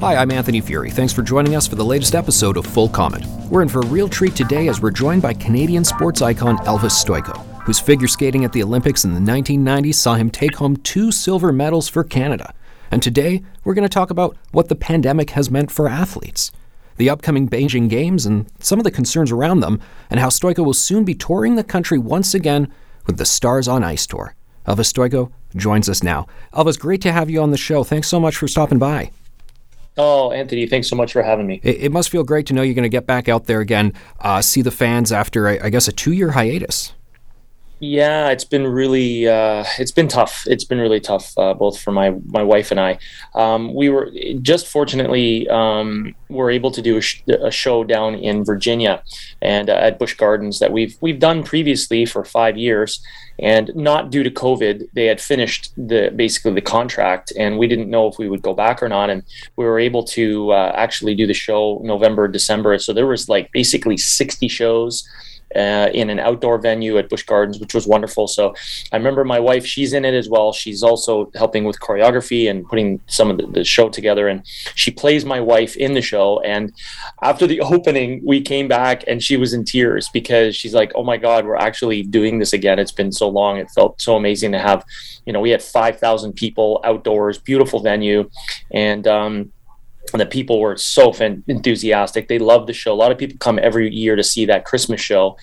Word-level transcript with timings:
Hi, 0.00 0.16
I'm 0.16 0.30
Anthony 0.30 0.62
Furey. 0.62 0.90
Thanks 0.90 1.12
for 1.12 1.22
joining 1.22 1.54
us 1.54 1.66
for 1.66 1.74
the 1.76 1.84
latest 1.84 2.14
episode 2.14 2.56
of 2.56 2.64
Full 2.64 2.88
Comment. 2.88 3.24
We're 3.50 3.60
in 3.60 3.68
for 3.68 3.80
a 3.80 3.86
real 3.86 4.08
treat 4.08 4.34
today 4.34 4.68
as 4.68 4.80
we're 4.80 4.90
joined 4.90 5.20
by 5.20 5.34
Canadian 5.34 5.84
sports 5.84 6.22
icon 6.22 6.56
Elvis 6.58 7.04
Stojko, 7.04 7.38
whose 7.64 7.78
figure 7.78 8.08
skating 8.08 8.44
at 8.44 8.52
the 8.52 8.62
Olympics 8.62 9.04
in 9.04 9.12
the 9.12 9.20
1990s 9.20 9.96
saw 9.96 10.14
him 10.14 10.30
take 10.30 10.56
home 10.56 10.76
two 10.78 11.12
silver 11.12 11.52
medals 11.52 11.88
for 11.88 12.02
Canada. 12.02 12.54
And 12.90 13.02
today, 13.02 13.42
we're 13.62 13.74
going 13.74 13.88
to 13.88 13.92
talk 13.92 14.10
about 14.10 14.36
what 14.52 14.68
the 14.68 14.74
pandemic 14.74 15.30
has 15.30 15.50
meant 15.50 15.70
for 15.70 15.86
athletes, 15.86 16.50
the 16.96 17.10
upcoming 17.10 17.48
Beijing 17.48 17.88
Games 17.88 18.26
and 18.26 18.46
some 18.58 18.78
of 18.78 18.84
the 18.84 18.90
concerns 18.90 19.30
around 19.30 19.60
them, 19.60 19.80
and 20.08 20.18
how 20.18 20.28
Stojko 20.28 20.64
will 20.64 20.74
soon 20.74 21.04
be 21.04 21.14
touring 21.14 21.56
the 21.56 21.62
country 21.62 21.98
once 21.98 22.34
again 22.34 22.72
with 23.06 23.18
the 23.18 23.24
Stars 23.24 23.68
on 23.68 23.84
Ice 23.84 24.06
tour. 24.06 24.34
Elvis 24.66 24.92
Stojko 24.92 25.32
joins 25.56 25.88
us 25.88 26.02
now. 26.02 26.26
Elvis, 26.52 26.78
great 26.78 27.02
to 27.02 27.12
have 27.12 27.30
you 27.30 27.42
on 27.42 27.50
the 27.50 27.56
show. 27.56 27.82
Thanks 27.84 28.08
so 28.08 28.20
much 28.20 28.36
for 28.36 28.46
stopping 28.46 28.78
by. 28.78 29.10
Oh, 29.96 30.30
Anthony, 30.30 30.66
thanks 30.66 30.88
so 30.88 30.96
much 30.96 31.12
for 31.12 31.22
having 31.22 31.46
me. 31.46 31.60
It, 31.62 31.82
it 31.84 31.92
must 31.92 32.10
feel 32.10 32.22
great 32.24 32.46
to 32.46 32.54
know 32.54 32.62
you're 32.62 32.74
going 32.74 32.84
to 32.84 32.88
get 32.88 33.06
back 33.06 33.28
out 33.28 33.46
there 33.46 33.60
again, 33.60 33.92
uh, 34.20 34.40
see 34.40 34.62
the 34.62 34.70
fans 34.70 35.12
after, 35.12 35.48
I, 35.48 35.58
I 35.64 35.70
guess, 35.70 35.88
a 35.88 35.92
two 35.92 36.12
year 36.12 36.30
hiatus. 36.30 36.94
Yeah, 37.82 38.28
it's 38.28 38.44
been 38.44 38.66
really 38.66 39.26
uh, 39.26 39.64
it's 39.78 39.90
been 39.90 40.06
tough. 40.06 40.46
It's 40.46 40.64
been 40.64 40.78
really 40.78 41.00
tough, 41.00 41.32
uh, 41.38 41.54
both 41.54 41.80
for 41.80 41.92
my 41.92 42.10
my 42.26 42.42
wife 42.42 42.70
and 42.70 42.78
I. 42.78 42.98
Um, 43.34 43.72
we 43.72 43.88
were 43.88 44.10
just 44.42 44.66
fortunately 44.66 45.48
um, 45.48 46.14
were 46.28 46.50
able 46.50 46.70
to 46.72 46.82
do 46.82 46.98
a, 46.98 47.00
sh- 47.00 47.22
a, 47.26 47.50
show 47.50 47.82
down 47.82 48.16
in 48.16 48.44
Virginia 48.44 49.02
and 49.40 49.70
uh, 49.70 49.76
at 49.76 49.98
Busch 49.98 50.12
Gardens 50.12 50.58
that 50.58 50.72
we've 50.72 50.98
we've 51.00 51.18
done 51.18 51.42
previously 51.42 52.04
for 52.04 52.22
five 52.22 52.58
years, 52.58 53.00
and 53.38 53.70
not 53.74 54.10
due 54.10 54.24
to 54.24 54.30
COVID, 54.30 54.88
they 54.92 55.06
had 55.06 55.18
finished 55.18 55.72
the 55.78 56.12
basically 56.14 56.52
the 56.52 56.60
contract, 56.60 57.32
and 57.38 57.56
we 57.56 57.66
didn't 57.66 57.88
know 57.88 58.08
if 58.08 58.18
we 58.18 58.28
would 58.28 58.42
go 58.42 58.52
back 58.52 58.82
or 58.82 58.90
not, 58.90 59.08
and 59.08 59.22
we 59.56 59.64
were 59.64 59.78
able 59.78 60.04
to 60.04 60.52
uh, 60.52 60.72
actually 60.76 61.14
do 61.14 61.26
the 61.26 61.32
show 61.32 61.80
November 61.82 62.28
December. 62.28 62.78
So 62.78 62.92
there 62.92 63.06
was 63.06 63.30
like 63.30 63.50
basically 63.52 63.96
sixty 63.96 64.48
shows 64.48 65.08
uh, 65.56 65.88
in 65.92 66.10
an 66.10 66.18
outdoor 66.18 66.58
venue 66.58 66.98
at 66.98 67.08
Busch 67.08 67.22
Gardens, 67.22 67.58
which 67.58 67.74
was 67.74 67.86
wonderful. 67.86 68.26
So 68.28 68.54
I 68.92 68.96
remember 68.96 69.24
my 69.24 69.40
wife; 69.40 69.66
she's 69.66 69.92
in 69.92 70.04
it 70.04 70.14
as 70.14 70.28
well. 70.28 70.52
She's 70.52 70.82
also 70.82 71.30
helping 71.34 71.64
with 71.64 71.80
choreography 71.80 72.50
and 72.50 72.66
putting 72.66 73.00
some 73.06 73.30
of 73.30 73.38
the, 73.38 73.46
the 73.46 73.64
show 73.64 73.88
together. 73.88 74.28
And 74.28 74.46
she 74.74 74.90
plays 74.90 75.24
my 75.24 75.40
wife 75.40 75.76
in 75.76 75.94
the 75.94 76.02
show. 76.02 76.40
And 76.40 76.72
after 77.22 77.46
the 77.46 77.60
opening, 77.72 78.20
we 78.24 78.40
came 78.40 78.68
back, 78.68 79.04
and 79.06 79.22
she 79.22 79.36
was 79.36 79.52
in 79.52 79.64
tears 79.64 80.08
because 80.12 80.54
she's 80.56 80.74
like, 80.74 80.92
"Oh 80.94 81.04
my 81.04 81.16
God, 81.16 81.44
we're 81.44 81.56
actually 81.56 82.02
doing 82.02 82.38
this 82.38 82.52
again! 82.52 82.78
It's 82.78 82.92
been 82.92 83.12
so 83.12 83.28
long. 83.28 83.58
It 83.58 83.70
felt 83.70 84.00
so 84.00 84.16
amazing 84.16 84.52
to 84.52 84.58
have." 84.58 84.84
You 85.26 85.32
know, 85.32 85.40
we 85.40 85.50
had 85.50 85.62
five 85.62 85.98
thousand 85.98 86.34
people 86.34 86.80
outdoors, 86.84 87.38
beautiful 87.38 87.80
venue, 87.80 88.30
and 88.72 89.06
um, 89.06 89.52
the 90.12 90.26
people 90.26 90.60
were 90.60 90.76
so 90.76 91.12
fan- 91.12 91.44
enthusiastic. 91.46 92.28
They 92.28 92.38
loved 92.38 92.68
the 92.68 92.72
show. 92.72 92.92
A 92.92 92.94
lot 92.94 93.12
of 93.12 93.18
people 93.18 93.36
come 93.38 93.58
every 93.60 93.92
year 93.94 94.16
to 94.16 94.24
see 94.24 94.46
that 94.46 94.64
Christmas 94.64 95.00
show, 95.00 95.36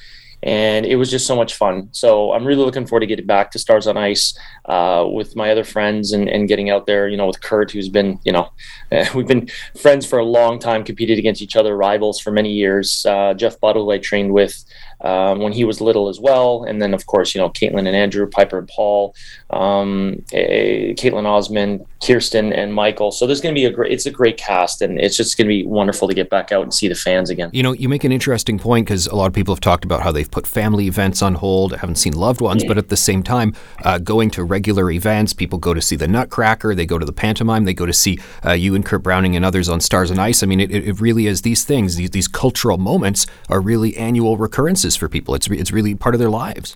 and 0.43 0.85
it 0.85 0.97
was 0.97 1.09
just 1.09 1.25
so 1.25 1.35
much 1.35 1.55
fun. 1.55 1.89
So 1.91 2.33
I'm 2.33 2.45
really 2.45 2.63
looking 2.63 2.85
forward 2.85 3.01
to 3.01 3.07
getting 3.07 3.25
back 3.25 3.51
to 3.51 3.59
Stars 3.59 3.87
on 3.87 3.97
Ice 3.97 4.37
uh, 4.65 5.05
with 5.09 5.35
my 5.35 5.51
other 5.51 5.63
friends 5.63 6.11
and, 6.11 6.29
and 6.29 6.47
getting 6.47 6.69
out 6.69 6.85
there. 6.85 7.07
You 7.07 7.17
know, 7.17 7.27
with 7.27 7.41
Kurt, 7.41 7.71
who's 7.71 7.89
been, 7.89 8.19
you 8.23 8.31
know, 8.31 8.49
we've 9.15 9.27
been 9.27 9.49
friends 9.79 10.05
for 10.05 10.19
a 10.19 10.25
long 10.25 10.59
time, 10.59 10.83
competed 10.83 11.17
against 11.17 11.41
each 11.41 11.55
other, 11.55 11.75
rivals 11.75 12.19
for 12.19 12.31
many 12.31 12.51
years. 12.51 13.05
Uh, 13.05 13.33
Jeff 13.33 13.59
Buttle, 13.59 13.89
I 13.91 13.97
trained 13.97 14.33
with 14.33 14.63
um, 15.01 15.39
when 15.39 15.53
he 15.53 15.63
was 15.63 15.81
little 15.81 16.09
as 16.09 16.19
well. 16.19 16.63
And 16.63 16.81
then, 16.81 16.93
of 16.93 17.05
course, 17.05 17.35
you 17.35 17.41
know, 17.41 17.49
Kaitlyn 17.49 17.87
and 17.87 17.95
Andrew, 17.95 18.27
Piper 18.27 18.57
and 18.57 18.67
Paul, 18.67 19.15
um, 19.49 20.23
eh, 20.33 20.93
Kaetlyn 20.93 21.25
Osmond, 21.25 21.85
Kirsten 22.05 22.53
and 22.53 22.73
Michael. 22.73 23.11
So 23.11 23.25
there's 23.25 23.41
going 23.41 23.53
to 23.53 23.59
be 23.59 23.65
a 23.65 23.71
great, 23.71 23.91
it's 23.91 24.05
a 24.05 24.11
great 24.11 24.37
cast 24.37 24.81
and 24.81 24.99
it's 24.99 25.17
just 25.17 25.37
going 25.37 25.45
to 25.45 25.49
be 25.49 25.65
wonderful 25.65 26.07
to 26.07 26.13
get 26.13 26.29
back 26.29 26.51
out 26.51 26.63
and 26.63 26.73
see 26.73 26.87
the 26.87 26.95
fans 26.95 27.29
again. 27.29 27.49
You 27.53 27.63
know, 27.63 27.73
you 27.73 27.89
make 27.89 28.03
an 28.03 28.11
interesting 28.11 28.59
point 28.59 28.85
because 28.85 29.07
a 29.07 29.15
lot 29.15 29.27
of 29.27 29.33
people 29.33 29.53
have 29.53 29.61
talked 29.61 29.83
about 29.83 30.01
how 30.01 30.11
they've 30.11 30.29
put 30.29 30.47
family 30.47 30.87
events 30.87 31.21
on 31.21 31.35
hold, 31.35 31.75
haven't 31.75 31.95
seen 31.95 32.13
loved 32.13 32.41
ones, 32.41 32.63
but 32.63 32.77
at 32.77 32.89
the 32.89 32.97
same 32.97 33.23
time, 33.23 33.55
uh, 33.83 33.97
going 33.97 34.29
to 34.31 34.43
regular 34.43 34.91
events, 34.91 35.33
people 35.33 35.59
go 35.59 35.73
to 35.73 35.81
see 35.81 35.95
the 35.95 36.07
Nutcracker, 36.07 36.75
they 36.75 36.85
go 36.85 36.97
to 36.97 37.05
the 37.05 37.13
pantomime, 37.13 37.65
they 37.65 37.73
go 37.73 37.85
to 37.85 37.93
see 37.93 38.19
uh, 38.45 38.51
you 38.53 38.75
and 38.75 38.85
Kurt 38.85 39.03
Browning 39.03 39.35
and 39.35 39.43
others 39.43 39.69
on 39.69 39.79
Stars 39.79 40.11
on 40.11 40.19
Ice. 40.19 40.43
I 40.43 40.45
mean, 40.45 40.59
it, 40.59 40.71
it 40.71 40.99
really 41.01 41.27
is 41.27 41.41
these 41.41 41.63
things, 41.63 41.95
these, 41.95 42.11
these 42.11 42.27
cultural 42.27 42.77
moments 42.77 43.25
are 43.49 43.59
really 43.59 43.97
annual 43.97 44.37
recurrences 44.37 44.86
for 44.95 45.09
people. 45.09 45.35
It's 45.35 45.49
re- 45.49 45.59
it's 45.59 45.71
really 45.71 45.95
part 45.95 46.15
of 46.15 46.19
their 46.19 46.29
lives. 46.29 46.75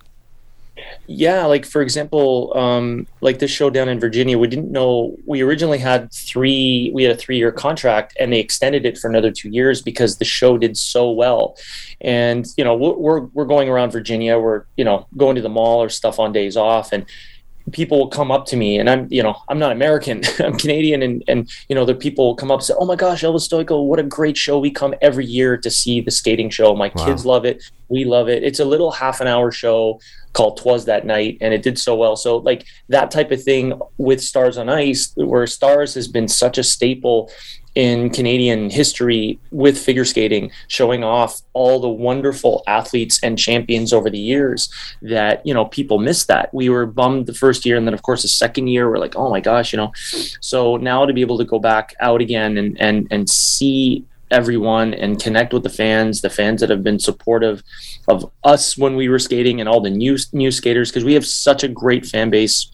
Yeah, 1.07 1.45
like 1.45 1.65
for 1.65 1.81
example, 1.81 2.53
um, 2.55 3.07
like 3.21 3.39
this 3.39 3.51
show 3.51 3.69
down 3.69 3.89
in 3.89 3.99
Virginia, 3.99 4.37
we 4.37 4.47
didn't 4.47 4.71
know 4.71 5.15
we 5.25 5.41
originally 5.41 5.77
had 5.77 6.11
three. 6.11 6.91
We 6.93 7.03
had 7.03 7.15
a 7.15 7.17
three-year 7.17 7.51
contract, 7.51 8.15
and 8.19 8.31
they 8.31 8.39
extended 8.39 8.85
it 8.85 8.97
for 8.97 9.09
another 9.09 9.31
two 9.31 9.49
years 9.49 9.81
because 9.81 10.17
the 10.17 10.25
show 10.25 10.57
did 10.57 10.77
so 10.77 11.11
well. 11.11 11.57
And 11.99 12.47
you 12.57 12.63
know, 12.63 12.75
we're 12.75 13.21
we're 13.21 13.45
going 13.45 13.69
around 13.69 13.91
Virginia. 13.91 14.39
We're 14.39 14.63
you 14.77 14.85
know 14.85 15.07
going 15.17 15.35
to 15.35 15.41
the 15.41 15.49
mall 15.49 15.81
or 15.83 15.89
stuff 15.89 16.19
on 16.19 16.31
days 16.31 16.55
off, 16.55 16.91
and 16.91 17.05
people 17.71 17.99
will 17.99 18.09
come 18.09 18.31
up 18.31 18.45
to 18.47 18.57
me 18.57 18.79
and 18.79 18.89
I'm, 18.89 19.07
you 19.09 19.23
know, 19.23 19.35
I'm 19.49 19.59
not 19.59 19.71
American, 19.71 20.21
I'm 20.39 20.57
Canadian. 20.57 21.01
And, 21.01 21.23
and, 21.27 21.49
you 21.69 21.75
know, 21.75 21.85
the 21.85 21.95
people 21.95 22.27
will 22.27 22.35
come 22.35 22.51
up 22.51 22.59
and 22.59 22.65
say, 22.65 22.73
Oh 22.77 22.85
my 22.85 22.95
gosh, 22.95 23.23
Elvis 23.23 23.47
Stojko, 23.47 23.85
what 23.85 23.99
a 23.99 24.03
great 24.03 24.37
show. 24.37 24.59
We 24.59 24.71
come 24.71 24.93
every 25.01 25.25
year 25.25 25.57
to 25.57 25.69
see 25.69 26.01
the 26.01 26.11
skating 26.11 26.49
show. 26.49 26.75
My 26.75 26.91
wow. 26.95 27.05
kids 27.05 27.25
love 27.25 27.45
it. 27.45 27.63
We 27.89 28.05
love 28.05 28.29
it. 28.29 28.43
It's 28.43 28.59
a 28.59 28.65
little 28.65 28.91
half 28.91 29.21
an 29.21 29.27
hour 29.27 29.51
show 29.51 29.99
called 30.33 30.57
Twas 30.57 30.85
That 30.85 31.05
Night 31.05 31.37
and 31.41 31.53
it 31.53 31.61
did 31.61 31.77
so 31.77 31.95
well. 31.95 32.15
So 32.15 32.37
like 32.37 32.65
that 32.89 33.11
type 33.11 33.31
of 33.31 33.43
thing 33.43 33.79
with 33.97 34.21
Stars 34.21 34.57
on 34.57 34.69
Ice, 34.69 35.11
where 35.15 35.45
Stars 35.47 35.93
has 35.95 36.07
been 36.07 36.27
such 36.27 36.57
a 36.57 36.63
staple 36.63 37.29
in 37.75 38.09
Canadian 38.09 38.69
history 38.69 39.39
with 39.51 39.77
figure 39.77 40.05
skating, 40.05 40.51
showing 40.67 41.03
off 41.03 41.41
all 41.53 41.79
the 41.79 41.89
wonderful 41.89 42.63
athletes 42.67 43.19
and 43.23 43.37
champions 43.37 43.93
over 43.93 44.09
the 44.09 44.19
years 44.19 44.69
that, 45.01 45.45
you 45.45 45.53
know, 45.53 45.65
people 45.65 45.97
missed 45.97 46.27
that. 46.27 46.53
We 46.53 46.69
were 46.69 46.85
bummed 46.85 47.27
the 47.27 47.33
first 47.33 47.65
year. 47.65 47.77
And 47.77 47.87
then, 47.87 47.93
of 47.93 48.01
course, 48.01 48.23
the 48.23 48.27
second 48.27 48.67
year, 48.67 48.89
we're 48.89 48.97
like, 48.97 49.15
oh 49.15 49.29
my 49.29 49.39
gosh, 49.39 49.71
you 49.71 49.77
know. 49.77 49.91
So 50.41 50.77
now 50.77 51.05
to 51.05 51.13
be 51.13 51.21
able 51.21 51.37
to 51.37 51.45
go 51.45 51.59
back 51.59 51.95
out 51.99 52.21
again 52.21 52.57
and, 52.57 52.79
and, 52.81 53.07
and 53.09 53.29
see 53.29 54.05
everyone 54.31 54.93
and 54.93 55.21
connect 55.21 55.53
with 55.53 55.63
the 55.63 55.69
fans, 55.69 56.21
the 56.21 56.29
fans 56.29 56.61
that 56.61 56.69
have 56.69 56.83
been 56.83 56.99
supportive 56.99 57.63
of 58.07 58.31
us 58.43 58.77
when 58.77 58.95
we 58.95 59.09
were 59.09 59.19
skating 59.19 59.59
and 59.59 59.69
all 59.69 59.81
the 59.81 59.89
new 59.89 60.17
new 60.31 60.49
skaters 60.49 60.89
because 60.89 61.03
we 61.03 61.13
have 61.13 61.25
such 61.25 61.63
a 61.63 61.67
great 61.67 62.05
fan 62.05 62.29
base 62.29 62.71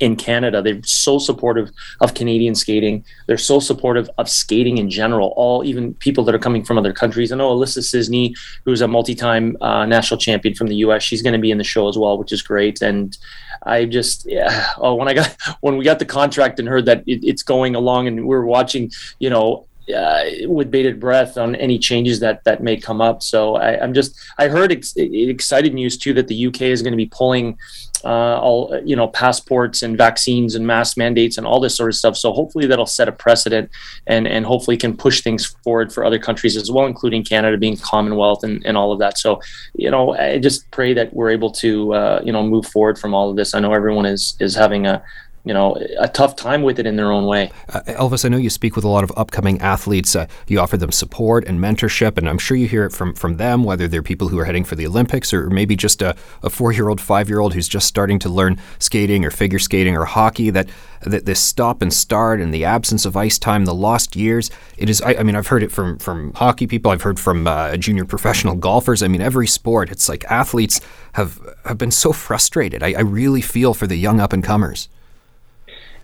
in 0.00 0.16
Canada. 0.16 0.60
They're 0.62 0.82
so 0.82 1.18
supportive 1.18 1.70
of 2.00 2.14
Canadian 2.14 2.54
skating. 2.54 3.04
They're 3.26 3.38
so 3.38 3.60
supportive 3.60 4.10
of 4.18 4.28
skating 4.28 4.78
in 4.78 4.90
general. 4.90 5.32
All 5.36 5.62
even 5.64 5.94
people 5.94 6.24
that 6.24 6.34
are 6.34 6.38
coming 6.38 6.64
from 6.64 6.78
other 6.78 6.92
countries. 6.92 7.30
I 7.30 7.36
know 7.36 7.54
Alissa 7.54 7.78
Czisny, 7.78 8.34
who's 8.64 8.80
a 8.80 8.88
multi-time 8.88 9.56
uh, 9.60 9.86
national 9.86 10.18
champion 10.18 10.54
from 10.54 10.68
the 10.68 10.76
U.S. 10.76 11.02
She's 11.02 11.22
going 11.22 11.34
to 11.34 11.38
be 11.38 11.50
in 11.50 11.58
the 11.58 11.64
show 11.64 11.88
as 11.88 11.96
well, 11.96 12.18
which 12.18 12.32
is 12.32 12.42
great. 12.42 12.80
And 12.82 13.16
I 13.62 13.84
just 13.84 14.26
yeah. 14.26 14.66
Oh, 14.78 14.94
when 14.94 15.08
I 15.08 15.14
got 15.14 15.36
when 15.60 15.76
we 15.76 15.84
got 15.84 15.98
the 15.98 16.06
contract 16.06 16.58
and 16.58 16.66
heard 16.66 16.86
that 16.86 17.04
it, 17.06 17.22
it's 17.22 17.42
going 17.42 17.74
along, 17.74 18.06
and 18.06 18.26
we 18.26 18.34
are 18.34 18.46
watching, 18.46 18.90
you 19.18 19.28
know, 19.28 19.66
uh, 19.94 20.24
with 20.46 20.70
bated 20.70 21.00
breath 21.00 21.36
on 21.36 21.54
any 21.56 21.78
changes 21.78 22.20
that 22.20 22.42
that 22.44 22.62
may 22.62 22.76
come 22.76 23.00
up. 23.00 23.22
So 23.22 23.56
I, 23.56 23.82
am 23.82 23.92
just 23.92 24.18
I 24.38 24.48
heard 24.48 24.72
ex- 24.72 24.94
excited 24.96 25.74
news 25.74 25.98
too 25.98 26.14
that 26.14 26.28
the 26.28 26.46
UK 26.46 26.62
is 26.62 26.82
going 26.82 26.92
to 26.92 26.96
be 26.96 27.06
pulling 27.06 27.58
uh, 28.04 28.38
all 28.40 28.80
you 28.84 28.96
know 28.96 29.08
passports 29.08 29.82
and 29.82 29.96
vaccines 29.96 30.54
and 30.54 30.66
mask 30.66 30.96
mandates 30.96 31.38
and 31.38 31.46
all 31.46 31.60
this 31.60 31.76
sort 31.76 31.90
of 31.90 31.96
stuff. 31.96 32.16
So 32.16 32.32
hopefully 32.32 32.66
that'll 32.66 32.86
set 32.86 33.08
a 33.08 33.12
precedent 33.12 33.70
and 34.06 34.26
and 34.26 34.44
hopefully 34.44 34.76
can 34.76 34.96
push 34.96 35.22
things 35.22 35.46
forward 35.64 35.92
for 35.92 36.04
other 36.04 36.18
countries 36.18 36.56
as 36.56 36.70
well, 36.70 36.86
including 36.86 37.24
Canada 37.24 37.56
being 37.56 37.76
Commonwealth 37.76 38.44
and, 38.44 38.64
and 38.66 38.76
all 38.76 38.92
of 38.92 38.98
that. 39.00 39.18
So 39.18 39.40
you 39.74 39.90
know 39.90 40.14
I 40.14 40.38
just 40.38 40.70
pray 40.70 40.94
that 40.94 41.12
we're 41.14 41.30
able 41.30 41.50
to 41.52 41.94
uh, 41.94 42.22
you 42.24 42.32
know 42.32 42.42
move 42.42 42.66
forward 42.66 42.98
from 42.98 43.14
all 43.14 43.30
of 43.30 43.36
this. 43.36 43.54
I 43.54 43.60
know 43.60 43.72
everyone 43.72 44.06
is 44.06 44.36
is 44.40 44.54
having 44.54 44.86
a 44.86 45.02
you 45.44 45.54
know 45.54 45.76
a 45.98 46.08
tough 46.08 46.36
time 46.36 46.62
with 46.62 46.78
it 46.78 46.86
in 46.86 46.96
their 46.96 47.10
own 47.10 47.24
way. 47.24 47.50
Uh, 47.68 47.80
Elvis, 47.86 48.24
I 48.24 48.28
know 48.28 48.36
you 48.36 48.50
speak 48.50 48.76
with 48.76 48.84
a 48.84 48.88
lot 48.88 49.04
of 49.04 49.12
upcoming 49.16 49.60
athletes. 49.60 50.14
Uh, 50.14 50.26
you 50.46 50.60
offer 50.60 50.76
them 50.76 50.92
support 50.92 51.46
and 51.46 51.58
mentorship, 51.58 52.18
and 52.18 52.28
I'm 52.28 52.38
sure 52.38 52.56
you 52.56 52.68
hear 52.68 52.84
it 52.84 52.92
from 52.92 53.14
from 53.14 53.36
them, 53.38 53.64
whether 53.64 53.88
they're 53.88 54.02
people 54.02 54.28
who 54.28 54.38
are 54.38 54.44
heading 54.44 54.64
for 54.64 54.76
the 54.76 54.86
Olympics 54.86 55.32
or 55.32 55.48
maybe 55.48 55.76
just 55.76 56.02
a, 56.02 56.14
a 56.42 56.50
four 56.50 56.72
year 56.72 56.88
old, 56.88 57.00
five 57.00 57.28
year 57.28 57.40
old 57.40 57.54
who's 57.54 57.68
just 57.68 57.86
starting 57.86 58.18
to 58.18 58.28
learn 58.28 58.60
skating 58.78 59.24
or 59.24 59.30
figure 59.30 59.58
skating 59.58 59.96
or 59.96 60.04
hockey. 60.04 60.50
That 60.50 60.68
that 61.02 61.24
this 61.24 61.40
stop 61.40 61.80
and 61.80 61.92
start 61.92 62.40
and 62.40 62.52
the 62.52 62.66
absence 62.66 63.06
of 63.06 63.16
ice 63.16 63.38
time, 63.38 63.64
the 63.64 63.74
lost 63.74 64.16
years. 64.16 64.50
It 64.76 64.90
is. 64.90 65.00
I, 65.00 65.14
I 65.14 65.22
mean, 65.22 65.36
I've 65.36 65.46
heard 65.46 65.62
it 65.62 65.72
from 65.72 65.98
from 65.98 66.34
hockey 66.34 66.66
people. 66.66 66.92
I've 66.92 67.02
heard 67.02 67.18
from 67.18 67.46
uh, 67.46 67.76
junior 67.78 68.04
professional 68.04 68.56
golfers. 68.56 69.02
I 69.02 69.08
mean, 69.08 69.22
every 69.22 69.46
sport. 69.46 69.90
It's 69.90 70.08
like 70.08 70.24
athletes 70.24 70.82
have 71.14 71.40
have 71.64 71.78
been 71.78 71.90
so 71.90 72.12
frustrated. 72.12 72.82
I, 72.82 72.92
I 72.92 73.00
really 73.00 73.40
feel 73.40 73.72
for 73.72 73.86
the 73.86 73.96
young 73.96 74.20
up 74.20 74.34
and 74.34 74.44
comers 74.44 74.90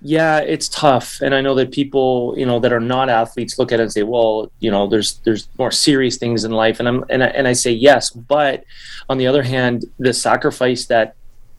yeah 0.07 0.39
it's 0.39 0.69
tough. 0.69 1.21
And 1.21 1.35
i 1.35 1.41
know 1.41 1.55
that 1.57 1.73
people 1.73 2.35
you 2.37 2.47
know 2.47 2.61
that 2.61 2.73
are 2.73 2.81
not 2.81 3.09
athletes 3.09 3.59
look 3.59 3.73
at 3.73 3.81
it 3.81 3.85
and 3.85 3.93
say 3.93 4.05
well 4.05 4.51
you 4.61 4.71
know 4.71 4.87
there's 4.87 5.15
there's 5.25 5.49
more 5.59 5.73
serious 5.73 6.17
things 6.17 6.45
in 6.45 6.53
life. 6.53 6.79
And 6.79 6.89
i'm 6.89 7.05
and 7.11 7.23
I, 7.25 7.27
and 7.29 7.49
I 7.49 7.53
say 7.53 7.73
yes. 7.73 8.11
But 8.11 8.65
on 9.09 9.19
the 9.19 9.27
other 9.27 9.43
hand 9.43 9.85
the 9.99 10.13
sacrifice 10.13 10.87
that 10.87 11.17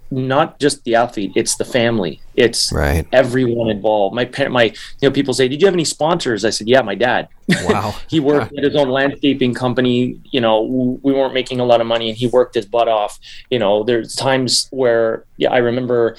not 0.10 0.58
just 0.58 0.86
the 0.86 0.96
athlete 0.96 1.34
it's 1.36 1.58
the 1.58 1.66
family. 1.66 2.22
It's 2.36 2.72
right. 2.72 3.06
everyone 3.12 3.70
involved. 3.70 4.16
My 4.16 4.24
parent 4.24 4.54
my 4.54 4.66
you 4.66 5.10
know 5.10 5.12
people 5.12 5.34
say 5.34 5.50
did 5.50 5.60
you 5.60 5.68
have 5.68 5.76
any 5.76 5.86
sponsors? 5.86 6.46
I 6.46 6.50
said 6.50 6.70
yeah 6.70 6.82
my 6.82 6.96
dad. 6.96 7.28
Wow. 7.66 7.96
He 8.08 8.22
worked 8.22 8.58
at 8.58 8.64
his 8.64 8.76
own 8.76 8.90
landscaping 8.90 9.54
company. 9.54 10.20
You 10.32 10.40
know 10.40 10.62
we 11.04 11.12
weren't 11.12 11.34
making 11.34 11.60
a 11.60 11.66
lot 11.66 11.82
of 11.82 11.88
money 11.88 12.08
and 12.10 12.18
he 12.18 12.28
worked 12.28 12.56
his 12.56 12.66
butt 12.66 12.88
off. 12.88 13.20
You 13.50 13.60
know 13.60 13.84
there's 13.84 14.16
times 14.16 14.70
where 14.72 15.26
yeah 15.38 15.52
i 15.52 15.58
remember 15.58 16.18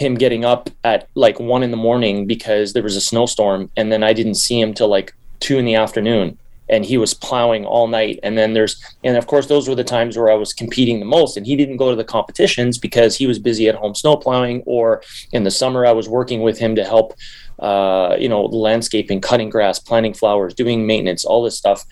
him 0.00 0.14
getting 0.14 0.44
up 0.46 0.70
at 0.82 1.08
like 1.14 1.38
one 1.38 1.62
in 1.62 1.70
the 1.70 1.76
morning 1.76 2.26
because 2.26 2.72
there 2.72 2.82
was 2.82 2.96
a 2.96 3.00
snowstorm 3.00 3.70
and 3.76 3.92
then 3.92 4.02
I 4.02 4.14
didn't 4.14 4.36
see 4.36 4.58
him 4.58 4.72
till 4.72 4.88
like 4.88 5.14
two 5.40 5.58
in 5.58 5.66
the 5.66 5.74
afternoon 5.74 6.38
and 6.70 6.86
he 6.86 6.96
was 6.96 7.12
plowing 7.12 7.66
all 7.66 7.86
night. 7.86 8.18
And 8.22 8.38
then 8.38 8.54
there's 8.54 8.82
and 9.04 9.18
of 9.18 9.26
course 9.26 9.46
those 9.46 9.68
were 9.68 9.74
the 9.74 9.84
times 9.84 10.16
where 10.16 10.30
I 10.30 10.36
was 10.36 10.54
competing 10.54 11.00
the 11.00 11.04
most 11.04 11.36
and 11.36 11.46
he 11.46 11.54
didn't 11.54 11.76
go 11.76 11.90
to 11.90 11.96
the 11.96 12.04
competitions 12.04 12.78
because 12.78 13.14
he 13.14 13.26
was 13.26 13.38
busy 13.38 13.68
at 13.68 13.74
home 13.74 13.94
snow 13.94 14.16
plowing 14.16 14.62
or 14.64 15.02
in 15.32 15.44
the 15.44 15.50
summer 15.50 15.84
I 15.84 15.92
was 15.92 16.08
working 16.08 16.40
with 16.40 16.58
him 16.58 16.74
to 16.76 16.84
help 16.84 17.12
uh, 17.58 18.16
you 18.18 18.28
know 18.28 18.46
landscaping 18.46 19.20
cutting 19.20 19.50
grass 19.50 19.78
planting 19.78 20.14
flowers 20.14 20.54
doing 20.54 20.86
maintenance 20.86 21.26
all 21.26 21.42
this 21.42 21.58
stuff 21.58 21.84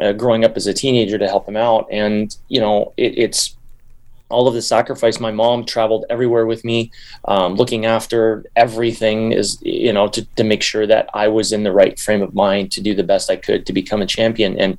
uh, 0.00 0.12
growing 0.12 0.44
up 0.44 0.54
as 0.56 0.66
a 0.66 0.74
teenager 0.74 1.16
to 1.16 1.28
help 1.28 1.48
him 1.48 1.56
out. 1.56 1.86
And 1.90 2.36
you 2.48 2.60
know 2.60 2.92
it, 2.98 3.16
it's 3.16 3.56
all 4.34 4.48
of 4.48 4.54
the 4.54 4.62
sacrifice. 4.76 5.20
My 5.20 5.30
mom 5.30 5.64
traveled 5.64 6.04
everywhere 6.10 6.46
with 6.52 6.62
me, 6.64 6.90
um, 7.26 7.54
looking 7.54 7.86
after 7.86 8.44
everything 8.56 9.32
is, 9.32 9.58
you 9.62 9.92
know, 9.92 10.06
to, 10.08 10.24
to 10.38 10.44
make 10.44 10.62
sure 10.62 10.86
that 10.86 11.08
I 11.14 11.28
was 11.28 11.52
in 11.52 11.62
the 11.62 11.72
right 11.80 11.98
frame 11.98 12.22
of 12.22 12.34
mind 12.34 12.72
to 12.72 12.80
do 12.80 12.94
the 12.94 13.08
best 13.12 13.30
I 13.30 13.36
could 13.36 13.64
to 13.66 13.72
become 13.72 14.02
a 14.02 14.06
champion. 14.06 14.58
And 14.58 14.72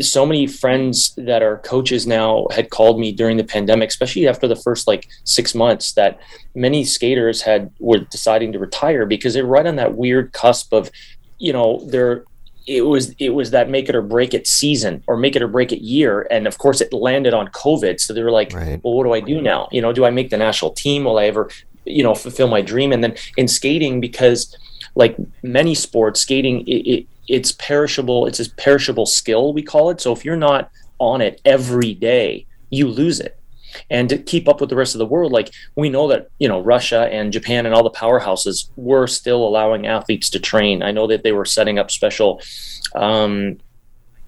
so 0.00 0.24
many 0.24 0.46
friends 0.46 1.14
that 1.16 1.42
are 1.42 1.58
coaches 1.58 2.06
now 2.06 2.46
had 2.50 2.70
called 2.70 3.00
me 3.00 3.12
during 3.12 3.36
the 3.36 3.44
pandemic, 3.44 3.88
especially 3.90 4.28
after 4.28 4.46
the 4.46 4.56
first 4.66 4.86
like 4.86 5.08
six 5.24 5.54
months, 5.54 5.92
that 5.92 6.20
many 6.54 6.84
skaters 6.84 7.42
had 7.42 7.70
were 7.80 7.98
deciding 7.98 8.52
to 8.52 8.58
retire 8.58 9.06
because 9.06 9.34
they're 9.34 9.44
right 9.56 9.66
on 9.66 9.76
that 9.76 9.94
weird 9.94 10.32
cusp 10.32 10.72
of, 10.72 10.90
you 11.38 11.52
know, 11.52 11.84
they're 11.90 12.24
it 12.66 12.82
was 12.82 13.14
it 13.18 13.30
was 13.30 13.50
that 13.50 13.68
make 13.68 13.88
it 13.88 13.94
or 13.94 14.02
break 14.02 14.34
it 14.34 14.46
season 14.46 15.02
or 15.06 15.16
make 15.16 15.36
it 15.36 15.42
or 15.42 15.48
break 15.48 15.72
it 15.72 15.80
year. 15.80 16.26
And 16.30 16.46
of 16.46 16.58
course 16.58 16.80
it 16.80 16.92
landed 16.92 17.34
on 17.34 17.48
covid. 17.48 18.00
So 18.00 18.12
they 18.12 18.22
were 18.22 18.30
like 18.30 18.52
right. 18.52 18.80
well 18.82 18.94
what 18.94 19.04
do 19.04 19.12
i 19.12 19.20
do 19.20 19.40
now? 19.40 19.68
You 19.72 19.82
know 19.82 19.92
do 19.92 20.04
i 20.04 20.10
make 20.10 20.30
the 20.30 20.36
national 20.36 20.72
team? 20.72 21.04
Will 21.04 21.18
i 21.18 21.26
ever 21.26 21.50
you 21.84 22.02
know 22.02 22.14
fulfill 22.14 22.48
my 22.48 22.62
dream? 22.62 22.92
And 22.92 23.02
then 23.02 23.16
in 23.36 23.48
skating 23.48 24.00
because 24.00 24.56
like 24.94 25.16
many 25.42 25.74
sports 25.74 26.20
skating 26.20 26.66
it, 26.66 26.86
it, 26.86 27.06
it's 27.28 27.52
perishable 27.52 28.26
it's 28.26 28.40
a 28.40 28.50
perishable 28.54 29.06
skill 29.06 29.52
we 29.52 29.62
call 29.62 29.90
it. 29.90 30.00
So 30.00 30.12
if 30.12 30.24
you're 30.24 30.36
not 30.36 30.70
on 30.98 31.20
it 31.20 31.40
every 31.44 31.94
day 31.94 32.46
you 32.70 32.88
lose 32.88 33.20
it 33.20 33.38
and 33.90 34.08
to 34.08 34.18
keep 34.18 34.48
up 34.48 34.60
with 34.60 34.70
the 34.70 34.76
rest 34.76 34.94
of 34.94 34.98
the 34.98 35.06
world. 35.06 35.32
Like 35.32 35.50
we 35.76 35.88
know 35.88 36.08
that 36.08 36.28
you 36.38 36.48
know 36.48 36.60
russia 36.60 37.08
and 37.10 37.32
japan 37.32 37.66
and 37.66 37.74
all 37.74 37.82
the 37.82 37.90
powerhouses 37.90 38.70
were 38.76 39.06
still 39.06 39.46
allowing 39.46 39.86
athletes 39.86 40.30
to 40.30 40.40
train. 40.40 40.82
I 40.82 40.92
know 40.92 41.06
that 41.06 41.22
they 41.22 41.32
were 41.32 41.44
setting 41.44 41.78
up 41.78 41.90
special 41.90 42.40
um, 42.94 43.58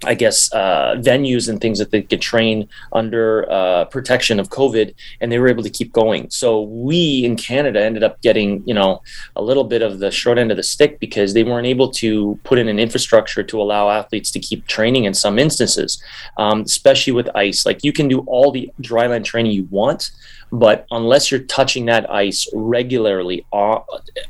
I 0.06 0.14
guess 0.14 0.52
uh, 0.52 0.96
venues 0.98 1.48
and 1.48 1.60
things 1.60 1.78
that 1.78 1.90
they 1.90 2.02
could 2.02 2.20
train 2.20 2.68
under 2.92 3.50
uh, 3.50 3.84
protection 3.86 4.38
of 4.40 4.48
COVID, 4.48 4.94
and 5.20 5.30
they 5.30 5.38
were 5.38 5.48
able 5.48 5.62
to 5.62 5.70
keep 5.70 5.92
going. 5.92 6.30
So 6.30 6.62
we 6.62 7.24
in 7.24 7.36
Canada 7.36 7.82
ended 7.82 8.02
up 8.02 8.20
getting 8.22 8.62
you 8.66 8.74
know 8.74 9.02
a 9.36 9.42
little 9.42 9.64
bit 9.64 9.82
of 9.82 9.98
the 9.98 10.10
short 10.10 10.38
end 10.38 10.50
of 10.50 10.56
the 10.56 10.62
stick 10.62 11.00
because 11.00 11.34
they 11.34 11.44
weren't 11.44 11.66
able 11.66 11.90
to 11.92 12.38
put 12.44 12.58
in 12.58 12.68
an 12.68 12.78
infrastructure 12.78 13.42
to 13.42 13.60
allow 13.60 13.90
athletes 13.90 14.30
to 14.32 14.40
keep 14.40 14.66
training 14.66 15.04
in 15.04 15.14
some 15.14 15.38
instances, 15.38 16.02
um, 16.36 16.62
especially 16.62 17.12
with 17.12 17.28
ice. 17.34 17.66
Like 17.66 17.84
you 17.84 17.92
can 17.92 18.08
do 18.08 18.20
all 18.20 18.50
the 18.50 18.70
dryland 18.80 19.24
training 19.24 19.52
you 19.52 19.64
want, 19.70 20.10
but 20.52 20.86
unless 20.90 21.30
you're 21.30 21.40
touching 21.40 21.86
that 21.86 22.10
ice 22.10 22.46
regularly 22.54 23.44
uh, 23.52 23.80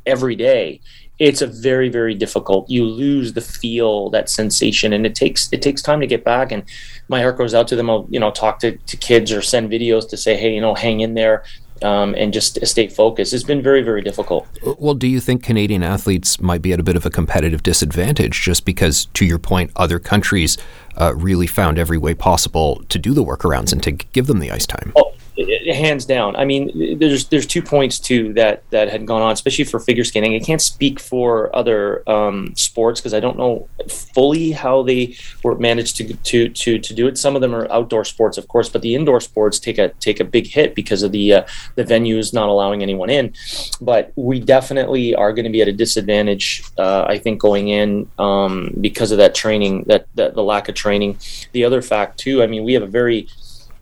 every 0.07 0.37
day 0.37 0.81
it's 1.25 1.41
a 1.41 1.47
very 1.47 1.89
very 1.89 2.15
difficult 2.15 2.69
you 2.69 2.85
lose 2.85 3.33
the 3.33 3.41
feel 3.41 4.11
that 4.11 4.29
sensation 4.29 4.93
and 4.93 5.07
it 5.07 5.15
takes 5.15 5.49
it 5.53 5.63
takes 5.63 5.81
time 5.81 6.01
to 6.01 6.07
get 6.07 6.23
back 6.23 6.53
and 6.53 6.63
my 7.09 7.21
heart 7.21 7.39
goes 7.39 7.55
out 7.55 7.67
to 7.67 7.77
them 7.77 7.89
i'll 7.89 8.07
you 8.11 8.21
know 8.21 8.31
talk 8.31 8.59
to, 8.59 8.77
to 8.77 8.97
kids 8.97 9.33
or 9.33 9.41
send 9.41 9.71
videos 9.71 10.09
to 10.09 10.17
say 10.17 10.37
hey 10.37 10.55
you 10.55 10.61
know 10.61 10.75
hang 10.75 11.01
in 11.01 11.15
there 11.15 11.43
um, 11.83 12.15
and 12.17 12.33
just 12.33 12.65
stay 12.67 12.89
focused. 12.89 13.35
It's 13.35 13.43
been 13.43 13.61
very, 13.61 13.83
very 13.83 14.01
difficult. 14.01 14.47
Well, 14.79 14.95
do 14.95 15.07
you 15.07 15.21
think 15.21 15.43
Canadian 15.43 15.83
athletes 15.83 16.41
might 16.41 16.63
be 16.63 16.73
at 16.73 16.81
a 16.81 16.83
bit 16.83 16.97
of 16.97 17.05
a 17.05 17.11
competitive 17.11 17.63
disadvantage 17.63 18.41
just 18.41 18.65
because, 18.65 19.07
to 19.07 19.27
your 19.27 19.39
point, 19.39 19.71
other 19.77 19.99
countries 19.99 20.57
uh, 20.97 21.15
really 21.15 21.49
found 21.49 21.79
every 21.79 21.99
way 21.99 22.15
possible 22.15 22.83
to 22.89 22.99
do 22.99 23.13
the 23.13 23.25
workarounds 23.25 23.73
and 23.73 23.83
to 23.83 23.93
give 23.93 24.29
them 24.29 24.39
the 24.39 24.51
ice 24.51 24.67
time? 24.67 24.93
Oh, 24.97 25.13
hands 25.37 26.05
down. 26.05 26.37
I 26.37 26.45
mean, 26.45 26.99
there's 26.99 27.29
there's 27.29 27.47
two 27.47 27.63
points 27.63 27.99
too 27.99 28.33
that 28.35 28.69
that 28.71 28.89
had 28.89 29.07
gone 29.07 29.23
on, 29.23 29.33
especially 29.33 29.65
for 29.65 29.81
figure 29.81 30.05
skating. 30.05 30.35
I 30.35 30.39
can't 30.39 30.63
speak 30.63 31.01
for 31.01 31.55
other 31.55 32.09
um, 32.09 32.55
sports 32.57 33.01
because 33.01 33.15
I 33.15 33.21
don't 33.21 33.37
know 33.37 33.69
fully 33.89 34.53
how 34.53 34.83
they 34.83 35.17
were 35.43 35.57
managed 35.57 35.97
to 35.97 36.15
to 36.15 36.49
to 36.49 36.79
to 36.79 36.95
do 36.95 37.07
it. 37.09 37.19
Some 37.19 37.35
of 37.35 37.43
them 37.43 37.55
are 37.55 37.71
outdoor 37.73 38.05
sports, 38.05 38.39
of 38.39 38.49
course, 38.49 38.69
but 38.69 38.83
the 38.83 38.95
indoor 38.95 39.21
sports 39.21 39.59
take 39.59 39.79
a 39.79 39.89
take 40.01 40.21
a 40.21 40.25
big 40.25 40.47
hit 40.47 40.75
because 40.75 41.03
of 41.03 41.13
the 41.13 41.33
uh, 41.33 41.47
the 41.75 41.85
venues 41.85 42.33
not 42.33 42.49
allowing 42.49 42.83
anyone 42.83 43.11
in. 43.11 43.35
But 43.81 44.13
we 44.17 44.41
definitely 44.41 45.15
are 45.15 45.33
going 45.33 45.45
to 45.45 45.51
be 45.51 45.63
at 45.63 45.69
a 45.69 45.73
disadvantage, 45.73 46.63
uh, 46.79 47.05
I 47.09 47.19
think, 47.19 47.41
going 47.41 47.69
in 47.69 48.09
um, 48.19 48.75
because 48.81 49.11
of 49.11 49.19
that 49.19 49.35
training, 49.35 49.85
that, 49.89 50.07
that 50.15 50.35
the 50.35 50.43
lack 50.43 50.69
of 50.69 50.75
training. 50.75 51.19
The 51.53 51.65
other 51.65 51.83
fact 51.83 52.19
too, 52.19 52.43
I 52.43 52.47
mean, 52.47 52.65
we 52.65 52.75
have 52.75 52.83
a 52.83 52.87
very 52.87 53.29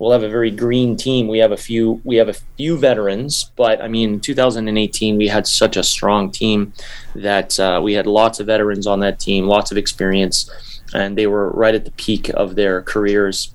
we'll 0.03 0.11
have 0.11 0.25
a 0.25 0.29
very 0.29 0.51
green 0.51 0.97
team. 0.97 1.29
We 1.29 1.39
have 1.39 1.53
a 1.53 1.57
few 1.57 2.01
we 2.03 2.17
have 2.17 2.29
a 2.29 2.33
few 2.33 2.77
veterans, 2.77 3.53
but 3.55 3.81
I 3.81 3.87
mean, 3.87 4.19
2018 4.19 5.17
we 5.17 5.29
had 5.29 5.47
such 5.47 5.77
a 5.77 5.85
strong 5.85 6.33
team 6.33 6.73
that 7.15 7.59
uh, 7.61 7.81
we 7.81 7.93
had 7.93 8.09
lots 8.09 8.41
of 8.41 8.49
veterans 8.49 8.89
on 8.89 8.99
that 9.01 9.21
team, 9.21 9.47
lots 9.47 9.71
of 9.71 9.79
experience, 9.79 10.51
and 10.93 11.17
they 11.17 11.29
were 11.29 11.51
right 11.51 11.77
at 11.77 11.85
the 11.85 11.93
peak 11.93 12.31
of 12.31 12.57
their 12.57 12.83
careers. 12.83 13.55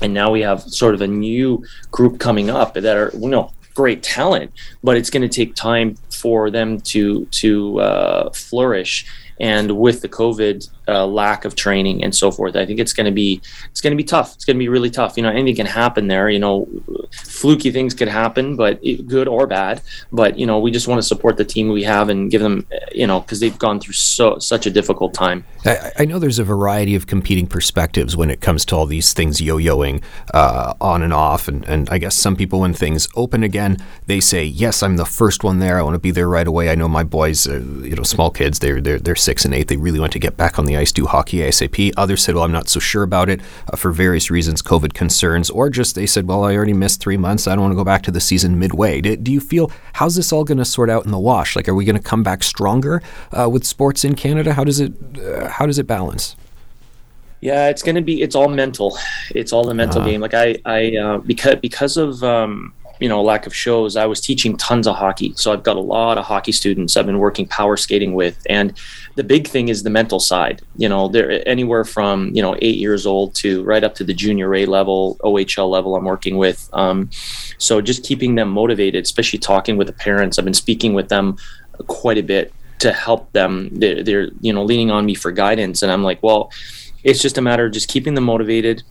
And 0.00 0.14
now 0.14 0.30
we 0.30 0.40
have 0.40 0.62
sort 0.62 0.94
of 0.94 1.02
a 1.02 1.06
new 1.06 1.62
group 1.90 2.18
coming 2.18 2.48
up 2.48 2.72
that 2.72 2.96
are 2.96 3.10
you 3.12 3.28
know 3.28 3.52
great 3.74 4.02
talent, 4.02 4.50
but 4.82 4.96
it's 4.96 5.10
going 5.10 5.28
to 5.28 5.28
take 5.28 5.54
time 5.54 5.96
for 6.10 6.50
them 6.50 6.80
to 6.92 7.26
to 7.42 7.78
uh, 7.80 8.30
flourish 8.32 9.04
and 9.38 9.78
with 9.78 10.00
the 10.00 10.08
COVID 10.08 10.66
uh, 10.88 11.06
lack 11.06 11.44
of 11.44 11.54
training 11.54 12.02
and 12.02 12.14
so 12.14 12.30
forth, 12.30 12.56
I 12.56 12.64
think 12.66 12.80
it's 12.80 12.92
going 12.92 13.06
to 13.06 13.12
be 13.12 13.40
it's 13.70 13.80
going 13.80 13.92
to 13.92 13.96
be 13.96 14.04
tough. 14.04 14.34
It's 14.34 14.44
going 14.44 14.56
to 14.56 14.58
be 14.58 14.68
really 14.68 14.90
tough. 14.90 15.16
You 15.16 15.22
know, 15.22 15.30
anything 15.30 15.56
can 15.56 15.66
happen 15.66 16.08
there. 16.08 16.28
You 16.30 16.38
know, 16.38 16.68
fluky 17.12 17.70
things 17.70 17.94
could 17.94 18.08
happen, 18.08 18.56
but 18.56 18.78
it, 18.82 19.06
good 19.06 19.28
or 19.28 19.46
bad. 19.46 19.82
But 20.12 20.38
you 20.38 20.46
know, 20.46 20.58
we 20.58 20.70
just 20.70 20.88
want 20.88 21.00
to 21.00 21.06
support 21.06 21.36
the 21.36 21.44
team 21.44 21.68
we 21.68 21.84
have 21.84 22.08
and 22.08 22.30
give 22.30 22.40
them, 22.40 22.66
you 22.92 23.06
know, 23.06 23.20
because 23.20 23.40
they've 23.40 23.58
gone 23.58 23.80
through 23.80 23.94
so 23.94 24.38
such 24.38 24.66
a 24.66 24.70
difficult 24.70 25.14
time. 25.14 25.44
I, 25.64 25.92
I, 26.00 26.04
know 26.04 26.18
there's 26.18 26.38
a 26.38 26.44
variety 26.44 26.94
of 26.94 27.06
competing 27.06 27.46
perspectives 27.46 28.16
when 28.16 28.30
it 28.30 28.40
comes 28.40 28.64
to 28.66 28.76
all 28.76 28.86
these 28.86 29.12
things 29.12 29.40
yo-yoing 29.40 30.02
uh, 30.32 30.74
on 30.80 31.02
and 31.02 31.12
off, 31.12 31.48
and 31.48 31.64
and 31.66 31.88
I 31.90 31.98
guess 31.98 32.14
some 32.14 32.36
people 32.36 32.60
when 32.60 32.74
things 32.74 33.08
open 33.14 33.42
again, 33.42 33.78
they 34.06 34.20
say, 34.20 34.44
yes, 34.44 34.82
I'm 34.82 34.96
the 34.96 35.04
first 35.04 35.44
one 35.44 35.58
there. 35.58 35.78
I 35.78 35.82
want 35.82 35.94
to 35.94 36.00
be 36.00 36.10
there 36.10 36.28
right 36.28 36.46
away. 36.46 36.70
I 36.70 36.74
know 36.74 36.88
my 36.88 37.04
boys, 37.04 37.46
uh, 37.46 37.60
you 37.82 37.94
know, 37.94 38.02
small 38.02 38.30
kids, 38.30 38.58
they're 38.58 38.80
they're 38.80 38.98
they're 38.98 39.16
six 39.16 39.44
and 39.44 39.54
eight. 39.54 39.68
They 39.68 39.76
really 39.76 40.00
want 40.00 40.12
to 40.12 40.18
get 40.18 40.36
back 40.36 40.58
on 40.58 40.64
the 40.64 40.76
ice, 40.78 40.92
do 40.92 41.06
hockey 41.06 41.38
ASAP. 41.38 41.92
Others 41.96 42.22
said, 42.22 42.34
well, 42.34 42.44
I'm 42.44 42.52
not 42.52 42.68
so 42.68 42.80
sure 42.80 43.02
about 43.02 43.28
it 43.28 43.40
uh, 43.72 43.76
for 43.76 43.90
various 43.92 44.30
reasons, 44.30 44.62
COVID 44.62 44.94
concerns, 44.94 45.50
or 45.50 45.68
just 45.68 45.94
they 45.94 46.06
said, 46.06 46.26
well, 46.26 46.44
I 46.44 46.54
already 46.56 46.72
missed 46.72 47.00
three 47.00 47.16
months. 47.16 47.46
I 47.46 47.54
don't 47.54 47.62
want 47.62 47.72
to 47.72 47.76
go 47.76 47.84
back 47.84 48.02
to 48.04 48.10
the 48.10 48.20
season 48.20 48.58
midway. 48.58 49.00
Do, 49.00 49.16
do 49.16 49.32
you 49.32 49.40
feel, 49.40 49.70
how's 49.94 50.14
this 50.14 50.32
all 50.32 50.44
going 50.44 50.58
to 50.58 50.64
sort 50.64 50.90
out 50.90 51.04
in 51.04 51.10
the 51.10 51.18
wash? 51.18 51.56
Like, 51.56 51.68
are 51.68 51.74
we 51.74 51.84
going 51.84 51.96
to 51.96 52.02
come 52.02 52.22
back 52.22 52.42
stronger 52.42 53.02
uh, 53.32 53.48
with 53.50 53.64
sports 53.64 54.04
in 54.04 54.14
Canada? 54.14 54.52
How 54.54 54.64
does 54.64 54.80
it, 54.80 54.92
uh, 55.18 55.48
how 55.48 55.66
does 55.66 55.78
it 55.78 55.86
balance? 55.86 56.36
Yeah, 57.40 57.68
it's 57.68 57.82
going 57.82 57.94
to 57.94 58.02
be, 58.02 58.22
it's 58.22 58.34
all 58.34 58.48
mental. 58.48 58.98
It's 59.34 59.52
all 59.52 59.64
the 59.64 59.74
mental 59.74 60.00
uh-huh. 60.00 60.10
game. 60.10 60.20
Like 60.20 60.34
I, 60.34 60.56
I, 60.64 60.96
uh, 60.96 61.18
because, 61.18 61.56
because 61.56 61.96
of, 61.96 62.24
um, 62.24 62.72
you 63.00 63.08
know 63.08 63.22
lack 63.22 63.46
of 63.46 63.54
shows 63.54 63.96
i 63.96 64.06
was 64.06 64.20
teaching 64.20 64.56
tons 64.56 64.86
of 64.86 64.96
hockey. 64.96 65.32
So 65.36 65.52
i've 65.52 65.62
got 65.62 65.76
a 65.76 65.80
lot 65.80 66.18
of 66.18 66.24
hockey 66.24 66.52
students 66.52 66.96
i've 66.96 67.06
been 67.06 67.18
working 67.18 67.46
power 67.46 67.76
skating 67.76 68.14
with. 68.14 68.38
And 68.48 68.76
the 69.16 69.24
big 69.24 69.48
thing 69.48 69.68
is 69.68 69.82
the 69.82 69.90
mental 69.90 70.20
side 70.20 70.62
you 70.76 70.88
know 70.88 71.08
they're 71.08 71.46
anywhere 71.48 71.84
from 71.84 72.30
you 72.34 72.42
know 72.42 72.56
eight 72.60 72.78
years 72.78 73.06
old 73.06 73.34
to 73.36 73.62
right 73.64 73.84
up 73.84 73.94
to 73.96 74.04
the 74.04 74.14
junior 74.14 74.54
a 74.54 74.66
level 74.66 75.16
ohl 75.24 75.70
level 75.70 75.96
i'm 75.96 76.04
working 76.04 76.36
with. 76.36 76.68
Um, 76.72 77.10
so 77.58 77.80
just 77.80 78.04
keeping 78.04 78.34
them 78.34 78.48
motivated 78.50 79.04
especially 79.04 79.38
talking 79.38 79.76
with 79.76 79.86
the 79.86 79.92
parents. 79.92 80.38
I've 80.38 80.44
been 80.44 80.54
speaking 80.54 80.94
with 80.94 81.08
them 81.08 81.36
quite 81.86 82.18
a 82.18 82.22
bit 82.22 82.52
to 82.80 82.92
help 82.92 83.32
them. 83.32 83.70
They're, 83.72 84.02
they're 84.02 84.28
you 84.40 84.52
know 84.52 84.64
leaning 84.64 84.90
on 84.90 85.06
me 85.06 85.14
for 85.14 85.32
guidance. 85.32 85.82
And 85.82 85.90
i'm 85.92 86.02
like 86.02 86.22
well 86.22 86.52
it's 87.04 87.22
just 87.22 87.38
a 87.38 87.40
matter 87.40 87.66
of 87.66 87.72
just 87.72 87.88
keeping 87.88 88.14
them 88.14 88.24
motivated 88.24 88.82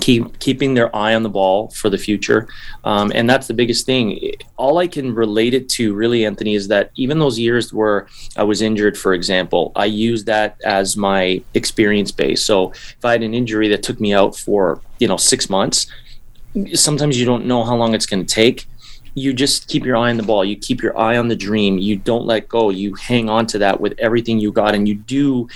keep 0.00 0.38
keeping 0.38 0.74
their 0.74 0.94
eye 0.94 1.14
on 1.14 1.22
the 1.22 1.28
ball 1.28 1.68
for 1.70 1.90
the 1.90 1.98
future. 1.98 2.48
Um, 2.84 3.10
and 3.14 3.28
that's 3.28 3.46
the 3.46 3.54
biggest 3.54 3.86
thing. 3.86 4.32
All 4.56 4.78
i 4.78 4.86
can 4.86 5.14
relate 5.14 5.54
it 5.54 5.68
to 5.70 5.94
really 5.94 6.24
anthony 6.24 6.54
is 6.54 6.68
that 6.68 6.90
even 6.96 7.18
those 7.18 7.38
years 7.38 7.72
where 7.72 8.06
i 8.36 8.42
was 8.42 8.62
injured 8.62 8.96
for 8.96 9.14
example 9.14 9.72
i 9.74 9.84
use 9.84 10.24
that 10.24 10.60
as 10.64 10.96
my 10.96 11.42
experience 11.54 12.12
base. 12.12 12.44
So 12.44 12.70
if 12.70 13.04
i 13.04 13.12
had 13.12 13.22
an 13.22 13.34
injury 13.34 13.68
that 13.68 13.82
took 13.82 14.00
me 14.00 14.12
out 14.12 14.36
for 14.36 14.80
you 14.98 15.08
know 15.08 15.16
six 15.16 15.50
months 15.50 15.86
sometimes 16.74 17.18
you 17.18 17.26
don't 17.26 17.46
know 17.46 17.64
how 17.64 17.76
long 17.76 17.94
it's 17.94 18.06
going 18.06 18.24
to 18.24 18.34
take. 18.34 18.66
You 19.14 19.32
just 19.32 19.68
keep 19.68 19.84
your 19.84 19.96
eye 19.96 20.10
on 20.10 20.16
the 20.16 20.22
ball. 20.22 20.44
You 20.44 20.56
keep 20.56 20.82
your 20.82 20.96
eye 20.98 21.16
on 21.16 21.28
the 21.28 21.36
dream. 21.36 21.78
You 21.78 21.96
don't 21.96 22.26
let 22.26 22.48
go. 22.48 22.70
You 22.70 22.94
hang 22.94 23.28
on 23.28 23.46
to 23.48 23.58
that 23.58 23.80
with 23.80 23.94
everything 23.98 24.38
you 24.38 24.52
got 24.52 24.74
and 24.74 24.86
you 24.88 24.94
do 24.94 25.48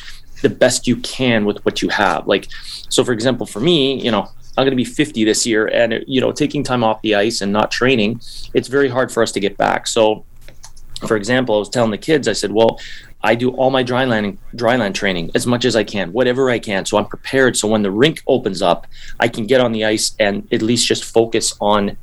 the 0.42 0.50
best 0.50 0.86
you 0.86 0.96
can 0.96 1.44
with 1.44 1.64
what 1.64 1.82
you 1.82 1.88
have. 1.88 2.26
Like, 2.26 2.48
so 2.88 3.04
for 3.04 3.12
example, 3.12 3.46
for 3.46 3.60
me, 3.60 4.00
you 4.02 4.10
know, 4.10 4.28
I'm 4.56 4.64
going 4.64 4.70
to 4.70 4.76
be 4.76 4.84
50 4.84 5.24
this 5.24 5.46
year, 5.46 5.66
and 5.66 6.04
you 6.06 6.20
know, 6.20 6.30
taking 6.30 6.62
time 6.62 6.84
off 6.84 7.02
the 7.02 7.16
ice 7.16 7.40
and 7.40 7.52
not 7.52 7.70
training, 7.70 8.20
it's 8.54 8.68
very 8.68 8.88
hard 8.88 9.10
for 9.10 9.22
us 9.22 9.32
to 9.32 9.40
get 9.40 9.56
back. 9.56 9.86
So, 9.86 10.24
for 11.08 11.16
example, 11.16 11.56
I 11.56 11.58
was 11.58 11.68
telling 11.68 11.90
the 11.90 11.98
kids, 11.98 12.28
I 12.28 12.34
said, 12.34 12.52
well, 12.52 12.78
I 13.24 13.34
do 13.34 13.50
all 13.52 13.70
my 13.70 13.82
dry 13.82 14.04
landing, 14.04 14.38
dry 14.54 14.76
land 14.76 14.94
training 14.94 15.30
as 15.34 15.46
much 15.46 15.64
as 15.64 15.74
I 15.74 15.82
can, 15.82 16.12
whatever 16.12 16.50
I 16.50 16.58
can. 16.58 16.84
So 16.84 16.98
I'm 16.98 17.06
prepared. 17.06 17.56
So 17.56 17.66
when 17.66 17.82
the 17.82 17.90
rink 17.90 18.22
opens 18.26 18.60
up, 18.60 18.86
I 19.18 19.28
can 19.28 19.46
get 19.46 19.62
on 19.62 19.72
the 19.72 19.86
ice 19.86 20.14
and 20.20 20.46
at 20.52 20.60
least 20.60 20.86
just 20.86 21.04
focus 21.04 21.54
on 21.58 21.96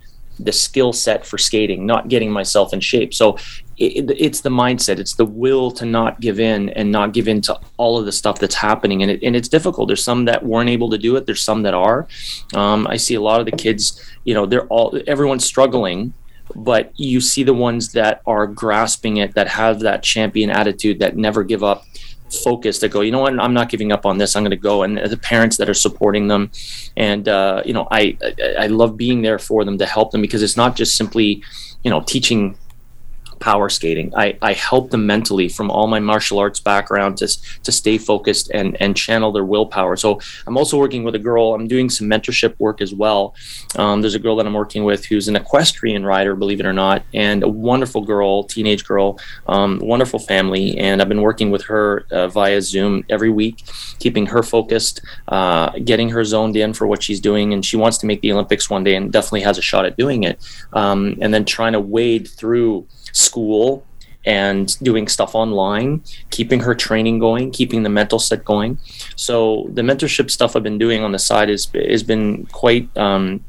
the 0.43 0.51
skill 0.51 0.93
set 0.93 1.25
for 1.25 1.37
skating, 1.37 1.85
not 1.85 2.07
getting 2.07 2.31
myself 2.31 2.73
in 2.73 2.79
shape. 2.79 3.13
So 3.13 3.37
it, 3.77 4.11
it's 4.17 4.41
the 4.41 4.49
mindset, 4.49 4.99
it's 4.99 5.15
the 5.15 5.25
will 5.25 5.71
to 5.71 5.85
not 5.85 6.19
give 6.19 6.39
in 6.39 6.69
and 6.69 6.91
not 6.91 7.13
give 7.13 7.27
in 7.27 7.41
to 7.41 7.59
all 7.77 7.97
of 7.97 8.05
the 8.05 8.11
stuff 8.11 8.39
that's 8.39 8.55
happening. 8.55 9.01
And, 9.01 9.11
it, 9.11 9.23
and 9.23 9.35
it's 9.35 9.47
difficult. 9.47 9.87
There's 9.87 10.03
some 10.03 10.25
that 10.25 10.45
weren't 10.45 10.69
able 10.69 10.89
to 10.89 10.97
do 10.97 11.15
it. 11.15 11.25
There's 11.25 11.41
some 11.41 11.63
that 11.63 11.73
are. 11.73 12.07
Um, 12.53 12.87
I 12.87 12.97
see 12.97 13.15
a 13.15 13.21
lot 13.21 13.39
of 13.39 13.45
the 13.45 13.53
kids, 13.53 14.01
you 14.23 14.33
know, 14.33 14.45
they're 14.45 14.67
all, 14.67 14.99
everyone's 15.07 15.45
struggling 15.45 16.13
but 16.55 16.91
you 16.99 17.21
see 17.21 17.43
the 17.43 17.53
ones 17.53 17.93
that 17.93 18.21
are 18.25 18.45
grasping 18.45 19.17
it 19.17 19.33
that 19.35 19.47
have 19.47 19.79
that 19.79 20.03
champion 20.03 20.49
attitude 20.49 20.99
that 20.99 21.15
never 21.15 21.43
give 21.43 21.63
up 21.63 21.85
focus 22.33 22.79
that 22.79 22.89
go, 22.89 23.01
you 23.01 23.11
know 23.11 23.19
what, 23.19 23.39
I'm 23.39 23.53
not 23.53 23.69
giving 23.69 23.91
up 23.91 24.05
on 24.05 24.17
this. 24.17 24.35
I'm 24.35 24.43
going 24.43 24.51
to 24.51 24.57
go. 24.57 24.83
And 24.83 24.97
the 24.97 25.17
parents 25.17 25.57
that 25.57 25.69
are 25.69 25.73
supporting 25.73 26.27
them, 26.27 26.51
and 26.97 27.27
uh, 27.27 27.61
you 27.65 27.73
know, 27.73 27.87
I 27.91 28.17
I 28.59 28.67
love 28.67 28.97
being 28.97 29.21
there 29.21 29.39
for 29.39 29.63
them 29.65 29.77
to 29.77 29.85
help 29.85 30.11
them 30.11 30.21
because 30.21 30.41
it's 30.41 30.57
not 30.57 30.75
just 30.75 30.95
simply, 30.95 31.43
you 31.83 31.89
know, 31.89 32.01
teaching 32.01 32.57
power 33.41 33.67
skating. 33.67 34.13
I, 34.15 34.37
I 34.41 34.53
help 34.53 34.91
them 34.91 35.05
mentally 35.05 35.49
from 35.49 35.69
all 35.69 35.87
my 35.87 35.99
martial 35.99 36.39
arts 36.39 36.59
background 36.59 37.17
to, 37.17 37.27
to 37.63 37.71
stay 37.71 37.97
focused 37.97 38.51
and, 38.53 38.77
and 38.79 38.95
channel 38.95 39.31
their 39.31 39.43
willpower. 39.43 39.97
So 39.97 40.21
I'm 40.47 40.57
also 40.57 40.77
working 40.77 41.03
with 41.03 41.15
a 41.15 41.19
girl. 41.19 41.53
I'm 41.53 41.67
doing 41.67 41.89
some 41.89 42.07
mentorship 42.07 42.55
work 42.59 42.79
as 42.79 42.93
well. 42.93 43.35
Um, 43.75 44.01
there's 44.01 44.15
a 44.15 44.19
girl 44.19 44.35
that 44.37 44.45
I'm 44.45 44.53
working 44.53 44.83
with 44.83 45.05
who's 45.05 45.27
an 45.27 45.35
equestrian 45.35 46.05
rider, 46.05 46.35
believe 46.35 46.59
it 46.59 46.65
or 46.65 46.73
not, 46.73 47.03
and 47.13 47.43
a 47.43 47.49
wonderful 47.49 48.01
girl, 48.01 48.43
teenage 48.43 48.85
girl, 48.85 49.19
um, 49.47 49.79
wonderful 49.79 50.19
family. 50.19 50.77
And 50.77 51.01
I've 51.01 51.09
been 51.09 51.21
working 51.21 51.51
with 51.51 51.63
her 51.63 52.05
uh, 52.11 52.27
via 52.27 52.61
Zoom 52.61 53.03
every 53.09 53.29
week, 53.29 53.63
keeping 53.99 54.27
her 54.27 54.43
focused, 54.43 55.01
uh, 55.27 55.71
getting 55.79 56.09
her 56.09 56.23
zoned 56.23 56.55
in 56.55 56.73
for 56.73 56.85
what 56.85 57.03
she's 57.03 57.19
doing. 57.19 57.53
And 57.53 57.65
she 57.65 57.75
wants 57.75 57.97
to 57.99 58.05
make 58.05 58.21
the 58.21 58.31
Olympics 58.31 58.69
one 58.69 58.83
day 58.83 58.95
and 58.95 59.11
definitely 59.11 59.41
has 59.41 59.57
a 59.57 59.61
shot 59.61 59.85
at 59.85 59.97
doing 59.97 60.23
it. 60.23 60.39
Um, 60.73 61.17
and 61.21 61.33
then 61.33 61.43
trying 61.43 61.73
to 61.73 61.79
wade 61.79 62.27
through 62.27 62.87
school 63.11 63.85
and 64.25 64.77
doing 64.83 65.07
stuff 65.07 65.33
online, 65.33 66.03
keeping 66.29 66.59
her 66.59 66.75
training 66.75 67.19
going, 67.19 67.51
keeping 67.51 67.83
the 67.83 67.89
mental 67.89 68.19
set 68.19 68.45
going. 68.45 68.77
So 69.15 69.67
the 69.73 69.81
mentorship 69.81 70.29
stuff 70.29 70.55
I've 70.55 70.63
been 70.63 70.77
doing 70.77 71.03
on 71.03 71.11
the 71.11 71.19
side 71.19 71.49
has 71.49 71.65
has 71.73 72.03
been 72.03 72.45
quite 72.47 72.95
um, 72.97 73.43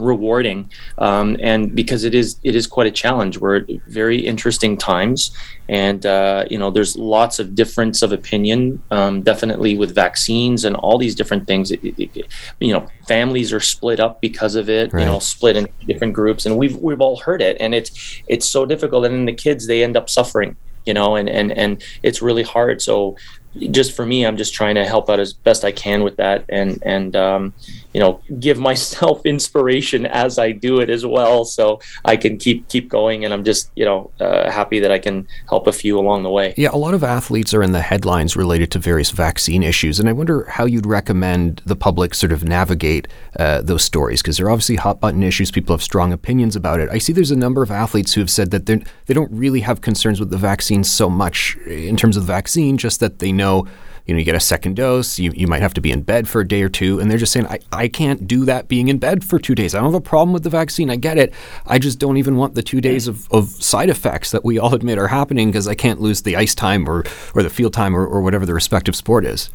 rewarding 0.00 0.70
um, 0.98 1.36
and 1.40 1.74
because 1.74 2.04
it 2.04 2.14
is 2.14 2.38
it 2.42 2.54
is 2.56 2.66
quite 2.66 2.86
a 2.86 2.90
challenge. 2.90 3.38
We're 3.38 3.56
at 3.56 3.66
very 3.86 4.18
interesting 4.18 4.76
times 4.76 5.30
and 5.68 6.04
uh, 6.04 6.44
you 6.50 6.58
know 6.58 6.70
there's 6.70 6.96
lots 6.96 7.38
of 7.38 7.54
difference 7.54 8.02
of 8.02 8.12
opinion 8.12 8.82
um, 8.90 9.22
definitely 9.22 9.76
with 9.76 9.94
vaccines 9.94 10.64
and 10.64 10.76
all 10.76 10.98
these 10.98 11.14
different 11.14 11.46
things. 11.46 11.70
It, 11.70 11.84
it, 11.84 12.10
it, 12.14 12.26
you 12.60 12.72
know 12.72 12.86
families 13.06 13.52
are 13.52 13.60
split 13.60 14.00
up 14.00 14.20
because 14.20 14.54
of 14.54 14.68
it 14.68 14.92
right. 14.92 15.00
you 15.00 15.06
know 15.06 15.18
split 15.18 15.56
in 15.56 15.68
different 15.86 16.14
groups 16.14 16.46
and 16.46 16.56
we've 16.56 16.76
we've 16.76 17.00
all 17.00 17.16
heard 17.16 17.42
it 17.42 17.56
and 17.60 17.74
it's 17.74 18.22
it's 18.28 18.48
so 18.48 18.64
difficult 18.64 19.04
and 19.04 19.14
then 19.14 19.24
the 19.24 19.32
kids 19.32 19.66
they 19.66 19.82
end 19.82 19.96
up 19.96 20.08
suffering 20.08 20.56
you 20.86 20.94
know 20.94 21.16
and 21.16 21.28
and 21.28 21.52
and 21.52 21.82
it's 22.02 22.22
really 22.22 22.42
hard. 22.42 22.82
So 22.82 23.16
just 23.58 23.94
for 23.94 24.06
me 24.06 24.24
i'm 24.24 24.36
just 24.36 24.54
trying 24.54 24.74
to 24.74 24.84
help 24.84 25.10
out 25.10 25.20
as 25.20 25.32
best 25.32 25.64
i 25.64 25.72
can 25.72 26.02
with 26.02 26.16
that 26.16 26.44
and 26.48 26.82
and 26.84 27.16
um, 27.16 27.52
you 27.92 28.00
know 28.00 28.20
give 28.38 28.58
myself 28.70 29.24
inspiration 29.24 30.06
as 30.06 30.38
i 30.38 30.52
do 30.52 30.80
it 30.80 30.90
as 30.90 31.04
well 31.04 31.44
so 31.44 31.80
i 32.04 32.16
can 32.16 32.38
keep 32.38 32.68
keep 32.68 32.88
going 32.88 33.24
and 33.24 33.34
i'm 33.34 33.44
just 33.44 33.70
you 33.74 33.84
know 33.84 34.10
uh, 34.20 34.50
happy 34.50 34.78
that 34.80 34.90
i 34.90 34.98
can 34.98 35.26
help 35.48 35.66
a 35.66 35.72
few 35.72 35.98
along 35.98 36.22
the 36.22 36.30
way. 36.30 36.54
Yeah 36.56 36.70
a 36.72 36.76
lot 36.76 36.94
of 36.94 37.02
athletes 37.02 37.52
are 37.54 37.62
in 37.62 37.72
the 37.72 37.80
headlines 37.80 38.36
related 38.36 38.70
to 38.72 38.78
various 38.78 39.10
vaccine 39.10 39.62
issues 39.62 39.98
and 39.98 40.08
i 40.08 40.12
wonder 40.12 40.44
how 40.44 40.64
you'd 40.64 40.86
recommend 40.86 41.62
the 41.66 41.76
public 41.76 42.14
sort 42.14 42.32
of 42.32 42.44
navigate 42.44 43.08
uh, 43.38 43.60
those 43.62 43.82
stories 43.82 44.22
because 44.22 44.36
they're 44.36 44.50
obviously 44.50 44.76
hot 44.76 45.00
button 45.00 45.22
issues 45.22 45.50
people 45.50 45.74
have 45.74 45.82
strong 45.82 46.12
opinions 46.12 46.56
about 46.56 46.80
it. 46.80 46.88
I 46.90 46.98
see 46.98 47.12
there's 47.12 47.30
a 47.30 47.36
number 47.36 47.62
of 47.62 47.70
athletes 47.70 48.14
who 48.14 48.20
have 48.20 48.30
said 48.30 48.50
that 48.50 48.66
they 48.66 48.82
they 49.06 49.14
don't 49.14 49.30
really 49.32 49.60
have 49.60 49.80
concerns 49.80 50.20
with 50.20 50.30
the 50.30 50.36
vaccine 50.36 50.84
so 50.84 51.10
much 51.10 51.56
in 51.66 51.96
terms 51.96 52.16
of 52.16 52.26
the 52.26 52.32
vaccine 52.32 52.76
just 52.76 53.00
that 53.00 53.18
they 53.18 53.32
know 53.40 53.66
you 54.10 54.14
know, 54.14 54.18
you 54.18 54.24
get 54.24 54.34
a 54.34 54.40
second 54.40 54.74
dose, 54.74 55.20
you, 55.20 55.30
you 55.36 55.46
might 55.46 55.62
have 55.62 55.74
to 55.74 55.80
be 55.80 55.92
in 55.92 56.02
bed 56.02 56.26
for 56.26 56.40
a 56.40 56.48
day 56.48 56.62
or 56.62 56.68
two. 56.68 56.98
And 56.98 57.08
they're 57.08 57.16
just 57.16 57.32
saying, 57.32 57.46
I, 57.46 57.60
I 57.70 57.86
can't 57.86 58.26
do 58.26 58.44
that 58.44 58.66
being 58.66 58.88
in 58.88 58.98
bed 58.98 59.22
for 59.22 59.38
two 59.38 59.54
days. 59.54 59.72
I 59.72 59.78
don't 59.78 59.92
have 59.92 59.94
a 59.94 60.00
problem 60.00 60.32
with 60.32 60.42
the 60.42 60.50
vaccine. 60.50 60.90
I 60.90 60.96
get 60.96 61.16
it. 61.16 61.32
I 61.64 61.78
just 61.78 62.00
don't 62.00 62.16
even 62.16 62.36
want 62.36 62.56
the 62.56 62.62
two 62.62 62.80
days 62.80 63.06
of, 63.06 63.30
of 63.30 63.50
side 63.50 63.88
effects 63.88 64.32
that 64.32 64.44
we 64.44 64.58
all 64.58 64.74
admit 64.74 64.98
are 64.98 65.06
happening 65.06 65.48
because 65.48 65.68
I 65.68 65.76
can't 65.76 66.00
lose 66.00 66.22
the 66.22 66.34
ice 66.34 66.56
time 66.56 66.88
or, 66.88 67.04
or 67.36 67.44
the 67.44 67.50
field 67.50 67.72
time 67.72 67.96
or, 67.96 68.04
or 68.04 68.20
whatever 68.20 68.44
the 68.44 68.54
respective 68.54 68.96
sport 68.96 69.24
is. 69.24 69.48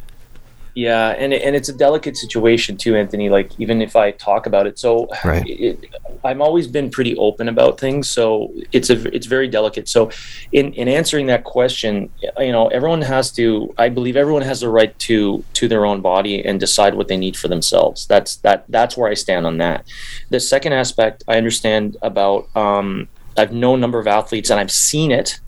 Yeah, 0.76 1.14
and 1.16 1.32
and 1.32 1.56
it's 1.56 1.70
a 1.70 1.72
delicate 1.72 2.18
situation 2.18 2.76
too, 2.76 2.96
Anthony. 2.96 3.30
Like 3.30 3.58
even 3.58 3.80
if 3.80 3.96
I 3.96 4.10
talk 4.10 4.44
about 4.44 4.66
it, 4.66 4.78
so 4.78 5.08
right. 5.24 5.42
it, 5.46 5.86
I've 6.22 6.42
always 6.42 6.66
been 6.66 6.90
pretty 6.90 7.16
open 7.16 7.48
about 7.48 7.80
things. 7.80 8.10
So 8.10 8.52
it's 8.72 8.90
a 8.90 9.10
it's 9.16 9.24
very 9.24 9.48
delicate. 9.48 9.88
So 9.88 10.10
in 10.52 10.74
in 10.74 10.86
answering 10.86 11.28
that 11.28 11.44
question, 11.44 12.10
you 12.38 12.52
know, 12.52 12.68
everyone 12.68 13.00
has 13.00 13.32
to. 13.32 13.72
I 13.78 13.88
believe 13.88 14.18
everyone 14.18 14.42
has 14.42 14.60
the 14.60 14.68
right 14.68 14.96
to 14.98 15.42
to 15.54 15.66
their 15.66 15.86
own 15.86 16.02
body 16.02 16.44
and 16.44 16.60
decide 16.60 16.94
what 16.94 17.08
they 17.08 17.16
need 17.16 17.38
for 17.38 17.48
themselves. 17.48 18.06
That's 18.06 18.36
that 18.44 18.66
that's 18.68 18.98
where 18.98 19.10
I 19.10 19.14
stand 19.14 19.46
on 19.46 19.56
that. 19.56 19.86
The 20.28 20.40
second 20.40 20.74
aspect 20.74 21.24
I 21.26 21.38
understand 21.38 21.96
about. 22.02 22.54
Um, 22.54 23.08
I've 23.38 23.52
known 23.52 23.78
a 23.78 23.80
number 23.80 23.98
of 23.98 24.06
athletes, 24.06 24.50
and 24.50 24.60
I've 24.60 24.70
seen 24.70 25.10
it 25.10 25.40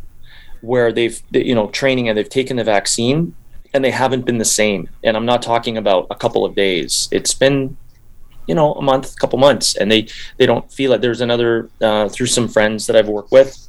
where 0.63 0.91
they've 0.91 1.21
you 1.33 1.55
know 1.55 1.69
training 1.69 2.09
and 2.09 2.17
they've 2.17 2.29
taken 2.29 2.57
the 2.57 2.65
vaccine 2.65 3.35
and 3.75 3.85
they 3.85 3.91
haven't 3.91 4.25
been 4.25 4.39
the 4.39 4.45
same. 4.45 4.89
And 5.05 5.17
I'm 5.17 5.27
not 5.27 5.43
talking 5.43 5.77
about 5.77 6.07
a 6.11 6.15
couple 6.15 6.45
of 6.45 6.55
days. 6.55 7.09
It's 7.11 7.35
been, 7.35 7.77
you 8.47 8.55
know, 8.55 8.73
a 8.75 8.83
month, 8.83 9.13
a 9.15 9.17
couple 9.17 9.39
months, 9.39 9.77
and 9.77 9.91
they 9.91 10.09
they 10.37 10.47
don't 10.47 10.71
feel 10.73 10.93
it. 10.93 11.01
There's 11.01 11.21
another 11.21 11.69
uh, 11.81 12.09
through 12.09 12.27
some 12.27 12.49
friends 12.49 12.87
that 12.87 12.97
I've 12.97 13.09
worked 13.09 13.33
with 13.33 13.69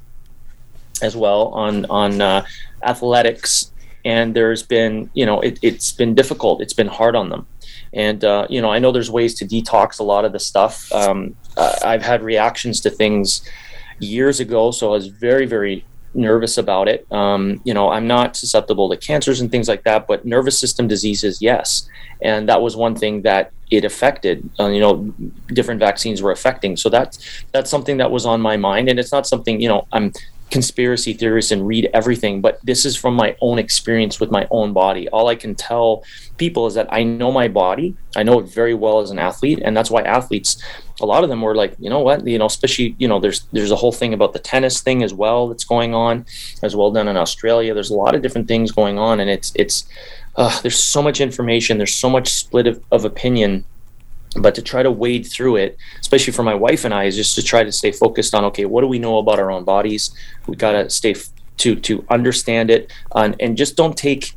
as 1.02 1.16
well 1.16 1.48
on 1.50 1.86
on 1.90 2.22
uh, 2.22 2.46
athletics, 2.84 3.72
and 4.06 4.36
there's 4.36 4.64
been, 4.64 5.10
you 5.14 5.26
know, 5.26 5.42
it, 5.42 5.60
it's 5.62 5.92
been 5.92 6.16
difficult. 6.16 6.62
It's 6.62 6.74
been 6.74 6.88
hard 6.88 7.16
on 7.16 7.30
them. 7.30 7.46
And 7.94 8.24
uh, 8.24 8.48
you 8.50 8.62
know, 8.62 8.72
I 8.72 8.80
know 8.80 8.92
there's 8.92 9.12
ways 9.12 9.34
to 9.36 9.46
detox 9.46 10.00
a 10.00 10.04
lot 10.04 10.24
of 10.26 10.32
the 10.32 10.40
stuff. 10.40 10.92
Um, 10.94 11.36
I've 11.58 12.04
had 12.04 12.22
reactions 12.22 12.80
to 12.82 12.90
things 12.90 13.42
years 14.00 14.40
ago, 14.40 14.72
so 14.72 14.90
I 14.90 14.92
was 14.92 15.08
very, 15.08 15.46
very 15.46 15.84
nervous 16.14 16.58
about 16.58 16.88
it. 16.88 17.06
Um, 17.12 17.62
you 17.64 17.74
know, 17.74 17.90
I'm 17.90 18.08
not 18.08 18.36
susceptible 18.36 18.90
to 18.90 18.98
cancers 18.98 19.42
and 19.42 19.52
things 19.52 19.68
like 19.68 19.84
that, 19.84 20.08
but 20.08 20.26
nervous 20.26 20.58
system 20.58 20.88
diseases, 20.88 21.42
yes. 21.42 21.88
And 22.22 22.50
that 22.50 22.62
was 22.62 22.76
one 22.76 22.96
thing 22.96 23.22
that 23.24 23.52
it 23.72 23.86
affected. 23.86 24.50
Uh, 24.60 24.68
you 24.68 24.80
know, 24.80 25.14
different 25.48 25.80
vaccines 25.80 26.22
were 26.22 26.32
affecting. 26.32 26.76
So 26.76 26.90
that's 26.90 27.44
that's 27.52 27.70
something 27.70 27.98
that 27.98 28.12
was 28.12 28.26
on 28.26 28.42
my 28.42 28.58
mind, 28.58 28.90
and 28.90 29.00
it's 29.00 29.12
not 29.12 29.28
something 29.28 29.62
you 29.62 29.70
know 29.70 29.88
I'm 29.92 30.12
conspiracy 30.50 31.14
theorists 31.14 31.52
and 31.52 31.68
read 31.68 31.90
everything, 31.94 32.42
but 32.42 32.60
this 32.64 32.86
is 32.86 32.96
from 32.96 33.14
my 33.14 33.36
own 33.42 33.60
experience 33.60 34.20
with 34.20 34.32
my 34.32 34.48
own 34.52 34.74
body. 34.74 35.08
All 35.10 35.28
I 35.28 35.36
can 35.36 35.56
tell 35.56 36.04
people 36.38 36.68
is 36.68 36.74
that 36.74 36.88
I 36.92 37.04
know 37.04 37.32
my 37.32 37.48
body. 37.48 37.96
I 38.16 38.24
know 38.24 38.40
it 38.40 38.48
very 38.48 38.74
well 38.74 39.00
as 39.00 39.12
an 39.12 39.20
athlete, 39.20 39.62
and 39.64 39.76
that's 39.76 39.92
why 39.92 40.02
athletes, 40.02 40.62
a 41.02 41.06
lot 41.06 41.24
of 41.24 41.30
them 41.30 41.42
were 41.42 41.56
like, 41.56 41.76
you 41.80 41.90
know 41.90 42.00
what, 42.00 42.26
you 42.26 42.38
know, 42.38 42.46
especially 42.46 42.96
you 42.98 43.08
know, 43.08 43.20
there's 43.20 43.42
there's 43.52 43.72
a 43.72 43.76
whole 43.76 43.92
thing 43.92 44.14
about 44.14 44.34
the 44.34 44.40
tennis 44.40 44.82
thing 44.82 45.04
as 45.04 45.14
well 45.14 45.48
that's 45.48 45.64
going 45.64 45.94
on, 45.94 46.26
as 46.64 46.76
well 46.76 46.92
done 46.92 47.08
in 47.08 47.18
Australia. 47.18 47.74
There's 47.74 47.92
a 47.92 47.96
lot 47.96 48.16
of 48.16 48.22
different 48.22 48.48
things 48.48 48.72
going 48.72 48.98
on, 48.98 49.20
and 49.20 49.30
it's 49.30 49.52
it's 49.56 49.86
uh, 50.36 50.60
there's 50.62 50.80
so 50.80 51.02
much 51.02 51.22
information. 51.22 51.78
There's 51.78 51.96
so 51.96 52.10
much 52.10 52.30
split 52.30 52.68
of, 52.68 52.84
of 52.92 53.06
opinion 53.06 53.66
but 54.36 54.54
to 54.56 54.62
try 54.62 54.84
to 54.84 54.92
wade 54.92 55.26
through 55.26 55.56
it 55.56 55.78
especially 56.00 56.32
for 56.32 56.44
my 56.44 56.54
wife 56.54 56.86
and 56.86 56.94
i 56.94 57.06
is 57.06 57.16
just 57.16 57.36
to 57.36 57.42
try 57.42 57.64
to 57.64 57.72
stay 57.72 57.92
focused 57.92 58.36
on 58.36 58.46
okay 58.46 58.66
what 58.66 58.82
do 58.82 58.88
we 58.88 59.00
know 59.00 59.18
about 59.18 59.40
our 59.40 59.52
own 59.52 59.64
bodies? 59.64 60.12
We 60.48 60.56
got 60.56 60.74
to 60.74 60.90
stay 60.90 61.12
f- 61.12 61.30
to 61.58 61.76
to 61.76 62.06
understand 62.10 62.70
it 62.70 62.92
uh, 63.12 63.34
and 63.40 63.58
just 63.58 63.76
don't 63.76 63.98
take 63.98 64.34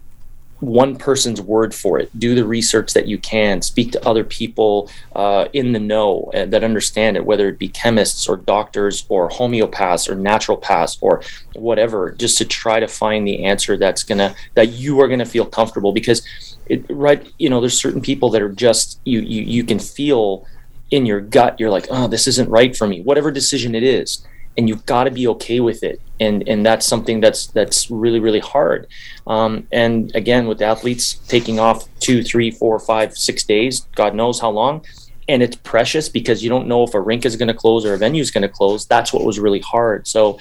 one 0.60 0.94
person's 0.94 1.40
word 1.40 1.74
for 1.74 1.98
it. 1.98 2.08
Do 2.16 2.36
the 2.36 2.44
research 2.44 2.92
that 2.92 3.08
you 3.08 3.18
can. 3.18 3.62
Speak 3.62 3.90
to 3.92 4.08
other 4.08 4.22
people 4.22 4.88
uh, 5.16 5.48
in 5.52 5.72
the 5.72 5.80
know 5.80 6.30
uh, 6.34 6.46
that 6.46 6.62
understand 6.62 7.16
it 7.16 7.24
whether 7.24 7.48
it 7.48 7.58
be 7.58 7.68
chemists 7.68 8.28
or 8.28 8.36
doctors 8.36 9.04
or 9.08 9.28
homeopaths 9.28 10.08
or 10.08 10.14
naturopaths 10.14 10.98
or 11.00 11.20
whatever 11.54 12.12
just 12.12 12.38
to 12.38 12.44
try 12.44 12.78
to 12.78 12.86
find 12.86 13.26
the 13.26 13.44
answer 13.44 13.76
that's 13.76 14.04
gonna 14.04 14.34
that 14.54 14.68
you 14.70 15.00
are 15.00 15.08
gonna 15.08 15.26
feel 15.26 15.46
comfortable. 15.46 15.92
Because 15.92 16.22
it, 16.66 16.84
right 16.88 17.32
you 17.38 17.48
know 17.50 17.60
there's 17.60 17.80
certain 17.80 18.00
people 18.00 18.30
that 18.30 18.42
are 18.42 18.48
just 18.48 19.00
you 19.04 19.20
you 19.20 19.42
you 19.42 19.64
can 19.64 19.78
feel 19.78 20.46
in 20.90 21.06
your 21.06 21.20
gut 21.20 21.58
you're 21.58 21.70
like 21.70 21.86
oh 21.90 22.06
this 22.06 22.26
isn't 22.26 22.48
right 22.48 22.76
for 22.76 22.86
me 22.86 23.00
whatever 23.02 23.30
decision 23.30 23.74
it 23.74 23.82
is 23.82 24.26
and 24.56 24.68
you've 24.68 24.84
got 24.86 25.04
to 25.04 25.10
be 25.10 25.26
okay 25.26 25.60
with 25.60 25.82
it 25.82 26.00
and 26.20 26.46
and 26.48 26.64
that's 26.64 26.86
something 26.86 27.20
that's 27.20 27.46
that's 27.48 27.90
really 27.90 28.20
really 28.20 28.40
hard. 28.40 28.86
Um, 29.26 29.66
and 29.72 30.14
again 30.14 30.46
with 30.46 30.60
athletes 30.62 31.14
taking 31.28 31.58
off 31.58 31.88
two 32.00 32.22
three 32.22 32.50
four 32.50 32.78
five 32.78 33.16
six 33.16 33.44
days 33.44 33.86
god 33.94 34.14
knows 34.14 34.40
how 34.40 34.50
long 34.50 34.84
and 35.28 35.42
it's 35.42 35.56
precious 35.56 36.08
because 36.08 36.42
you 36.42 36.50
don't 36.50 36.66
know 36.66 36.82
if 36.82 36.94
a 36.94 37.00
rink 37.00 37.24
is 37.24 37.36
going 37.36 37.48
to 37.48 37.54
close 37.54 37.84
or 37.86 37.94
a 37.94 37.98
venue 37.98 38.20
is 38.20 38.30
going 38.30 38.42
to 38.42 38.48
close 38.48 38.86
that's 38.86 39.12
what 39.12 39.24
was 39.24 39.38
really 39.38 39.60
hard. 39.60 40.06
So 40.06 40.38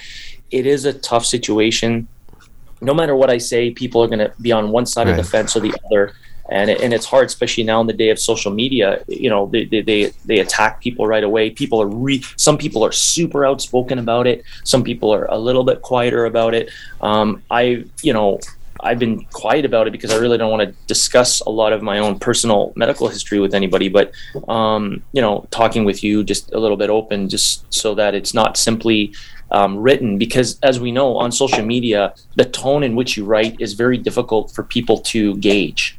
it 0.50 0.66
is 0.66 0.84
a 0.84 0.92
tough 0.92 1.24
situation 1.24 2.08
no 2.82 2.92
matter 2.92 3.14
what 3.16 3.30
I 3.30 3.38
say, 3.38 3.70
people 3.70 4.02
are 4.02 4.08
going 4.08 4.18
to 4.18 4.32
be 4.40 4.52
on 4.52 4.70
one 4.70 4.86
side 4.86 5.06
right. 5.06 5.18
of 5.18 5.24
the 5.24 5.30
fence 5.30 5.56
or 5.56 5.60
the 5.60 5.74
other. 5.86 6.14
And, 6.50 6.68
it, 6.68 6.80
and 6.82 6.92
it's 6.92 7.06
hard, 7.06 7.26
especially 7.26 7.64
now 7.64 7.80
in 7.80 7.86
the 7.86 7.92
day 7.92 8.10
of 8.10 8.18
social 8.18 8.52
media. 8.52 9.02
You 9.08 9.30
know, 9.30 9.46
they, 9.46 9.64
they, 9.64 9.80
they, 9.80 10.12
they 10.26 10.40
attack 10.40 10.80
people 10.80 11.06
right 11.06 11.24
away. 11.24 11.50
People 11.50 11.80
are 11.80 11.86
re, 11.86 12.22
some 12.36 12.58
people 12.58 12.84
are 12.84 12.92
super 12.92 13.46
outspoken 13.46 13.98
about 13.98 14.26
it. 14.26 14.44
Some 14.64 14.82
people 14.82 15.14
are 15.14 15.26
a 15.26 15.38
little 15.38 15.64
bit 15.64 15.80
quieter 15.80 16.26
about 16.26 16.54
it. 16.54 16.70
Um, 17.00 17.42
I, 17.50 17.84
you 18.02 18.12
know, 18.12 18.40
I've 18.82 18.98
been 18.98 19.24
quiet 19.26 19.64
about 19.64 19.86
it 19.86 19.92
because 19.92 20.10
I 20.10 20.16
really 20.16 20.36
don't 20.36 20.50
want 20.50 20.68
to 20.68 20.74
discuss 20.86 21.40
a 21.40 21.50
lot 21.50 21.72
of 21.72 21.82
my 21.82 22.00
own 22.00 22.18
personal 22.18 22.72
medical 22.74 23.08
history 23.08 23.38
with 23.38 23.54
anybody. 23.54 23.88
But 23.88 24.12
um, 24.48 25.04
you 25.12 25.22
know, 25.22 25.46
talking 25.50 25.84
with 25.84 26.02
you 26.02 26.24
just 26.24 26.52
a 26.52 26.58
little 26.58 26.76
bit 26.76 26.90
open, 26.90 27.28
just 27.28 27.72
so 27.72 27.94
that 27.94 28.14
it's 28.14 28.34
not 28.34 28.56
simply 28.56 29.14
um, 29.52 29.78
written 29.78 30.18
because 30.18 30.58
as 30.62 30.80
we 30.80 30.90
know 30.90 31.16
on 31.16 31.30
social 31.30 31.64
media 31.64 32.14
the 32.36 32.44
tone 32.44 32.82
in 32.82 32.96
which 32.96 33.16
you 33.16 33.24
write 33.24 33.60
is 33.60 33.74
very 33.74 33.98
difficult 33.98 34.50
for 34.50 34.64
people 34.64 34.98
to 34.98 35.36
gauge. 35.36 35.98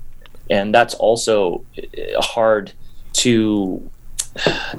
And 0.49 0.75
that's 0.75 0.93
also 0.95 1.63
uh, 1.77 2.21
hard 2.21 2.73
to 3.13 3.89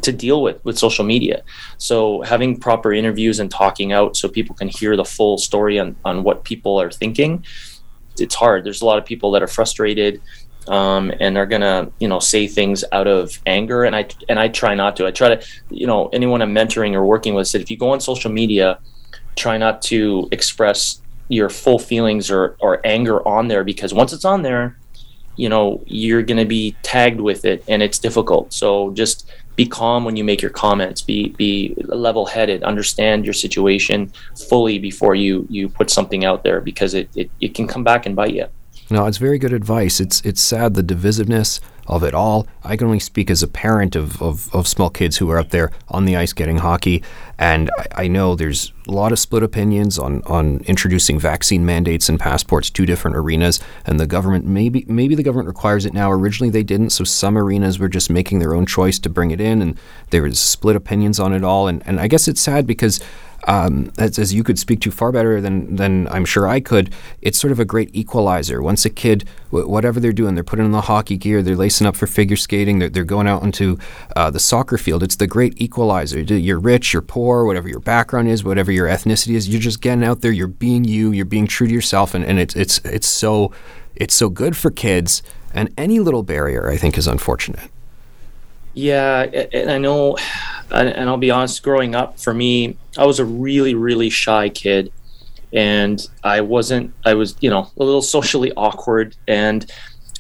to 0.03 0.13
deal 0.13 0.43
with 0.43 0.63
with 0.65 0.77
social 0.79 1.05
media. 1.05 1.43
So 1.79 2.23
having 2.23 2.59
proper 2.59 2.93
interviews 2.93 3.41
and 3.41 3.51
talking 3.51 3.93
out 3.93 4.17
so 4.17 4.29
people 4.29 4.55
can 4.55 4.69
hear 4.69 4.97
the 4.97 5.05
full 5.05 5.39
story 5.39 5.79
on, 5.79 5.97
on 6.05 6.23
what 6.23 6.45
people 6.45 6.81
are 6.81 6.91
thinking 6.91 7.45
it's 8.19 8.35
hard. 8.35 8.65
There's 8.65 8.83
a 8.83 8.87
lot 8.87 8.99
of 8.99 9.05
people 9.05 9.31
that 9.33 9.43
are 9.43 9.49
frustrated 9.49 10.21
um, 10.69 11.13
and 11.21 11.37
are 11.37 11.47
gonna 11.47 11.91
you 11.99 12.09
know 12.09 12.19
say 12.19 12.47
things 12.47 12.85
out 12.93 13.07
of 13.07 13.39
anger. 13.47 13.85
And 13.85 13.95
i 13.95 14.07
and 14.29 14.39
i 14.39 14.49
try 14.49 14.75
not 14.75 14.97
to. 14.97 15.07
I 15.07 15.11
try 15.11 15.35
to 15.35 15.47
you 15.71 15.87
know 15.87 16.09
anyone 16.09 16.43
i'm 16.43 16.55
mentoring 16.55 16.95
or 16.95 17.05
working 17.05 17.35
with 17.35 17.49
said 17.49 17.61
if 17.61 17.71
you 17.71 17.77
go 17.77 17.91
on 17.91 18.01
social 18.01 18.31
media 18.31 18.79
try 19.37 19.59
not 19.59 19.83
to 19.83 20.29
express 20.31 21.03
your 21.29 21.49
full 21.49 21.79
feelings 21.79 22.31
or 22.31 22.57
or 22.61 22.81
anger 22.87 23.27
on 23.27 23.49
there 23.49 23.65
because 23.65 23.93
once 23.93 24.13
it's 24.13 24.25
on 24.25 24.43
there 24.43 24.77
you 25.37 25.49
know 25.49 25.83
you're 25.87 26.23
gonna 26.23 26.45
be 26.45 26.77
tagged 26.83 27.21
with 27.21 27.45
it 27.45 27.65
and 27.69 27.83
it's 27.83 27.99
difficult. 27.99 28.53
So 28.53 28.93
just 28.93 29.31
be 29.57 29.67
calm 29.67 30.05
when 30.05 30.17
you 30.17 30.25
make 30.25 30.43
your 30.43 30.51
comments. 30.51 31.03
Be 31.03 31.31
be 31.31 31.75
level 31.87 32.27
headed 32.27 32.63
understand 32.63 33.25
your 33.25 33.35
situation 33.35 34.13
fully 34.49 34.79
before 34.79 35.15
you 35.15 35.47
you 35.49 35.69
put 35.69 35.91
something 35.91 36.25
out 36.25 36.43
there 36.45 36.61
because 36.61 36.95
it, 36.95 37.09
it, 37.15 37.31
it 37.41 37.55
can 37.55 37.67
come 37.67 37.85
back 37.85 38.07
and 38.07 38.15
bite 38.15 38.35
you 38.35 38.47
no, 38.91 39.07
it's 39.07 39.19
very 39.19 39.39
good 39.39 39.53
advice. 39.53 40.01
It's 40.01 40.21
it's 40.23 40.41
sad 40.41 40.75
the 40.75 40.83
divisiveness 40.83 41.61
of 41.87 42.03
it 42.03 42.15
all. 42.15 42.47
I 42.63 42.77
can 42.77 42.87
only 42.87 43.01
speak 43.01 43.31
as 43.31 43.43
a 43.43 43.49
parent 43.49 43.95
of, 43.95 44.23
of, 44.23 44.55
of 44.55 44.67
small 44.67 44.89
kids 44.89 45.19
who 45.19 45.31
are 45.31 45.39
out 45.39 45.51
there 45.51 45.71
on 45.89 46.07
the 46.07 46.17
ice 46.17 46.33
getting 46.33 46.59
hockey, 46.59 47.03
and 47.39 47.71
I, 47.77 48.05
I, 48.05 48.09
know 48.09 48.35
there's 48.35 48.73
a 48.89 48.93
lot 48.93 49.13
of 49.13 49.19
split 49.19 49.43
opinions 49.43 49.99
on, 49.99 50.23
on 50.23 50.61
introducing 50.61 51.19
vaccine 51.19 51.67
mandates 51.67 52.09
and 52.09 52.19
passports 52.19 52.71
to 52.71 52.87
different 52.87 53.17
arenas. 53.17 53.61
And 53.85 54.01
the 54.01 54.07
government 54.07 54.47
maybe 54.47 54.85
maybe 54.89 55.15
the 55.15 55.23
government 55.23 55.49
requires 55.49 55.85
it 55.85 55.93
now. 55.93 56.11
Originally 56.11 56.51
they 56.51 56.63
didn't, 56.63 56.91
so 56.91 57.05
some 57.05 57.37
arenas 57.37 57.79
were 57.79 57.89
just 57.89 58.09
making 58.09 58.39
their 58.39 58.55
own 58.55 58.67
choice 58.67 58.99
to 59.01 59.09
bring 59.09 59.31
it 59.31 59.41
in, 59.41 59.61
and 59.61 59.79
there 60.11 60.23
was 60.23 60.39
split 60.39 60.77
opinions 60.77 61.21
on 61.21 61.33
it 61.33 61.45
all. 61.45 61.69
And 61.69 61.83
and 61.87 62.01
I 62.01 62.09
guess 62.09 62.29
it's 62.29 62.41
sad 62.41 62.67
because 62.67 63.01
um, 63.47 63.93
as, 63.99 64.19
as, 64.19 64.33
you 64.33 64.43
could 64.43 64.59
speak 64.59 64.81
to 64.81 64.91
far 64.91 65.13
better 65.13 65.41
than, 65.41 65.77
than 65.77 66.09
I'm 66.09 66.25
sure 66.25 66.49
I 66.49 66.61
could, 66.61 66.95
it's 67.21 67.39
sort 67.39 67.53
of 67.53 67.61
a 67.61 67.65
great 67.65 67.91
equalizer. 67.95 68.63
Once 68.63 68.85
a 68.85 68.91
kid, 68.91 69.29
w- 69.51 69.69
whatever 69.69 70.01
they're 70.01 70.13
doing, 70.13 70.35
they're 70.35 70.45
putting 70.45 70.65
on 70.65 70.73
the 70.73 70.83
hockey 70.83 71.17
gear, 71.17 71.43
they're 71.43 71.57
lacing 71.57 71.87
up 71.87 71.97
for 71.97 72.07
figure 72.07 72.37
skating, 72.37 72.79
they're, 72.79 72.89
they're 72.89 73.05
going 73.05 73.27
out 73.27 73.43
into 73.43 73.79
uh, 74.17 74.31
the 74.31 74.41
soccer 74.41 74.79
field. 74.79 75.03
It's 75.03 75.17
the 75.17 75.27
great 75.27 75.61
equalizer. 75.61 76.21
You're 76.21 76.59
rich, 76.59 76.93
you're 76.93 77.03
poor, 77.03 77.45
whatever 77.45 77.69
your 77.69 77.81
background 77.81 78.29
is, 78.29 78.45
whatever 78.45 78.73
your 78.73 78.89
ethnicity 78.89 79.35
is, 79.35 79.49
you're 79.49 79.61
just 79.61 79.81
getting 79.81 80.05
out 80.05 80.23
there, 80.23 80.33
you're 80.33 80.47
being 80.47 80.85
you, 80.85 81.13
you're 81.13 81.25
being 81.25 81.47
true 81.47 81.67
to 81.67 81.73
yourself, 81.73 82.15
and, 82.15 82.25
and 82.25 82.39
it's, 82.39 82.57
it's, 82.57 82.79
it's, 82.85 83.07
so, 83.07 83.53
it's 83.95 84.15
so 84.15 84.29
good 84.29 84.57
for 84.57 84.71
kids. 84.71 85.23
And 85.53 85.73
any 85.79 86.01
little 86.01 86.25
barrier, 86.25 86.69
I 86.69 86.77
think, 86.77 86.99
is 86.99 87.07
unfortunate. 87.07 87.71
Yeah, 88.75 89.23
and 89.23 89.71
I 89.71 89.79
know, 89.79 90.17
and 90.71 91.09
I'll 91.09 91.17
be 91.17 91.31
honest, 91.31 91.63
growing 91.63 91.95
up 91.95 92.19
for 92.19 92.35
me, 92.35 92.77
I 92.99 93.07
was 93.07 93.21
a 93.21 93.25
really, 93.25 93.75
really 93.75 94.11
shy 94.11 94.49
kid. 94.49 94.93
And 95.53 96.05
I 96.25 96.41
wasn't, 96.41 96.93
I 97.05 97.15
was, 97.15 97.37
you 97.41 97.49
know, 97.49 97.71
a 97.79 97.85
little 97.85 98.03
socially 98.03 98.53
awkward, 98.57 99.15
and 99.29 99.71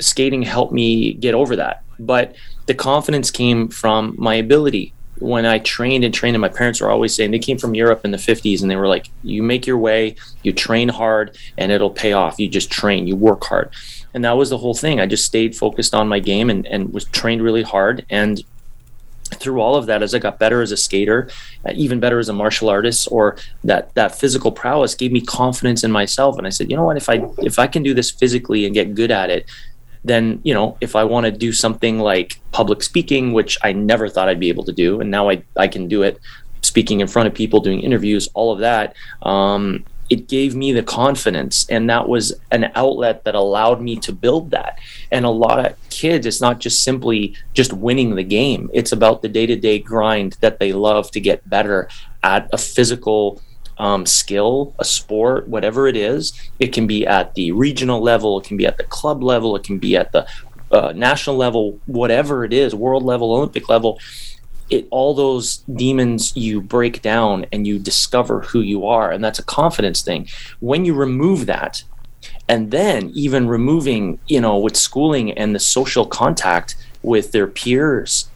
skating 0.00 0.42
helped 0.42 0.72
me 0.72 1.14
get 1.14 1.34
over 1.34 1.56
that. 1.56 1.82
But 1.98 2.36
the 2.66 2.74
confidence 2.74 3.32
came 3.32 3.68
from 3.68 4.14
my 4.16 4.36
ability. 4.36 4.92
When 5.18 5.44
I 5.44 5.58
trained 5.58 6.04
and 6.04 6.14
trained, 6.14 6.36
and 6.36 6.40
my 6.40 6.48
parents 6.48 6.80
were 6.80 6.90
always 6.90 7.14
saying 7.14 7.32
they 7.32 7.40
came 7.40 7.58
from 7.58 7.74
Europe 7.74 8.04
in 8.04 8.12
the 8.12 8.16
50s, 8.16 8.62
and 8.62 8.70
they 8.70 8.76
were 8.76 8.86
like, 8.86 9.10
you 9.24 9.42
make 9.42 9.66
your 9.66 9.78
way, 9.78 10.14
you 10.44 10.52
train 10.52 10.88
hard, 10.88 11.36
and 11.58 11.72
it'll 11.72 11.90
pay 11.90 12.12
off. 12.12 12.38
You 12.38 12.48
just 12.48 12.70
train, 12.70 13.08
you 13.08 13.16
work 13.16 13.42
hard 13.42 13.70
and 14.14 14.24
that 14.24 14.37
was 14.37 14.50
the 14.50 14.59
whole 14.59 14.74
thing. 14.74 15.00
I 15.00 15.07
just 15.07 15.24
stayed 15.24 15.57
focused 15.57 15.94
on 15.94 16.09
my 16.09 16.20
game 16.20 16.48
and, 16.48 16.66
and 16.66 16.92
was 16.92 17.05
trained 17.07 17.42
really 17.42 17.62
hard. 17.62 18.07
And 18.09 18.42
through 19.35 19.61
all 19.61 19.74
of 19.74 19.87
that, 19.87 20.03
as 20.03 20.14
I 20.14 20.18
got 20.18 20.38
better 20.38 20.62
as 20.62 20.70
a 20.70 20.77
skater, 20.77 21.29
uh, 21.66 21.72
even 21.74 21.98
better 21.98 22.18
as 22.18 22.29
a 22.29 22.33
martial 22.33 22.68
artist, 22.68 23.09
or 23.11 23.37
that 23.64 23.92
that 23.94 24.16
physical 24.18 24.53
prowess 24.53 24.94
gave 24.94 25.12
me 25.12 25.20
confidence 25.20 25.83
in 25.83 25.90
myself. 25.90 26.38
And 26.38 26.46
I 26.46 26.50
said, 26.50 26.70
you 26.70 26.77
know 26.77 26.85
what, 26.85 26.96
if 26.96 27.09
I 27.09 27.27
if 27.38 27.59
I 27.59 27.66
can 27.66 27.83
do 27.83 27.92
this 27.92 28.11
physically 28.11 28.64
and 28.64 28.74
get 28.74 28.94
good 28.94 29.11
at 29.11 29.31
it, 29.31 29.46
then 30.05 30.40
you 30.44 30.53
know 30.53 30.77
if 30.81 30.94
i 30.94 31.03
want 31.03 31.24
to 31.24 31.33
do 31.33 31.53
something 31.53 31.98
like 31.98 32.38
public 32.53 32.83
speaking 32.83 33.33
which 33.33 33.59
i 33.64 33.72
never 33.72 34.09
thought 34.09 34.29
i'd 34.29 34.38
be 34.38 34.50
able 34.50 34.64
to 34.64 34.72
do 34.72 35.00
and 35.00 35.11
now 35.11 35.31
i, 35.31 35.42
I 35.57 35.66
can 35.66 35.88
do 35.88 36.03
it 36.03 36.20
speaking 36.61 37.00
in 37.00 37.07
front 37.09 37.27
of 37.27 37.35
people 37.35 37.61
doing 37.61 37.81
interviews 37.81 38.29
all 38.35 38.53
of 38.53 38.61
that 38.61 38.94
um, 39.22 39.85
it 40.10 40.28
gave 40.28 40.54
me 40.54 40.72
the 40.72 40.82
confidence 40.82 41.66
and 41.70 41.88
that 41.88 42.08
was 42.08 42.32
an 42.50 42.70
outlet 42.74 43.24
that 43.24 43.34
allowed 43.34 43.80
me 43.80 43.96
to 43.96 44.12
build 44.12 44.50
that. 44.50 44.78
And 45.10 45.24
a 45.24 45.30
lot 45.30 45.64
of 45.64 45.76
kids 45.90 46.26
it's 46.26 46.40
not 46.40 46.60
just 46.60 46.82
simply 46.82 47.34
just 47.54 47.72
winning 47.72 48.14
the 48.14 48.24
game. 48.24 48.70
It's 48.72 48.92
about 48.92 49.22
the 49.22 49.28
day-to-day 49.28 49.80
grind 49.80 50.36
that 50.40 50.58
they 50.58 50.72
love 50.72 51.10
to 51.12 51.20
get 51.20 51.48
better 51.48 51.88
at 52.22 52.48
a 52.52 52.58
physical 52.58 53.40
um, 53.76 54.06
skill 54.06 54.74
a 54.78 54.84
sport 54.84 55.48
whatever 55.48 55.88
it 55.88 55.96
is. 55.96 56.32
It 56.60 56.72
can 56.72 56.86
be 56.86 57.06
at 57.06 57.34
the 57.34 57.52
regional 57.52 58.00
level 58.00 58.38
it 58.38 58.46
can 58.46 58.56
be 58.56 58.66
at 58.66 58.76
the 58.76 58.84
club 58.84 59.22
level 59.22 59.56
it 59.56 59.64
can 59.64 59.78
be 59.78 59.96
at 59.96 60.12
the 60.12 60.26
uh, 60.70 60.92
national 60.94 61.36
level 61.36 61.78
whatever 61.86 62.44
it 62.44 62.52
is 62.52 62.74
world 62.74 63.04
level 63.04 63.32
olympic 63.32 63.68
level 63.68 63.98
it 64.70 64.87
all 64.90 65.14
those 65.14 65.59
demons 65.74 66.37
you 66.37 66.61
break 66.61 67.03
down 67.03 67.46
and 67.53 67.66
you 67.66 67.79
discover 67.79 68.40
who 68.40 68.61
you 68.61 68.87
are 68.87 69.11
and 69.11 69.22
that's 69.22 69.38
a 69.38 69.44
confidence 69.44 70.03
thing. 70.03 70.29
When 70.61 70.85
you 70.85 70.94
remove 70.94 71.46
that 71.46 71.83
and 72.48 72.70
then 72.70 73.11
even 73.14 73.48
removing 73.48 74.18
you 74.27 74.40
know 74.40 74.59
with 74.59 74.77
schooling 74.77 75.33
and 75.33 75.55
the 75.55 75.61
social 75.61 76.07
contact 76.07 76.77
with 77.03 77.33
their 77.33 77.46
peers 77.46 78.29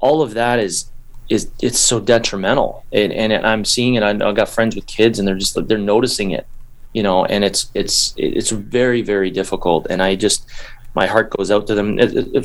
all 0.00 0.22
of 0.22 0.34
that 0.34 0.58
is 0.58 0.90
is 1.28 1.50
it's 1.60 1.78
so 1.78 1.98
detrimental. 1.98 2.84
And, 2.92 3.12
and 3.12 3.46
i'm 3.46 3.64
seeing 3.64 3.94
it 3.94 4.02
I, 4.02 4.10
i've 4.10 4.36
got 4.36 4.48
friends 4.48 4.74
with 4.76 4.86
kids 4.86 5.18
and 5.18 5.26
they're 5.26 5.34
just 5.36 5.56
they're 5.68 5.78
noticing 5.78 6.30
it 6.30 6.46
you 6.92 7.02
know 7.02 7.24
and 7.24 7.44
it's 7.44 7.70
it's 7.74 8.14
it's 8.16 8.50
very 8.50 9.02
very 9.02 9.30
difficult. 9.30 9.86
And 9.90 10.02
i 10.02 10.14
just 10.14 10.46
my 10.96 11.06
heart 11.06 11.28
goes 11.28 11.50
out 11.50 11.66
to 11.66 11.74
them 11.74 11.96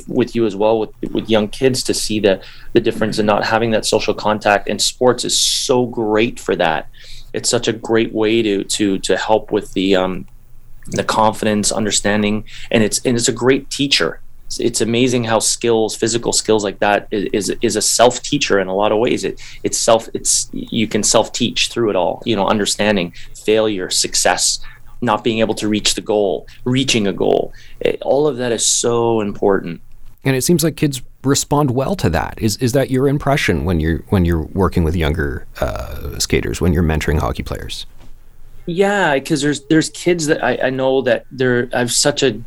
with 0.07 0.35
you 0.35 0.45
as 0.45 0.55
well 0.57 0.77
with 0.77 0.91
with 1.11 1.29
young 1.29 1.47
kids 1.47 1.81
to 1.83 1.93
see 1.93 2.19
the 2.19 2.43
the 2.73 2.81
difference 2.81 3.17
in 3.17 3.25
not 3.25 3.45
having 3.45 3.71
that 3.71 3.85
social 3.85 4.13
contact. 4.13 4.67
And 4.67 4.79
sports 4.79 5.23
is 5.23 5.39
so 5.39 5.85
great 5.85 6.37
for 6.39 6.55
that. 6.57 6.89
It's 7.33 7.49
such 7.49 7.69
a 7.69 7.73
great 7.73 8.13
way 8.13 8.41
to 8.43 8.65
to 8.65 8.99
to 8.99 9.17
help 9.17 9.51
with 9.53 9.73
the 9.73 9.95
um 9.95 10.27
the 10.87 11.05
confidence 11.05 11.71
understanding. 11.71 12.43
And 12.69 12.83
it's 12.83 12.99
and 13.05 13.15
it's 13.15 13.29
a 13.29 13.33
great 13.45 13.69
teacher. 13.69 14.19
It's 14.59 14.81
amazing 14.81 15.23
how 15.23 15.39
skills 15.39 15.95
physical 15.95 16.33
skills 16.33 16.65
like 16.65 16.79
that 16.79 17.07
is 17.09 17.49
is 17.61 17.77
a 17.77 17.81
self 17.81 18.21
teacher 18.21 18.59
in 18.59 18.67
a 18.67 18.75
lot 18.75 18.91
of 18.91 18.99
ways. 18.99 19.23
It 19.23 19.41
it's 19.63 19.77
self 19.77 20.09
it's 20.13 20.49
you 20.51 20.89
can 20.89 21.03
self 21.03 21.31
teach 21.31 21.69
through 21.69 21.89
it 21.91 21.95
all 21.95 22.21
you 22.25 22.35
know 22.35 22.47
understanding 22.47 23.13
failure 23.33 23.89
success 23.89 24.59
not 25.01 25.23
being 25.23 25.39
able 25.39 25.55
to 25.55 25.67
reach 25.67 25.95
the 25.95 26.01
goal 26.01 26.47
reaching 26.63 27.07
a 27.07 27.13
goal. 27.13 27.53
It, 27.79 28.01
all 28.01 28.27
of 28.27 28.37
that 28.37 28.51
is 28.51 28.65
so 28.65 29.21
important. 29.21 29.81
And 30.23 30.35
it 30.35 30.43
seems 30.43 30.63
like 30.63 30.75
kids 30.75 31.01
respond 31.23 31.71
well 31.71 31.95
to 31.95 32.09
that. 32.09 32.39
Is 32.41 32.57
is 32.57 32.73
that 32.73 32.91
your 32.91 33.07
impression 33.07 33.65
when 33.65 33.79
you're 33.79 33.99
when 34.09 34.25
you're 34.25 34.43
working 34.43 34.83
with 34.83 34.95
younger 34.95 35.47
uh, 35.59 36.19
skaters 36.19 36.61
when 36.61 36.73
you're 36.73 36.83
mentoring 36.83 37.19
hockey 37.19 37.43
players? 37.43 37.85
Yeah 38.67 39.15
because 39.15 39.41
there's 39.41 39.61
there's 39.65 39.89
kids 39.89 40.27
that 40.27 40.43
I, 40.43 40.67
I 40.67 40.69
know 40.69 41.01
that 41.01 41.25
they're 41.31 41.67
i've 41.73 41.91
such 41.91 42.21
a 42.21 42.39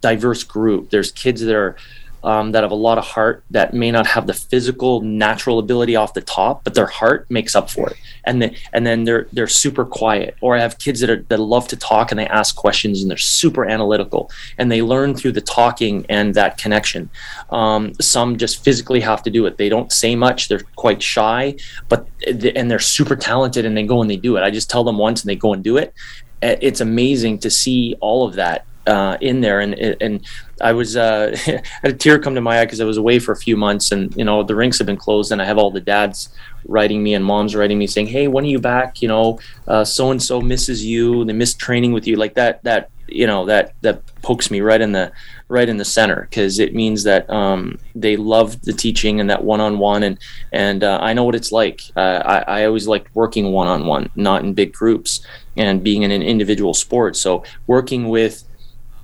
diverse 0.00 0.44
group. 0.44 0.90
There's 0.90 1.12
kids 1.12 1.40
that 1.42 1.54
are 1.54 1.76
um, 2.24 2.52
that 2.52 2.62
have 2.62 2.70
a 2.70 2.76
lot 2.76 2.98
of 2.98 3.04
heart 3.04 3.44
that 3.50 3.72
may 3.72 3.90
not 3.90 4.06
have 4.06 4.26
the 4.26 4.34
physical 4.34 5.00
natural 5.00 5.58
ability 5.58 5.96
off 5.96 6.14
the 6.14 6.20
top, 6.20 6.64
but 6.64 6.74
their 6.74 6.86
heart 6.86 7.26
makes 7.30 7.54
up 7.54 7.70
for 7.70 7.88
it. 7.90 7.96
And 8.24 8.42
then 8.42 8.56
and 8.72 8.86
then 8.86 9.04
they're 9.04 9.28
they're 9.32 9.46
super 9.46 9.84
quiet. 9.84 10.36
Or 10.40 10.56
I 10.56 10.60
have 10.60 10.78
kids 10.78 11.00
that 11.00 11.10
are 11.10 11.22
that 11.28 11.38
love 11.38 11.68
to 11.68 11.76
talk 11.76 12.10
and 12.10 12.18
they 12.18 12.26
ask 12.26 12.56
questions 12.56 13.00
and 13.00 13.10
they're 13.10 13.16
super 13.16 13.64
analytical 13.64 14.30
and 14.58 14.70
they 14.70 14.82
learn 14.82 15.14
through 15.14 15.32
the 15.32 15.40
talking 15.40 16.04
and 16.08 16.34
that 16.34 16.58
connection. 16.58 17.10
Um, 17.50 17.94
some 18.00 18.36
just 18.36 18.64
physically 18.64 19.00
have 19.00 19.22
to 19.22 19.30
do 19.30 19.46
it. 19.46 19.56
They 19.56 19.68
don't 19.68 19.92
say 19.92 20.14
much. 20.16 20.48
They're 20.48 20.62
quite 20.76 21.02
shy, 21.02 21.56
but 21.88 22.06
and 22.26 22.70
they're 22.70 22.78
super 22.78 23.16
talented 23.16 23.64
and 23.64 23.76
they 23.76 23.84
go 23.84 24.02
and 24.02 24.10
they 24.10 24.16
do 24.16 24.36
it. 24.36 24.42
I 24.42 24.50
just 24.50 24.68
tell 24.68 24.84
them 24.84 24.98
once 24.98 25.22
and 25.22 25.30
they 25.30 25.36
go 25.36 25.52
and 25.52 25.62
do 25.62 25.76
it. 25.76 25.94
It's 26.40 26.80
amazing 26.80 27.40
to 27.40 27.50
see 27.50 27.96
all 28.00 28.26
of 28.26 28.34
that 28.34 28.64
uh, 28.88 29.18
in 29.20 29.40
there, 29.40 29.60
and 29.60 29.74
and 29.74 30.26
I 30.60 30.72
was 30.72 30.96
uh, 30.96 31.36
had 31.44 31.64
a 31.84 31.92
tear 31.92 32.18
come 32.18 32.34
to 32.34 32.40
my 32.40 32.60
eye 32.60 32.64
because 32.64 32.80
I 32.80 32.84
was 32.84 32.96
away 32.96 33.18
for 33.18 33.32
a 33.32 33.36
few 33.36 33.56
months, 33.56 33.92
and 33.92 34.14
you 34.16 34.24
know 34.24 34.42
the 34.42 34.56
rinks 34.56 34.78
have 34.78 34.86
been 34.86 34.96
closed, 34.96 35.30
and 35.30 35.40
I 35.40 35.44
have 35.44 35.58
all 35.58 35.70
the 35.70 35.80
dads 35.80 36.30
writing 36.66 37.02
me 37.02 37.14
and 37.14 37.24
moms 37.24 37.54
writing 37.54 37.78
me 37.78 37.86
saying, 37.86 38.08
"Hey, 38.08 38.26
when 38.28 38.44
are 38.44 38.48
you 38.48 38.58
back? 38.58 39.02
You 39.02 39.08
know, 39.08 39.38
so 39.84 40.10
and 40.10 40.22
so 40.22 40.40
misses 40.40 40.84
you. 40.84 41.24
They 41.24 41.32
miss 41.32 41.54
training 41.54 41.92
with 41.92 42.06
you." 42.06 42.16
Like 42.16 42.34
that. 42.34 42.64
That 42.64 42.90
you 43.08 43.26
know 43.26 43.46
that 43.46 43.74
that 43.82 44.02
pokes 44.22 44.50
me 44.50 44.60
right 44.60 44.80
in 44.80 44.92
the 44.92 45.12
right 45.48 45.68
in 45.68 45.78
the 45.78 45.84
center 45.84 46.26
because 46.28 46.58
it 46.58 46.74
means 46.74 47.04
that 47.04 47.28
um, 47.30 47.78
they 47.94 48.16
love 48.16 48.60
the 48.62 48.72
teaching 48.72 49.20
and 49.20 49.30
that 49.30 49.42
one-on-one 49.42 50.02
and 50.02 50.18
and 50.52 50.84
uh, 50.84 50.98
I 51.00 51.12
know 51.14 51.24
what 51.24 51.34
it's 51.34 51.52
like. 51.52 51.80
Uh, 51.96 52.22
I, 52.24 52.60
I 52.60 52.64
always 52.66 52.86
liked 52.86 53.14
working 53.14 53.52
one-on-one, 53.52 54.10
not 54.14 54.44
in 54.44 54.52
big 54.54 54.72
groups, 54.72 55.24
and 55.56 55.82
being 55.82 56.02
in 56.02 56.10
an 56.10 56.22
individual 56.22 56.74
sport. 56.74 57.16
So 57.16 57.44
working 57.66 58.08
with 58.08 58.44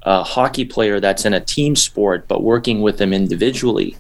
a 0.04 0.22
hockey 0.22 0.64
player 0.64 1.00
that's 1.00 1.24
in 1.24 1.34
a 1.34 1.40
team 1.40 1.74
sport, 1.76 2.28
but 2.28 2.42
working 2.42 2.82
with 2.82 2.98
them 2.98 3.12
individually, 3.12 3.96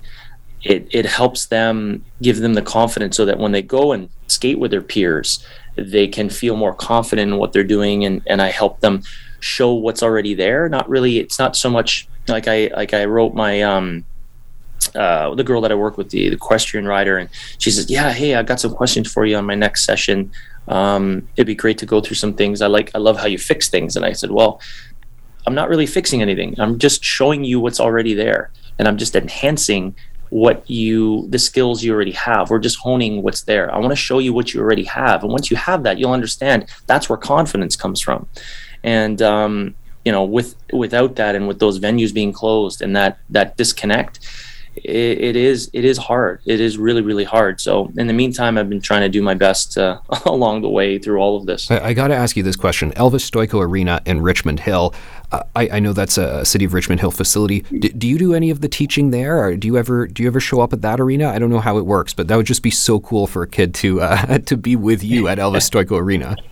it, 0.62 0.86
it 0.92 1.06
helps 1.06 1.46
them 1.46 2.04
give 2.22 2.38
them 2.38 2.54
the 2.54 2.62
confidence 2.62 3.16
so 3.16 3.24
that 3.24 3.38
when 3.38 3.52
they 3.52 3.62
go 3.62 3.92
and 3.92 4.08
skate 4.26 4.58
with 4.58 4.70
their 4.70 4.82
peers, 4.82 5.44
they 5.76 6.06
can 6.06 6.30
feel 6.30 6.56
more 6.56 6.74
confident 6.74 7.32
in 7.32 7.38
what 7.38 7.52
they're 7.52 7.64
doing. 7.64 8.04
And, 8.04 8.22
and 8.26 8.40
I 8.40 8.50
help 8.50 8.80
them 8.80 9.02
show 9.40 9.72
what's 9.74 10.02
already 10.02 10.34
there. 10.34 10.68
Not 10.68 10.88
really, 10.88 11.18
it's 11.18 11.38
not 11.38 11.56
so 11.56 11.70
much 11.70 12.08
like 12.28 12.48
I, 12.48 12.70
like 12.74 12.94
I 12.94 13.04
wrote 13.04 13.34
my, 13.34 13.62
um, 13.62 14.04
uh, 14.94 15.34
the 15.34 15.44
girl 15.44 15.60
that 15.60 15.72
I 15.72 15.74
work 15.74 15.96
with, 15.96 16.10
the, 16.10 16.28
the 16.28 16.34
equestrian 16.34 16.86
rider, 16.86 17.16
and 17.18 17.28
she 17.58 17.70
says, 17.70 17.90
"Yeah, 17.90 18.12
hey, 18.12 18.34
I 18.34 18.42
got 18.42 18.60
some 18.60 18.72
questions 18.72 19.10
for 19.10 19.24
you 19.24 19.36
on 19.36 19.44
my 19.44 19.54
next 19.54 19.84
session. 19.84 20.30
Um, 20.68 21.26
it'd 21.36 21.46
be 21.46 21.54
great 21.54 21.78
to 21.78 21.86
go 21.86 22.00
through 22.00 22.16
some 22.16 22.34
things. 22.34 22.62
I 22.62 22.66
like, 22.66 22.90
I 22.94 22.98
love 22.98 23.16
how 23.16 23.26
you 23.26 23.38
fix 23.38 23.68
things." 23.68 23.96
And 23.96 24.04
I 24.04 24.12
said, 24.12 24.30
"Well, 24.30 24.60
I'm 25.46 25.54
not 25.54 25.68
really 25.68 25.86
fixing 25.86 26.22
anything. 26.22 26.54
I'm 26.58 26.78
just 26.78 27.04
showing 27.04 27.44
you 27.44 27.60
what's 27.60 27.80
already 27.80 28.14
there, 28.14 28.50
and 28.78 28.88
I'm 28.88 28.96
just 28.96 29.14
enhancing 29.14 29.94
what 30.30 30.68
you 30.68 31.26
the 31.28 31.38
skills 31.38 31.84
you 31.84 31.92
already 31.92 32.12
have. 32.12 32.50
We're 32.50 32.58
just 32.58 32.78
honing 32.78 33.22
what's 33.22 33.42
there. 33.42 33.72
I 33.72 33.78
want 33.78 33.92
to 33.92 33.96
show 33.96 34.18
you 34.18 34.32
what 34.32 34.52
you 34.52 34.60
already 34.60 34.84
have, 34.84 35.22
and 35.22 35.30
once 35.30 35.50
you 35.50 35.56
have 35.56 35.82
that, 35.84 35.98
you'll 35.98 36.12
understand 36.12 36.66
that's 36.86 37.08
where 37.08 37.18
confidence 37.18 37.76
comes 37.76 38.00
from. 38.00 38.26
And 38.82 39.20
um, 39.22 39.74
you 40.04 40.12
know, 40.12 40.24
with 40.24 40.56
without 40.72 41.16
that, 41.16 41.34
and 41.34 41.46
with 41.46 41.58
those 41.58 41.78
venues 41.78 42.12
being 42.12 42.32
closed, 42.32 42.82
and 42.82 42.96
that 42.96 43.18
that 43.30 43.56
disconnect, 43.56 44.20
it, 44.76 45.20
it 45.20 45.36
is 45.36 45.70
it 45.72 45.84
is 45.84 45.98
hard. 45.98 46.40
It 46.46 46.60
is 46.60 46.78
really 46.78 47.02
really 47.02 47.24
hard. 47.24 47.60
So 47.60 47.92
in 47.96 48.06
the 48.06 48.12
meantime, 48.12 48.58
I've 48.58 48.68
been 48.68 48.80
trying 48.80 49.02
to 49.02 49.08
do 49.08 49.22
my 49.22 49.34
best 49.34 49.78
uh, 49.78 50.00
along 50.26 50.62
the 50.62 50.68
way 50.68 50.98
through 50.98 51.18
all 51.18 51.36
of 51.36 51.46
this. 51.46 51.70
I, 51.70 51.86
I 51.86 51.94
got 51.94 52.08
to 52.08 52.14
ask 52.14 52.36
you 52.36 52.42
this 52.42 52.56
question: 52.56 52.92
Elvis 52.92 53.28
Stojko 53.30 53.62
Arena 53.62 54.00
in 54.04 54.22
Richmond 54.22 54.60
Hill. 54.60 54.94
Uh, 55.32 55.42
I, 55.56 55.68
I, 55.72 55.80
know 55.80 55.92
that's 55.92 56.18
a 56.18 56.44
City 56.44 56.64
of 56.64 56.74
Richmond 56.74 57.00
Hill 57.00 57.10
facility. 57.10 57.60
D- 57.62 57.88
do 57.88 58.06
you 58.06 58.18
do 58.18 58.34
any 58.34 58.50
of 58.50 58.60
the 58.60 58.68
teaching 58.68 59.10
there, 59.10 59.42
or 59.42 59.56
do 59.56 59.66
you 59.66 59.76
ever 59.76 60.06
do 60.06 60.22
you 60.22 60.28
ever 60.28 60.40
show 60.40 60.60
up 60.60 60.72
at 60.72 60.82
that 60.82 61.00
arena? 61.00 61.30
I 61.30 61.38
don't 61.38 61.50
know 61.50 61.60
how 61.60 61.78
it 61.78 61.86
works, 61.86 62.14
but 62.14 62.28
that 62.28 62.36
would 62.36 62.46
just 62.46 62.62
be 62.62 62.70
so 62.70 63.00
cool 63.00 63.26
for 63.26 63.42
a 63.42 63.48
kid 63.48 63.74
to 63.76 64.00
uh, 64.00 64.38
to 64.46 64.56
be 64.56 64.76
with 64.76 65.02
you 65.02 65.28
at 65.28 65.38
Elvis 65.38 65.68
Stojko 65.70 65.98
Arena. 65.98 66.36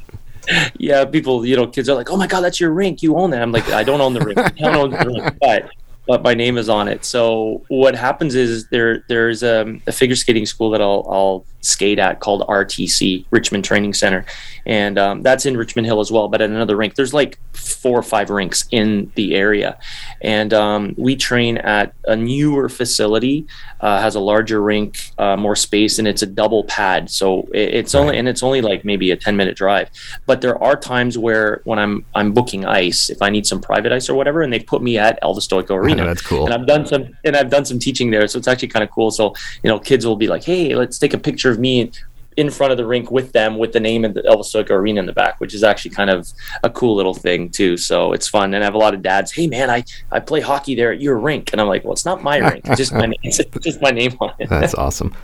Yeah, 0.76 1.04
people, 1.04 1.46
you 1.46 1.54
know, 1.54 1.68
kids 1.68 1.88
are 1.88 1.94
like, 1.94 2.10
"Oh 2.10 2.16
my 2.16 2.26
God, 2.26 2.40
that's 2.40 2.58
your 2.58 2.72
rink! 2.72 3.00
You 3.00 3.16
own 3.16 3.30
that." 3.30 3.42
I'm 3.42 3.52
like, 3.52 3.68
"I 3.68 3.84
don't 3.84 4.00
own 4.00 4.12
the 4.12 4.20
rink. 4.20 4.38
I 4.40 4.50
don't 4.50 4.76
own 4.76 4.90
the 4.90 5.06
rink, 5.06 5.36
but 5.40 5.70
but 6.06 6.22
my 6.22 6.34
name 6.34 6.58
is 6.58 6.68
on 6.68 6.88
it. 6.88 7.04
So 7.04 7.62
what 7.68 7.94
happens 7.94 8.34
is 8.34 8.68
there 8.68 9.04
there's 9.08 9.42
a, 9.42 9.78
a, 9.86 9.92
figure 9.92 10.16
skating 10.16 10.46
school 10.46 10.70
that 10.70 10.80
I'll 10.80 11.06
I'll 11.08 11.46
skate 11.60 12.00
at 12.00 12.18
called 12.18 12.42
RTC 12.48 13.24
Richmond 13.30 13.64
Training 13.64 13.94
Center, 13.94 14.24
and 14.66 14.98
um, 14.98 15.22
that's 15.22 15.46
in 15.46 15.56
Richmond 15.56 15.86
Hill 15.86 16.00
as 16.00 16.10
well. 16.10 16.26
But 16.26 16.42
at 16.42 16.50
another 16.50 16.76
rink, 16.76 16.96
there's 16.96 17.14
like 17.14 17.38
four 17.52 17.98
or 17.98 18.02
five 18.02 18.30
rinks 18.30 18.66
in 18.72 19.12
the 19.14 19.36
area, 19.36 19.78
and 20.20 20.52
um, 20.52 20.94
we 20.98 21.14
train 21.14 21.58
at 21.58 21.94
a 22.06 22.16
newer 22.16 22.68
facility, 22.68 23.46
uh, 23.80 24.00
has 24.00 24.16
a 24.16 24.20
larger 24.20 24.60
rink, 24.60 24.98
uh, 25.18 25.36
more 25.36 25.54
space, 25.54 26.00
and 26.00 26.08
it's 26.08 26.22
a 26.22 26.26
double 26.26 26.64
pad. 26.64 27.10
So 27.10 27.42
it, 27.54 27.74
it's 27.74 27.94
only 27.94 28.18
and 28.18 28.28
it's 28.28 28.42
only 28.42 28.60
like 28.60 28.84
maybe 28.84 29.12
a 29.12 29.16
ten 29.16 29.36
minute 29.36 29.56
drive. 29.56 29.88
But 30.26 30.40
there 30.40 30.60
are 30.60 30.74
times 30.74 31.16
where 31.16 31.60
when 31.62 31.78
I'm 31.78 32.04
I'm 32.16 32.32
booking 32.32 32.64
ice, 32.64 33.08
if 33.08 33.22
I 33.22 33.30
need 33.30 33.46
some 33.46 33.60
private 33.60 33.92
ice 33.92 34.08
or 34.08 34.16
whatever, 34.16 34.42
and 34.42 34.52
they 34.52 34.58
put 34.58 34.82
me 34.82 34.98
at 34.98 35.22
Elvis 35.22 35.52
Arena 35.70 35.91
that's 35.96 36.22
cool. 36.22 36.44
And 36.44 36.54
I've 36.54 36.66
done 36.66 36.86
some 36.86 37.08
and 37.24 37.36
I've 37.36 37.50
done 37.50 37.64
some 37.64 37.78
teaching 37.78 38.10
there, 38.10 38.26
so 38.28 38.38
it's 38.38 38.48
actually 38.48 38.68
kind 38.68 38.82
of 38.82 38.90
cool. 38.90 39.10
So 39.10 39.34
you 39.62 39.68
know, 39.68 39.78
kids 39.78 40.06
will 40.06 40.16
be 40.16 40.28
like, 40.28 40.44
"Hey, 40.44 40.74
let's 40.74 40.98
take 40.98 41.14
a 41.14 41.18
picture 41.18 41.50
of 41.50 41.58
me." 41.58 41.90
in 42.36 42.50
front 42.50 42.72
of 42.72 42.78
the 42.78 42.86
rink 42.86 43.10
with 43.10 43.32
them 43.32 43.58
with 43.58 43.72
the 43.72 43.80
name 43.80 44.04
of 44.04 44.14
the 44.14 44.22
Elvis 44.22 44.46
Stojko 44.54 44.70
Arena 44.70 45.00
in 45.00 45.06
the 45.06 45.12
back, 45.12 45.38
which 45.40 45.54
is 45.54 45.62
actually 45.62 45.90
kind 45.90 46.10
of 46.10 46.26
a 46.62 46.70
cool 46.70 46.96
little 46.96 47.14
thing 47.14 47.50
too. 47.50 47.76
So 47.76 48.12
it's 48.12 48.28
fun. 48.28 48.54
And 48.54 48.62
I 48.62 48.66
have 48.66 48.74
a 48.74 48.78
lot 48.78 48.94
of 48.94 49.02
dads, 49.02 49.32
hey 49.32 49.46
man, 49.46 49.70
I, 49.70 49.84
I 50.10 50.20
play 50.20 50.40
hockey 50.40 50.74
there 50.74 50.92
at 50.92 51.00
your 51.00 51.18
rink. 51.18 51.52
And 51.52 51.60
I'm 51.60 51.68
like, 51.68 51.84
well, 51.84 51.92
it's 51.92 52.04
not 52.06 52.22
my 52.22 52.38
rink. 52.38 52.66
It's 52.66 52.78
just 52.78 52.92
my 52.94 53.06
name. 53.06 53.18
It's 53.22 53.38
just 53.60 53.82
my 53.82 53.90
name 53.90 54.16
on 54.20 54.32
it. 54.38 54.48
That's 54.48 54.74
awesome. 54.74 55.14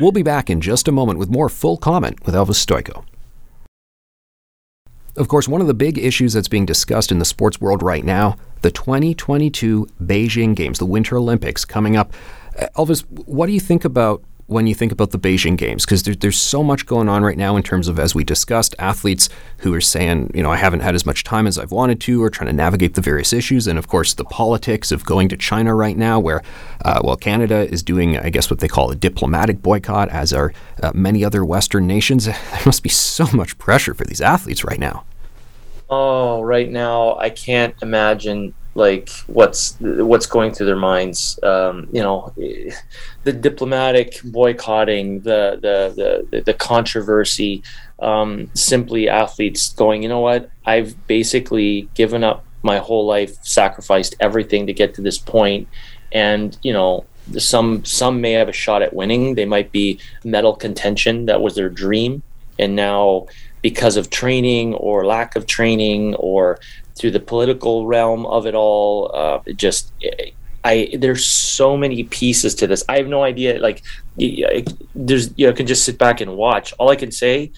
We'll 0.00 0.12
be 0.12 0.22
back 0.22 0.50
in 0.50 0.60
just 0.60 0.86
a 0.88 0.92
moment 0.92 1.18
with 1.18 1.30
more 1.30 1.48
full 1.48 1.76
comment 1.76 2.24
with 2.26 2.34
Elvis 2.34 2.64
Stojko. 2.64 3.04
Of 5.18 5.26
course, 5.26 5.48
one 5.48 5.60
of 5.60 5.66
the 5.66 5.74
big 5.74 5.98
issues 5.98 6.32
that's 6.32 6.46
being 6.46 6.64
discussed 6.64 7.10
in 7.10 7.18
the 7.18 7.24
sports 7.24 7.60
world 7.60 7.82
right 7.82 8.04
now 8.04 8.36
the 8.62 8.70
2022 8.70 9.86
Beijing 10.02 10.54
Games, 10.54 10.78
the 10.78 10.86
Winter 10.86 11.16
Olympics 11.16 11.64
coming 11.64 11.96
up. 11.96 12.12
Uh, 12.56 12.66
Elvis, 12.76 13.04
what 13.26 13.46
do 13.46 13.52
you 13.52 13.60
think 13.60 13.84
about 13.84 14.22
when 14.46 14.66
you 14.66 14.74
think 14.74 14.90
about 14.90 15.10
the 15.10 15.18
Beijing 15.18 15.56
Games? 15.56 15.84
Because 15.84 16.04
there, 16.04 16.14
there's 16.14 16.38
so 16.38 16.62
much 16.62 16.86
going 16.86 17.08
on 17.08 17.22
right 17.22 17.36
now 17.36 17.56
in 17.56 17.62
terms 17.62 17.86
of, 17.86 17.98
as 17.98 18.14
we 18.14 18.24
discussed, 18.24 18.74
athletes 18.78 19.28
who 19.58 19.74
are 19.74 19.80
saying, 19.80 20.30
you 20.34 20.42
know, 20.42 20.50
I 20.50 20.56
haven't 20.56 20.80
had 20.80 20.94
as 20.94 21.04
much 21.04 21.22
time 21.22 21.46
as 21.46 21.58
I've 21.58 21.70
wanted 21.70 22.00
to, 22.02 22.22
or 22.22 22.30
trying 22.30 22.48
to 22.48 22.52
navigate 22.52 22.94
the 22.94 23.00
various 23.00 23.32
issues. 23.32 23.66
And 23.66 23.78
of 23.78 23.86
course, 23.88 24.14
the 24.14 24.24
politics 24.24 24.90
of 24.90 25.04
going 25.04 25.28
to 25.28 25.36
China 25.36 25.74
right 25.74 25.96
now, 25.96 26.18
where, 26.18 26.42
uh, 26.84 27.00
well, 27.04 27.16
Canada 27.16 27.68
is 27.68 27.82
doing, 27.82 28.16
I 28.18 28.30
guess, 28.30 28.50
what 28.50 28.60
they 28.60 28.68
call 28.68 28.90
a 28.90 28.96
diplomatic 28.96 29.62
boycott, 29.62 30.08
as 30.08 30.32
are 30.32 30.52
uh, 30.82 30.92
many 30.94 31.24
other 31.24 31.44
Western 31.44 31.86
nations. 31.86 32.28
There 32.58 32.62
must 32.66 32.82
be 32.82 32.88
so 32.88 33.26
much 33.32 33.56
pressure 33.58 33.94
for 33.94 34.04
these 34.04 34.20
athletes 34.20 34.64
right 34.64 34.80
now. 34.80 35.04
Oh, 35.90 36.42
right 36.42 36.70
now 36.70 37.16
I 37.16 37.30
can't 37.30 37.74
imagine 37.82 38.54
like 38.74 39.10
what's 39.26 39.76
what's 39.80 40.26
going 40.26 40.52
through 40.52 40.66
their 40.66 40.76
minds. 40.76 41.38
Um, 41.42 41.88
you 41.92 42.00
know, 42.02 42.32
the 43.24 43.32
diplomatic 43.32 44.20
boycotting, 44.24 45.20
the 45.20 45.58
the 45.60 46.24
the 46.30 46.42
the 46.42 46.54
controversy. 46.54 47.62
Um, 48.00 48.48
simply 48.54 49.08
athletes 49.08 49.72
going, 49.72 50.04
you 50.04 50.08
know 50.08 50.20
what? 50.20 50.50
I've 50.64 51.08
basically 51.08 51.88
given 51.94 52.22
up 52.22 52.44
my 52.62 52.78
whole 52.78 53.04
life, 53.04 53.36
sacrificed 53.42 54.14
everything 54.20 54.68
to 54.68 54.72
get 54.72 54.94
to 54.94 55.02
this 55.02 55.18
point, 55.18 55.66
and 56.12 56.56
you 56.62 56.72
know 56.72 57.06
some 57.36 57.84
some 57.84 58.20
may 58.20 58.32
have 58.32 58.48
a 58.48 58.52
shot 58.52 58.82
at 58.82 58.94
winning. 58.94 59.34
They 59.34 59.44
might 59.44 59.72
be 59.72 59.98
medal 60.24 60.54
contention. 60.54 61.26
That 61.26 61.40
was 61.40 61.56
their 61.56 61.68
dream, 61.68 62.22
and 62.58 62.76
now 62.76 63.26
because 63.62 63.96
of 63.96 64.10
training 64.10 64.74
or 64.74 65.06
lack 65.06 65.36
of 65.36 65.46
training 65.46 66.14
or 66.16 66.58
through 66.96 67.12
the 67.12 67.20
political 67.20 67.86
realm 67.86 68.26
of 68.26 68.46
it 68.46 68.54
all, 68.54 69.10
uh, 69.14 69.40
it 69.46 69.56
just 69.56 69.92
I 70.64 70.90
there's 70.98 71.24
so 71.24 71.76
many 71.76 72.04
pieces 72.04 72.54
to 72.56 72.66
this. 72.66 72.84
I 72.88 72.96
have 72.96 73.06
no 73.06 73.22
idea. 73.22 73.58
Like, 73.60 73.82
there's 74.16 75.32
you 75.36 75.46
know, 75.46 75.52
I 75.52 75.54
can 75.54 75.66
just 75.66 75.84
sit 75.84 75.98
back 75.98 76.20
and 76.20 76.36
watch. 76.36 76.74
All 76.78 76.90
I 76.90 76.96
can 76.96 77.12
say 77.12 77.52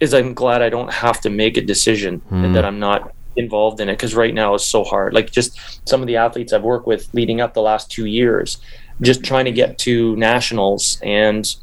is 0.00 0.14
I'm 0.14 0.34
glad 0.34 0.62
I 0.62 0.68
don't 0.68 0.92
have 0.92 1.20
to 1.22 1.30
make 1.30 1.56
a 1.56 1.60
decision 1.60 2.20
mm. 2.30 2.44
and 2.44 2.54
that 2.56 2.64
I'm 2.64 2.78
not 2.78 3.14
involved 3.36 3.80
in 3.80 3.88
it 3.88 3.94
because 3.94 4.14
right 4.14 4.34
now 4.34 4.54
it's 4.54 4.66
so 4.66 4.84
hard. 4.84 5.14
Like 5.14 5.30
just 5.30 5.58
some 5.88 6.00
of 6.00 6.06
the 6.06 6.16
athletes 6.16 6.52
I've 6.52 6.62
worked 6.62 6.86
with 6.86 7.12
leading 7.14 7.40
up 7.40 7.54
the 7.54 7.62
last 7.62 7.90
two 7.90 8.06
years, 8.06 8.58
just 9.00 9.22
trying 9.24 9.44
to 9.44 9.52
get 9.52 9.78
to 9.78 10.16
nationals 10.16 10.98
and 11.02 11.54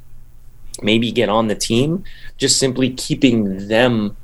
maybe 0.82 1.12
get 1.12 1.30
on 1.30 1.48
the 1.48 1.56
team, 1.56 2.04
just 2.38 2.58
simply 2.58 2.90
keeping 2.92 3.68
them 3.68 4.16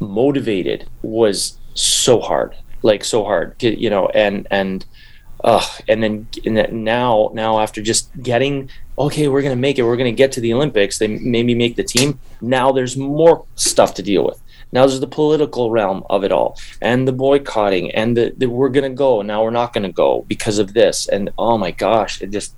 motivated 0.00 0.88
was 1.02 1.58
so 1.74 2.20
hard, 2.20 2.56
like 2.82 3.04
so 3.04 3.24
hard, 3.24 3.60
you 3.62 3.90
know, 3.90 4.08
and 4.08 4.46
and 4.50 4.84
uh, 5.44 5.64
and 5.88 6.02
then 6.02 6.28
now 6.72 7.30
now 7.32 7.60
after 7.60 7.80
just 7.82 8.10
getting 8.22 8.68
okay, 8.98 9.28
we're 9.28 9.42
gonna 9.42 9.56
make 9.56 9.78
it, 9.78 9.84
we're 9.84 9.96
gonna 9.96 10.10
get 10.10 10.32
to 10.32 10.40
the 10.40 10.52
Olympics, 10.52 10.98
they 10.98 11.06
maybe 11.06 11.54
make 11.54 11.76
the 11.76 11.84
team. 11.84 12.18
Now 12.40 12.72
there's 12.72 12.96
more 12.96 13.44
stuff 13.54 13.94
to 13.94 14.02
deal 14.02 14.24
with. 14.24 14.42
Now 14.72 14.86
there's 14.86 15.00
the 15.00 15.06
political 15.06 15.70
realm 15.70 16.04
of 16.10 16.24
it 16.24 16.32
all, 16.32 16.58
and 16.82 17.06
the 17.06 17.12
boycotting, 17.12 17.92
and 17.92 18.16
the, 18.16 18.34
the 18.36 18.46
we're 18.46 18.68
gonna 18.68 18.90
go, 18.90 19.22
now 19.22 19.42
we're 19.44 19.50
not 19.50 19.72
gonna 19.72 19.92
go 19.92 20.24
because 20.28 20.58
of 20.58 20.74
this, 20.74 21.08
and 21.08 21.30
oh 21.38 21.56
my 21.56 21.70
gosh, 21.70 22.20
it 22.20 22.30
just. 22.30 22.54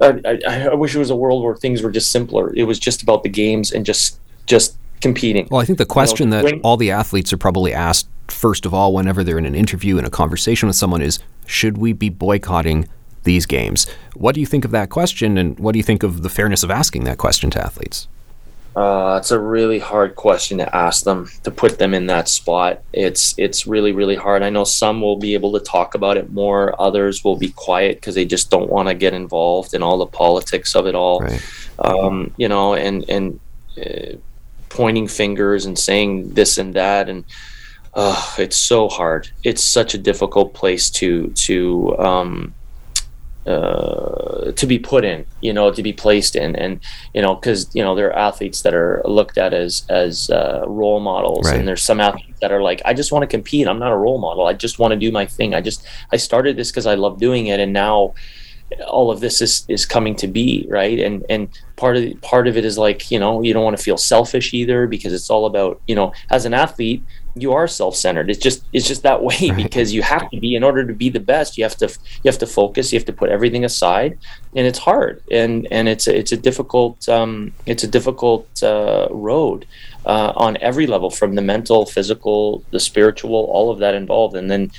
I, 0.00 0.38
I, 0.46 0.68
I 0.68 0.74
wish 0.74 0.94
it 0.94 0.98
was 0.98 1.10
a 1.10 1.16
world 1.16 1.42
where 1.42 1.54
things 1.54 1.82
were 1.82 1.90
just 1.90 2.10
simpler. 2.10 2.52
It 2.54 2.64
was 2.64 2.78
just 2.78 3.02
about 3.02 3.22
the 3.22 3.28
games 3.28 3.72
and 3.72 3.84
just 3.84 4.18
just 4.46 4.76
competing. 5.00 5.48
Well, 5.50 5.60
I 5.60 5.64
think 5.64 5.78
the 5.78 5.86
question 5.86 6.28
you 6.28 6.30
know, 6.30 6.42
that 6.42 6.44
when, 6.44 6.60
all 6.60 6.76
the 6.76 6.90
athletes 6.90 7.32
are 7.32 7.36
probably 7.36 7.72
asked 7.72 8.08
first 8.28 8.64
of 8.64 8.72
all 8.72 8.94
whenever 8.94 9.22
they're 9.22 9.38
in 9.38 9.46
an 9.46 9.54
interview 9.54 9.98
in 9.98 10.04
a 10.04 10.10
conversation 10.10 10.66
with 10.66 10.76
someone 10.76 11.02
is 11.02 11.18
should 11.46 11.76
we 11.76 11.92
be 11.92 12.08
boycotting 12.08 12.88
these 13.24 13.46
games? 13.46 13.86
What 14.14 14.34
do 14.34 14.40
you 14.40 14.46
think 14.46 14.64
of 14.64 14.70
that 14.70 14.90
question, 14.90 15.38
and 15.38 15.58
what 15.58 15.72
do 15.72 15.78
you 15.78 15.82
think 15.82 16.02
of 16.02 16.22
the 16.22 16.28
fairness 16.28 16.62
of 16.62 16.70
asking 16.70 17.04
that 17.04 17.18
question 17.18 17.50
to 17.50 17.62
athletes? 17.62 18.08
Uh, 18.76 19.18
it's 19.20 19.30
a 19.30 19.38
really 19.38 19.78
hard 19.78 20.16
question 20.16 20.58
to 20.58 20.76
ask 20.76 21.04
them 21.04 21.28
to 21.44 21.50
put 21.50 21.78
them 21.78 21.94
in 21.94 22.06
that 22.06 22.28
spot. 22.28 22.82
It's 22.92 23.34
it's 23.38 23.66
really 23.66 23.92
really 23.92 24.16
hard. 24.16 24.42
I 24.42 24.50
know 24.50 24.64
some 24.64 25.00
will 25.00 25.16
be 25.16 25.34
able 25.34 25.52
to 25.52 25.60
talk 25.60 25.94
about 25.94 26.16
it 26.16 26.32
more. 26.32 26.80
Others 26.80 27.22
will 27.22 27.36
be 27.36 27.50
quiet 27.50 27.96
because 27.96 28.16
they 28.16 28.24
just 28.24 28.50
don't 28.50 28.70
want 28.70 28.88
to 28.88 28.94
get 28.94 29.14
involved 29.14 29.74
in 29.74 29.82
all 29.82 29.98
the 29.98 30.06
politics 30.06 30.74
of 30.74 30.86
it 30.86 30.96
all. 30.96 31.20
Right. 31.20 31.42
Um, 31.78 32.32
you 32.36 32.48
know, 32.48 32.74
and 32.74 33.08
and 33.08 33.38
uh, 33.80 34.16
pointing 34.70 35.06
fingers 35.06 35.66
and 35.66 35.78
saying 35.78 36.34
this 36.34 36.58
and 36.58 36.74
that 36.74 37.08
and 37.08 37.24
uh, 37.94 38.34
it's 38.38 38.56
so 38.56 38.88
hard. 38.88 39.30
It's 39.44 39.62
such 39.62 39.94
a 39.94 39.98
difficult 39.98 40.52
place 40.52 40.90
to 40.90 41.28
to 41.28 41.96
um, 41.98 42.54
uh, 43.46 44.52
to 44.52 44.66
be 44.66 44.78
put 44.78 45.04
in, 45.04 45.26
you 45.40 45.52
know, 45.52 45.70
to 45.70 45.82
be 45.82 45.92
placed 45.92 46.36
in, 46.36 46.56
and 46.56 46.80
you 47.12 47.22
know, 47.22 47.34
because 47.34 47.74
you 47.74 47.82
know 47.82 47.94
there 47.94 48.08
are 48.08 48.18
athletes 48.18 48.62
that 48.62 48.74
are 48.74 49.02
looked 49.04 49.38
at 49.38 49.52
as 49.52 49.84
as 49.88 50.30
uh, 50.30 50.64
role 50.66 51.00
models, 51.00 51.46
right. 51.46 51.58
and 51.58 51.68
there's 51.68 51.82
some 51.82 52.00
athletes 52.00 52.38
that 52.40 52.52
are 52.52 52.62
like, 52.62 52.80
I 52.84 52.94
just 52.94 53.12
want 53.12 53.22
to 53.22 53.26
compete. 53.26 53.68
I'm 53.68 53.78
not 53.78 53.92
a 53.92 53.96
role 53.96 54.18
model. 54.18 54.46
I 54.46 54.54
just 54.54 54.78
want 54.78 54.92
to 54.92 54.98
do 54.98 55.12
my 55.12 55.26
thing. 55.26 55.54
I 55.54 55.60
just 55.60 55.86
I 56.12 56.16
started 56.16 56.56
this 56.56 56.70
because 56.70 56.86
I 56.86 56.94
love 56.94 57.18
doing 57.18 57.46
it, 57.48 57.60
and 57.60 57.72
now 57.72 58.14
all 58.88 59.10
of 59.10 59.20
this 59.20 59.40
is 59.40 59.64
is 59.68 59.84
coming 59.86 60.16
to 60.16 60.26
be 60.26 60.66
right 60.68 60.98
and 60.98 61.24
and 61.28 61.48
part 61.76 61.96
of 61.96 62.20
part 62.22 62.48
of 62.48 62.56
it 62.56 62.64
is 62.64 62.78
like 62.78 63.10
you 63.10 63.18
know 63.18 63.42
you 63.42 63.52
don't 63.52 63.62
want 63.62 63.76
to 63.76 63.82
feel 63.82 63.96
selfish 63.96 64.54
either 64.54 64.86
because 64.86 65.12
it's 65.12 65.30
all 65.30 65.46
about 65.46 65.80
you 65.86 65.94
know 65.94 66.12
as 66.30 66.44
an 66.44 66.54
athlete 66.54 67.02
you 67.36 67.52
are 67.52 67.66
self-centered 67.66 68.30
it's 68.30 68.38
just 68.38 68.64
it's 68.72 68.86
just 68.86 69.02
that 69.02 69.22
way 69.22 69.36
right. 69.40 69.56
because 69.56 69.92
you 69.92 70.02
have 70.02 70.30
to 70.30 70.38
be 70.38 70.54
in 70.54 70.62
order 70.62 70.86
to 70.86 70.94
be 70.94 71.08
the 71.08 71.20
best 71.20 71.58
you 71.58 71.64
have 71.64 71.76
to 71.76 71.86
you 72.22 72.30
have 72.30 72.38
to 72.38 72.46
focus 72.46 72.92
you 72.92 72.98
have 72.98 73.06
to 73.06 73.12
put 73.12 73.28
everything 73.28 73.64
aside 73.64 74.16
and 74.54 74.66
it's 74.66 74.78
hard 74.78 75.22
and 75.30 75.66
and 75.70 75.88
it's 75.88 76.06
a, 76.06 76.16
it's 76.16 76.32
a 76.32 76.36
difficult 76.36 77.08
um, 77.08 77.52
it's 77.66 77.82
a 77.82 77.88
difficult 77.88 78.62
uh, 78.62 79.08
road 79.10 79.66
uh, 80.06 80.32
on 80.36 80.56
every 80.58 80.86
level 80.86 81.10
from 81.10 81.34
the 81.34 81.42
mental 81.42 81.86
physical 81.86 82.62
the 82.70 82.80
spiritual 82.80 83.34
all 83.34 83.70
of 83.70 83.78
that 83.78 83.94
involved 83.94 84.36
and 84.36 84.50
then 84.50 84.70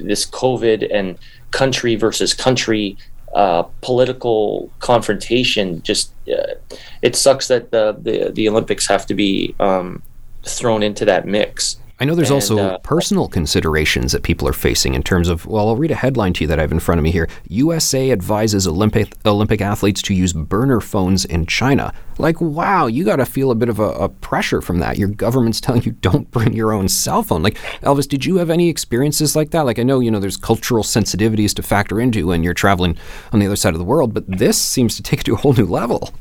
this 0.00 0.24
covid 0.24 0.88
and 0.92 1.18
country 1.50 1.94
versus 1.94 2.32
country 2.32 2.96
uh, 3.34 3.62
political 3.82 4.70
confrontation 4.78 5.82
just 5.82 6.12
uh, 6.28 6.54
it 7.02 7.14
sucks 7.14 7.48
that 7.48 7.70
the, 7.70 7.94
the 8.00 8.30
the 8.30 8.48
Olympics 8.48 8.86
have 8.88 9.04
to 9.04 9.12
be 9.12 9.54
um, 9.60 10.02
thrown 10.44 10.82
into 10.82 11.04
that 11.04 11.26
mix 11.26 11.76
I 12.00 12.04
know 12.04 12.14
there's 12.14 12.30
and, 12.30 12.36
also 12.36 12.58
uh, 12.58 12.78
personal 12.78 13.26
considerations 13.26 14.12
that 14.12 14.22
people 14.22 14.46
are 14.46 14.52
facing 14.52 14.94
in 14.94 15.02
terms 15.02 15.28
of, 15.28 15.46
well, 15.46 15.68
I'll 15.68 15.76
read 15.76 15.90
a 15.90 15.96
headline 15.96 16.32
to 16.34 16.44
you 16.44 16.48
that 16.48 16.58
I 16.58 16.62
have 16.62 16.70
in 16.70 16.78
front 16.78 17.00
of 17.00 17.02
me 17.02 17.10
here. 17.10 17.28
USA 17.48 18.12
advises 18.12 18.68
Olympic 18.68 19.14
Olympic 19.26 19.60
athletes 19.60 20.00
to 20.02 20.14
use 20.14 20.32
burner 20.32 20.80
phones 20.80 21.24
in 21.24 21.44
China. 21.46 21.92
Like, 22.18 22.40
wow, 22.40 22.86
you 22.86 23.04
got 23.04 23.16
to 23.16 23.26
feel 23.26 23.50
a 23.50 23.56
bit 23.56 23.68
of 23.68 23.80
a, 23.80 23.90
a, 23.90 24.08
pressure 24.08 24.60
from 24.60 24.78
that. 24.78 24.96
Your 24.96 25.08
government's 25.08 25.60
telling 25.68 25.82
you 25.82 25.92
don't 25.92 26.30
bring 26.30 26.52
your 26.52 26.72
own 26.72 26.88
cell 26.88 27.24
phone. 27.24 27.42
Like, 27.42 27.56
Elvis, 27.82 28.08
did 28.08 28.24
you 28.24 28.36
have 28.36 28.50
any 28.50 28.68
experiences 28.68 29.34
like 29.34 29.50
that? 29.50 29.62
Like, 29.62 29.80
I 29.80 29.82
know, 29.82 29.98
you 29.98 30.10
know, 30.10 30.20
there's 30.20 30.36
cultural 30.36 30.84
sensitivities 30.84 31.52
to 31.54 31.62
factor 31.62 32.00
into 32.00 32.28
when 32.28 32.44
you're 32.44 32.54
traveling 32.54 32.96
on 33.32 33.40
the 33.40 33.46
other 33.46 33.56
side 33.56 33.74
of 33.74 33.78
the 33.78 33.84
world, 33.84 34.14
but 34.14 34.24
this 34.28 34.60
seems 34.60 34.96
to 34.96 35.02
take 35.02 35.20
it 35.20 35.24
to 35.24 35.34
a 35.34 35.36
whole 35.36 35.52
new 35.52 35.66
level. 35.66 36.14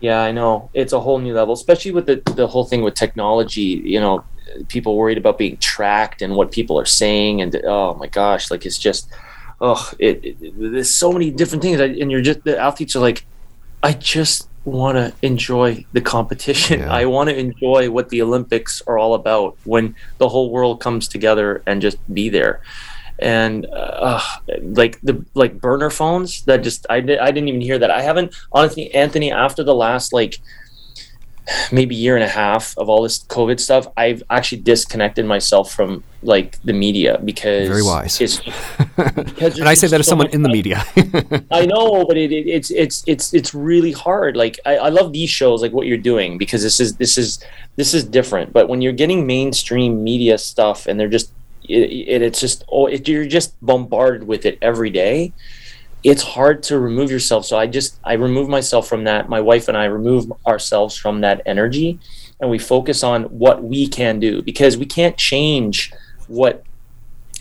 Yeah, 0.00 0.20
I 0.20 0.32
know. 0.32 0.70
It's 0.74 0.92
a 0.92 1.00
whole 1.00 1.18
new 1.18 1.34
level, 1.34 1.54
especially 1.54 1.90
with 1.90 2.06
the, 2.06 2.22
the 2.36 2.46
whole 2.46 2.64
thing 2.64 2.82
with 2.82 2.94
technology. 2.94 3.82
You 3.84 4.00
know, 4.00 4.24
people 4.68 4.96
worried 4.96 5.18
about 5.18 5.38
being 5.38 5.56
tracked 5.58 6.22
and 6.22 6.34
what 6.34 6.50
people 6.52 6.78
are 6.78 6.86
saying 6.86 7.40
and 7.40 7.54
oh 7.64 7.94
my 7.94 8.06
gosh 8.06 8.50
like 8.50 8.64
it's 8.66 8.78
just 8.78 9.08
oh 9.60 9.90
it, 9.98 10.24
it 10.24 10.36
there's 10.58 10.94
so 10.94 11.12
many 11.12 11.30
different 11.30 11.62
things. 11.62 11.80
And 11.80 12.10
you're 12.10 12.20
just 12.20 12.44
the 12.44 12.58
athletes 12.58 12.94
are 12.96 13.00
like 13.00 13.24
i 13.82 13.92
just 13.92 14.48
want 14.64 14.96
to 14.96 15.14
enjoy 15.26 15.86
the 15.92 16.00
competition. 16.00 16.80
Yeah. 16.80 16.92
i 17.00 17.06
want 17.06 17.30
to 17.30 17.38
enjoy 17.38 17.90
what 17.90 18.08
the 18.10 18.22
olympics 18.22 18.82
are 18.86 18.98
all 18.98 19.14
about 19.14 19.56
when 19.64 19.94
the 20.18 20.28
whole 20.28 20.50
world 20.50 20.80
comes 20.80 21.08
together 21.08 21.62
and 21.66 21.82
just 21.82 21.98
be 22.12 22.28
there. 22.28 22.60
And 23.20 23.66
uh, 23.72 24.22
like 24.62 25.00
the 25.00 25.24
like 25.34 25.60
burner 25.60 25.90
phones 25.90 26.44
that 26.44 26.62
just 26.62 26.86
I, 26.88 27.00
did, 27.00 27.18
I 27.18 27.32
didn't 27.32 27.48
even 27.48 27.60
hear 27.60 27.76
that. 27.76 27.90
I 27.90 28.00
haven't 28.00 28.32
honestly 28.52 28.94
anthony 28.94 29.32
after 29.32 29.64
the 29.64 29.74
last 29.74 30.12
like 30.12 30.38
maybe 31.72 31.94
year 31.94 32.14
and 32.14 32.24
a 32.24 32.28
half 32.28 32.76
of 32.78 32.88
all 32.88 33.02
this 33.02 33.20
COVID 33.24 33.60
stuff, 33.60 33.86
I've 33.96 34.22
actually 34.30 34.62
disconnected 34.62 35.26
myself 35.26 35.72
from 35.72 36.04
like 36.22 36.60
the 36.62 36.72
media 36.72 37.20
because 37.24 37.68
very 37.68 37.82
wise. 37.82 38.20
It's, 38.20 38.40
because 38.96 39.58
and 39.58 39.68
I 39.68 39.74
say 39.74 39.86
that 39.86 40.00
as 40.00 40.06
so 40.06 40.10
someone 40.10 40.28
in 40.28 40.42
the 40.42 40.48
media. 40.48 40.84
I 41.50 41.66
know, 41.66 42.04
but 42.06 42.16
it, 42.16 42.32
it, 42.32 42.46
it's 42.46 42.70
it's 42.70 43.04
it's 43.06 43.32
it's 43.34 43.54
really 43.54 43.92
hard. 43.92 44.36
Like 44.36 44.58
I, 44.66 44.76
I 44.76 44.88
love 44.88 45.12
these 45.12 45.30
shows, 45.30 45.62
like 45.62 45.72
what 45.72 45.86
you're 45.86 45.96
doing, 45.96 46.38
because 46.38 46.62
this 46.62 46.80
is 46.80 46.96
this 46.96 47.16
is 47.16 47.44
this 47.76 47.94
is 47.94 48.04
different. 48.04 48.52
But 48.52 48.68
when 48.68 48.82
you're 48.82 48.92
getting 48.92 49.26
mainstream 49.26 50.02
media 50.02 50.38
stuff, 50.38 50.86
and 50.86 50.98
they're 50.98 51.08
just 51.08 51.32
it, 51.68 52.22
it's 52.22 52.40
just 52.40 52.64
oh, 52.70 52.86
it, 52.86 53.06
you're 53.08 53.26
just 53.26 53.54
bombarded 53.64 54.26
with 54.26 54.46
it 54.46 54.58
every 54.60 54.90
day 54.90 55.32
it's 56.04 56.22
hard 56.22 56.62
to 56.64 56.78
remove 56.78 57.10
yourself. 57.10 57.44
So 57.44 57.58
I 57.58 57.66
just 57.66 57.98
I 58.04 58.14
remove 58.14 58.48
myself 58.48 58.88
from 58.88 59.04
that. 59.04 59.28
My 59.28 59.40
wife 59.40 59.68
and 59.68 59.76
I 59.76 59.86
remove 59.86 60.32
ourselves 60.46 60.96
from 60.96 61.20
that 61.22 61.42
energy 61.46 61.98
and 62.40 62.50
we 62.50 62.58
focus 62.58 63.02
on 63.02 63.24
what 63.24 63.62
we 63.62 63.88
can 63.88 64.20
do 64.20 64.42
because 64.42 64.76
we 64.76 64.86
can't 64.86 65.16
change 65.16 65.92
what 66.28 66.64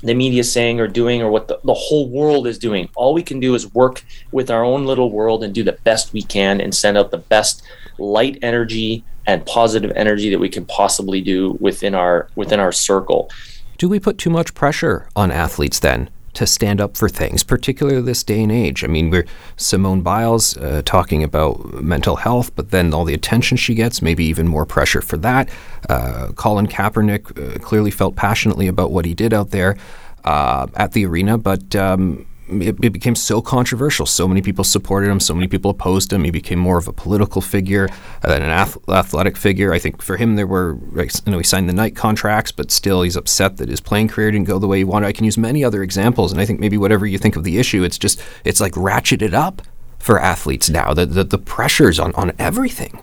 the 0.04 0.14
media 0.14 0.42
is 0.42 0.52
saying 0.52 0.80
or 0.80 0.88
doing 0.88 1.22
or 1.22 1.32
what 1.32 1.48
the, 1.48 1.60
the 1.64 1.74
whole 1.74 2.10
world 2.10 2.48
is 2.48 2.60
doing. 2.60 2.90
All 2.96 3.14
we 3.14 3.24
can 3.24 3.40
do 3.40 3.56
is 3.56 3.74
work 3.74 4.04
with 4.32 4.52
our 4.52 4.64
own 4.64 4.86
little 4.86 5.12
world 5.12 5.44
and 5.44 5.54
do 5.54 5.64
the 5.64 5.74
best 5.84 6.14
we 6.14 6.22
can 6.22 6.62
and 6.62 6.74
send 6.74 6.98
out 6.98 7.12
the 7.12 7.18
best 7.18 7.64
light 7.98 8.38
energy 8.42 9.04
and 9.26 9.46
positive 9.46 9.92
energy 9.96 10.30
that 10.30 10.40
we 10.40 10.50
can 10.50 10.66
possibly 10.66 11.22
do 11.22 11.58
within 11.60 11.94
our 11.96 12.30
within 12.36 12.60
our 12.60 12.72
circle. 12.72 13.30
Do 13.78 13.90
we 13.90 14.00
put 14.00 14.18
too 14.18 14.30
much 14.30 14.54
pressure 14.54 15.08
on 15.16 15.32
athletes 15.32 15.80
then? 15.80 16.10
To 16.38 16.46
stand 16.46 16.80
up 16.80 16.96
for 16.96 17.10
things, 17.10 17.44
particularly 17.44 18.00
this 18.00 18.24
day 18.24 18.44
and 18.44 18.52
age. 18.52 18.84
I 18.84 18.88
mean, 18.88 19.10
we're 19.10 19.26
Simone 19.56 20.04
Biles 20.04 20.56
uh, 20.58 20.84
talking 20.86 21.24
about 21.24 21.82
mental 21.82 22.18
health, 22.18 22.56
but 22.56 22.70
then 22.70 22.94
all 22.94 23.06
the 23.06 23.16
attention 23.16 23.58
she 23.58 23.74
gets, 23.74 24.04
maybe 24.04 24.24
even 24.26 24.48
more 24.48 24.64
pressure 24.64 25.02
for 25.02 25.18
that. 25.18 25.50
Uh, 25.90 26.32
Colin 26.36 26.68
Kaepernick 26.68 27.56
uh, 27.56 27.58
clearly 27.58 27.90
felt 27.90 28.16
passionately 28.16 28.68
about 28.68 28.92
what 28.92 29.04
he 29.04 29.16
did 29.16 29.34
out 29.34 29.50
there 29.50 29.78
uh, 30.26 30.68
at 30.76 30.92
the 30.92 31.08
arena, 31.08 31.40
but 31.40 31.76
um, 31.76 32.28
it, 32.50 32.84
it, 32.84 32.94
became 32.94 33.16
so 33.16 33.42
controversial. 33.42 34.06
So 34.06 34.28
many 34.28 34.42
people 34.42 34.64
supported 34.64 35.10
him, 35.10 35.20
so 35.20 35.34
many 35.34 35.48
people 35.48 35.72
opposed 35.72 36.12
him. 36.12 36.24
He 36.24 36.32
became 36.32 36.60
more 36.60 36.78
of 36.78 36.88
a 36.88 36.94
political 36.94 37.42
figure 37.42 37.90
than 38.22 38.42
an 38.42 38.50
ath- 38.50 38.78
athletic 38.90 39.38
figure. 39.38 39.74
I 39.74 39.80
think 39.80 40.02
for 40.02 40.18
him, 40.18 40.36
there 40.36 40.48
were, 40.48 40.78
you 40.96 41.32
know, 41.32 41.38
he 41.38 41.44
signed 41.44 41.70
the 41.70 41.74
Nike 41.74 41.96
contracts, 41.96 42.52
but 42.52 42.72
still 42.72 43.02
he's 43.02 43.16
upset 43.16 43.58
that 43.58 43.70
his 43.70 43.82
playing 43.82 44.08
career 44.08 44.32
didn't 44.32 44.48
go 44.48 44.60
the 44.60 44.68
way 44.68 44.80
he 44.80 44.84
wanted. 44.84 45.08
I 45.08 45.14
can 45.14 45.26
use 45.26 45.38
many 45.38 45.64
other 45.64 45.84
examples, 45.84 46.32
and 46.32 46.40
I 46.40 46.46
think 46.46 46.60
maybe 46.60 46.78
whatever 46.78 47.06
you 47.06 47.18
think 47.18 47.36
of 47.36 47.44
the 47.44 47.58
issue, 47.58 47.84
it's 47.84 47.98
just, 47.98 48.22
it's 48.44 48.62
like 48.62 48.74
ratcheted 48.74 49.34
up 49.34 49.62
for 50.00 50.20
athletes 50.20 50.70
now, 50.70 50.94
the, 50.94 51.06
the, 51.06 51.24
the 51.24 51.38
pressures 51.38 52.00
on, 52.00 52.14
on 52.16 52.32
everything. 52.40 53.02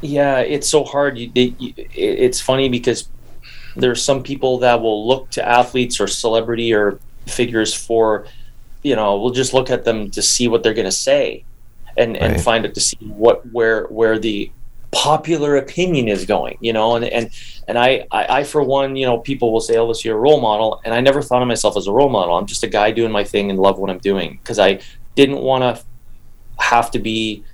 Yeah, 0.00 0.38
it's 0.38 0.68
so 0.68 0.84
hard. 0.84 1.18
You, 1.18 1.30
it, 1.34 1.54
it's 1.94 2.40
funny 2.40 2.68
because 2.68 3.08
there's 3.76 4.02
some 4.02 4.22
people 4.22 4.58
that 4.58 4.80
will 4.80 5.06
look 5.06 5.30
to 5.30 5.46
athletes 5.46 6.00
or 6.00 6.06
celebrity 6.06 6.72
or 6.72 7.00
figures 7.26 7.74
for 7.74 8.26
you 8.82 8.96
know 8.96 9.18
we'll 9.18 9.32
just 9.32 9.54
look 9.54 9.70
at 9.70 9.84
them 9.84 10.10
to 10.10 10.22
see 10.22 10.48
what 10.48 10.62
they're 10.62 10.74
going 10.74 10.84
to 10.84 10.92
say 10.92 11.44
and 11.96 12.12
right. 12.12 12.22
and 12.22 12.40
find 12.40 12.64
it 12.64 12.74
to 12.74 12.80
see 12.80 12.96
what 13.00 13.44
where 13.52 13.86
where 13.86 14.18
the 14.18 14.50
popular 14.90 15.56
opinion 15.56 16.08
is 16.08 16.24
going 16.24 16.56
you 16.60 16.72
know 16.72 16.96
and 16.96 17.04
and 17.04 17.30
and 17.66 17.78
I, 17.78 18.06
I, 18.10 18.38
I 18.38 18.44
for 18.44 18.62
one 18.62 18.96
you 18.96 19.04
know 19.04 19.18
people 19.18 19.52
will 19.52 19.60
say 19.60 19.74
elvis 19.74 20.02
you're 20.02 20.16
a 20.16 20.20
role 20.20 20.40
model 20.40 20.80
and 20.84 20.94
i 20.94 21.00
never 21.00 21.20
thought 21.20 21.42
of 21.42 21.48
myself 21.48 21.76
as 21.76 21.86
a 21.86 21.92
role 21.92 22.08
model 22.08 22.36
i'm 22.36 22.46
just 22.46 22.64
a 22.64 22.66
guy 22.66 22.90
doing 22.90 23.12
my 23.12 23.22
thing 23.22 23.50
and 23.50 23.58
love 23.58 23.78
what 23.78 23.90
i'm 23.90 23.98
doing 23.98 24.38
because 24.42 24.58
i 24.58 24.80
didn't 25.14 25.40
want 25.40 25.62
to 25.62 25.84
have 26.58 26.90
to 26.92 26.98
be 26.98 27.44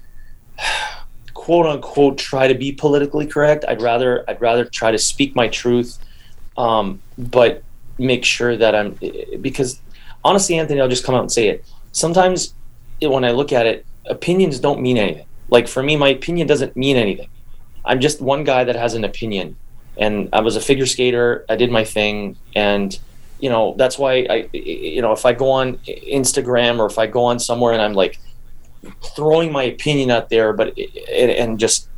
quote 1.34 1.66
unquote 1.66 2.16
try 2.18 2.46
to 2.46 2.54
be 2.54 2.70
politically 2.70 3.26
correct 3.26 3.64
i'd 3.66 3.82
rather 3.82 4.24
i'd 4.30 4.40
rather 4.40 4.64
try 4.64 4.92
to 4.92 4.98
speak 4.98 5.34
my 5.34 5.48
truth 5.48 5.98
um, 6.56 7.02
but 7.18 7.64
make 7.98 8.24
sure 8.24 8.56
that 8.56 8.76
i'm 8.76 8.96
because 9.40 9.80
honestly, 10.24 10.58
Anthony, 10.58 10.80
I'll 10.80 10.88
just 10.88 11.04
come 11.04 11.14
out 11.14 11.20
and 11.20 11.32
say 11.32 11.48
it. 11.48 11.64
Sometimes 11.92 12.54
it, 13.00 13.10
when 13.10 13.24
I 13.24 13.30
look 13.30 13.52
at 13.52 13.66
it, 13.66 13.84
opinions 14.06 14.58
don't 14.58 14.80
mean 14.80 14.96
anything. 14.96 15.26
Like 15.48 15.68
for 15.68 15.82
me, 15.82 15.96
my 15.96 16.08
opinion 16.08 16.46
doesn't 16.46 16.76
mean 16.76 16.96
anything. 16.96 17.28
I'm 17.84 18.00
just 18.00 18.20
one 18.20 18.44
guy 18.44 18.64
that 18.64 18.76
has 18.76 18.94
an 18.94 19.04
opinion. 19.04 19.56
And 19.96 20.28
I 20.32 20.40
was 20.40 20.56
a 20.56 20.60
figure 20.60 20.86
skater. 20.86 21.44
I 21.48 21.56
did 21.56 21.70
my 21.70 21.84
thing. 21.84 22.36
And, 22.56 22.98
you 23.38 23.50
know, 23.50 23.74
that's 23.76 23.98
why 23.98 24.26
I, 24.28 24.48
you 24.52 25.02
know, 25.02 25.12
if 25.12 25.24
I 25.24 25.32
go 25.32 25.50
on 25.50 25.76
Instagram 25.86 26.78
or 26.78 26.86
if 26.86 26.98
I 26.98 27.06
go 27.06 27.24
on 27.24 27.38
somewhere 27.38 27.72
and 27.72 27.82
I'm 27.82 27.94
like 27.94 28.18
throwing 29.14 29.52
my 29.52 29.64
opinion 29.64 30.10
out 30.10 30.30
there, 30.30 30.52
but, 30.52 30.72
it, 30.76 31.38
and 31.38 31.58
just 31.58 31.88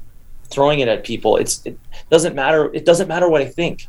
throwing 0.50 0.80
it 0.80 0.88
at 0.88 1.04
people, 1.04 1.36
it's, 1.36 1.64
it 1.64 1.78
doesn't 2.10 2.34
matter. 2.34 2.72
It 2.74 2.84
doesn't 2.84 3.08
matter 3.08 3.28
what 3.28 3.40
I 3.40 3.46
think 3.46 3.86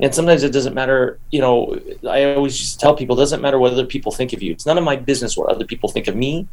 and 0.00 0.14
sometimes 0.14 0.42
it 0.42 0.52
doesn't 0.52 0.74
matter 0.74 1.18
you 1.30 1.40
know 1.40 1.78
i 2.08 2.34
always 2.34 2.56
just 2.56 2.78
tell 2.80 2.94
people 2.94 3.16
it 3.16 3.20
doesn't 3.20 3.40
matter 3.40 3.58
what 3.58 3.72
other 3.72 3.86
people 3.86 4.12
think 4.12 4.32
of 4.32 4.42
you. 4.42 4.52
It's 4.52 4.66
none 4.66 4.78
of 4.78 4.84
my 4.84 4.96
business 4.96 5.36
what 5.36 5.50
other 5.50 5.64
people 5.64 5.88
think 5.88 6.08
of 6.08 6.16
me. 6.16 6.46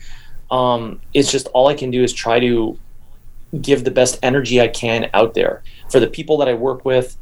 Um, 0.52 1.02
it's 1.14 1.32
just 1.32 1.48
all 1.48 1.68
i 1.68 1.74
can 1.74 1.92
do 1.92 2.04
is 2.04 2.14
try 2.14 2.40
to 2.40 2.78
give 3.62 3.84
the 3.84 3.92
best 3.92 4.20
energy 4.22 4.60
i 4.60 4.68
can 4.68 5.10
out 5.14 5.34
there 5.34 5.64
for 5.90 6.00
the 6.00 6.08
people 6.08 6.38
that 6.38 6.48
i 6.48 6.54
work 6.54 6.84
with 6.84 7.18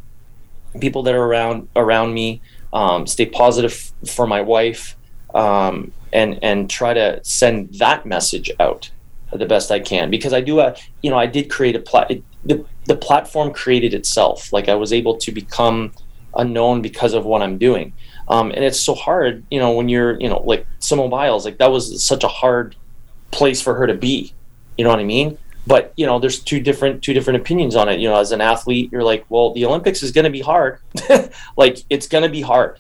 people 0.80 1.04
that 1.04 1.14
are 1.14 1.24
around 1.24 1.70
around 1.76 2.14
me 2.14 2.42
um, 2.74 3.06
stay 3.06 3.26
positive 3.26 3.94
for 4.06 4.26
my 4.26 4.42
wife 4.42 4.98
um, 5.36 5.92
and 6.12 6.40
and 6.42 6.70
try 6.70 6.94
to 6.94 7.20
send 7.24 7.74
that 7.76 8.06
message 8.06 8.52
out 8.60 8.90
the 9.32 9.46
best 9.46 9.72
i 9.72 9.80
can. 9.80 10.10
Because 10.10 10.34
i 10.34 10.42
do 10.42 10.60
a 10.60 10.76
you 11.02 11.10
know 11.10 11.18
i 11.18 11.26
did 11.26 11.50
create 11.50 11.76
a 11.76 11.80
plat 11.80 12.12
the, 12.46 12.66
the 12.86 12.96
platform 12.96 13.54
created 13.54 13.94
itself. 13.94 14.52
Like 14.52 14.70
i 14.70 14.76
was 14.76 14.92
able 14.92 15.18
to 15.18 15.32
become 15.32 15.92
unknown 16.36 16.82
because 16.82 17.14
of 17.14 17.26
what 17.26 17.42
I'm 17.42 17.58
doing. 17.58 17.94
Um, 18.28 18.52
and 18.52 18.64
it's 18.64 18.80
so 18.80 18.96
hard, 18.96 19.44
you 19.52 19.60
know, 19.60 19.72
when 19.72 19.90
you're, 19.90 20.20
you 20.20 20.30
know, 20.30 20.42
like 20.44 20.66
Simone 20.80 21.10
Biles, 21.10 21.46
like 21.46 21.58
that 21.58 21.72
was 21.72 22.04
such 22.04 22.24
a 22.24 22.28
hard 22.28 22.76
place 23.32 23.62
for 23.62 23.76
her 23.76 23.88
to 23.88 23.94
be. 23.94 24.34
You 24.78 24.84
know 24.84 24.90
what 24.90 25.00
I 25.00 25.04
mean? 25.04 25.38
But 25.66 25.94
you 25.96 26.06
know, 26.06 26.20
there's 26.20 26.40
two 26.40 26.60
different 26.60 27.04
two 27.04 27.14
different 27.14 27.42
opinions 27.42 27.76
on 27.76 27.90
it. 27.90 28.00
You 28.00 28.10
know, 28.10 28.20
as 28.20 28.32
an 28.32 28.42
athlete, 28.42 28.92
you're 28.92 29.04
like, 29.04 29.26
well, 29.30 29.54
the 29.54 29.66
Olympics 29.66 30.04
is 30.04 30.12
going 30.12 30.26
to 30.26 30.32
be 30.32 30.42
hard. 30.42 30.80
like 31.58 31.80
it's 31.90 32.08
going 32.08 32.24
to 32.24 32.30
be 32.30 32.42
hard. 32.42 32.80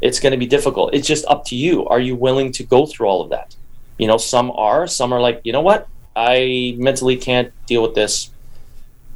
It's 0.00 0.20
going 0.20 0.32
to 0.32 0.38
be 0.38 0.46
difficult. 0.46 0.94
It's 0.94 1.06
just 1.06 1.24
up 1.26 1.44
to 1.46 1.56
you. 1.56 1.86
Are 1.86 2.00
you 2.00 2.16
willing 2.16 2.52
to 2.52 2.64
go 2.64 2.86
through 2.86 3.06
all 3.06 3.22
of 3.22 3.30
that? 3.30 3.54
You 3.98 4.08
know, 4.08 4.16
some 4.16 4.50
are. 4.50 4.86
Some 4.86 5.12
are 5.12 5.20
like, 5.20 5.40
you 5.44 5.52
know 5.52 5.60
what? 5.60 5.88
I 6.16 6.74
mentally 6.78 7.16
can't 7.16 7.52
deal 7.66 7.82
with 7.82 7.94
this, 7.94 8.30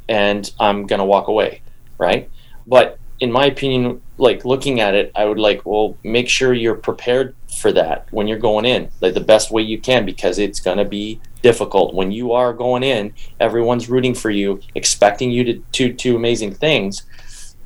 and 0.07 0.49
I'm 0.59 0.87
going 0.87 0.99
to 0.99 1.05
walk 1.05 1.27
away. 1.27 1.61
Right. 1.97 2.29
But 2.65 2.97
in 3.19 3.31
my 3.31 3.45
opinion, 3.45 4.01
like 4.17 4.45
looking 4.45 4.79
at 4.79 4.95
it, 4.95 5.11
I 5.15 5.25
would 5.25 5.39
like, 5.39 5.65
well, 5.65 5.97
make 6.03 6.29
sure 6.29 6.53
you're 6.53 6.75
prepared 6.75 7.35
for 7.57 7.71
that 7.73 8.07
when 8.11 8.27
you're 8.27 8.39
going 8.39 8.65
in, 8.65 8.89
like 9.01 9.13
the 9.13 9.19
best 9.19 9.51
way 9.51 9.61
you 9.61 9.79
can, 9.79 10.05
because 10.05 10.39
it's 10.39 10.59
going 10.59 10.77
to 10.77 10.85
be 10.85 11.19
difficult. 11.41 11.93
When 11.93 12.11
you 12.11 12.31
are 12.31 12.53
going 12.53 12.83
in, 12.83 13.13
everyone's 13.39 13.89
rooting 13.89 14.13
for 14.13 14.29
you, 14.29 14.61
expecting 14.75 15.31
you 15.31 15.43
to 15.45 15.53
do 15.71 15.93
two 15.93 16.15
amazing 16.15 16.53
things. 16.53 17.05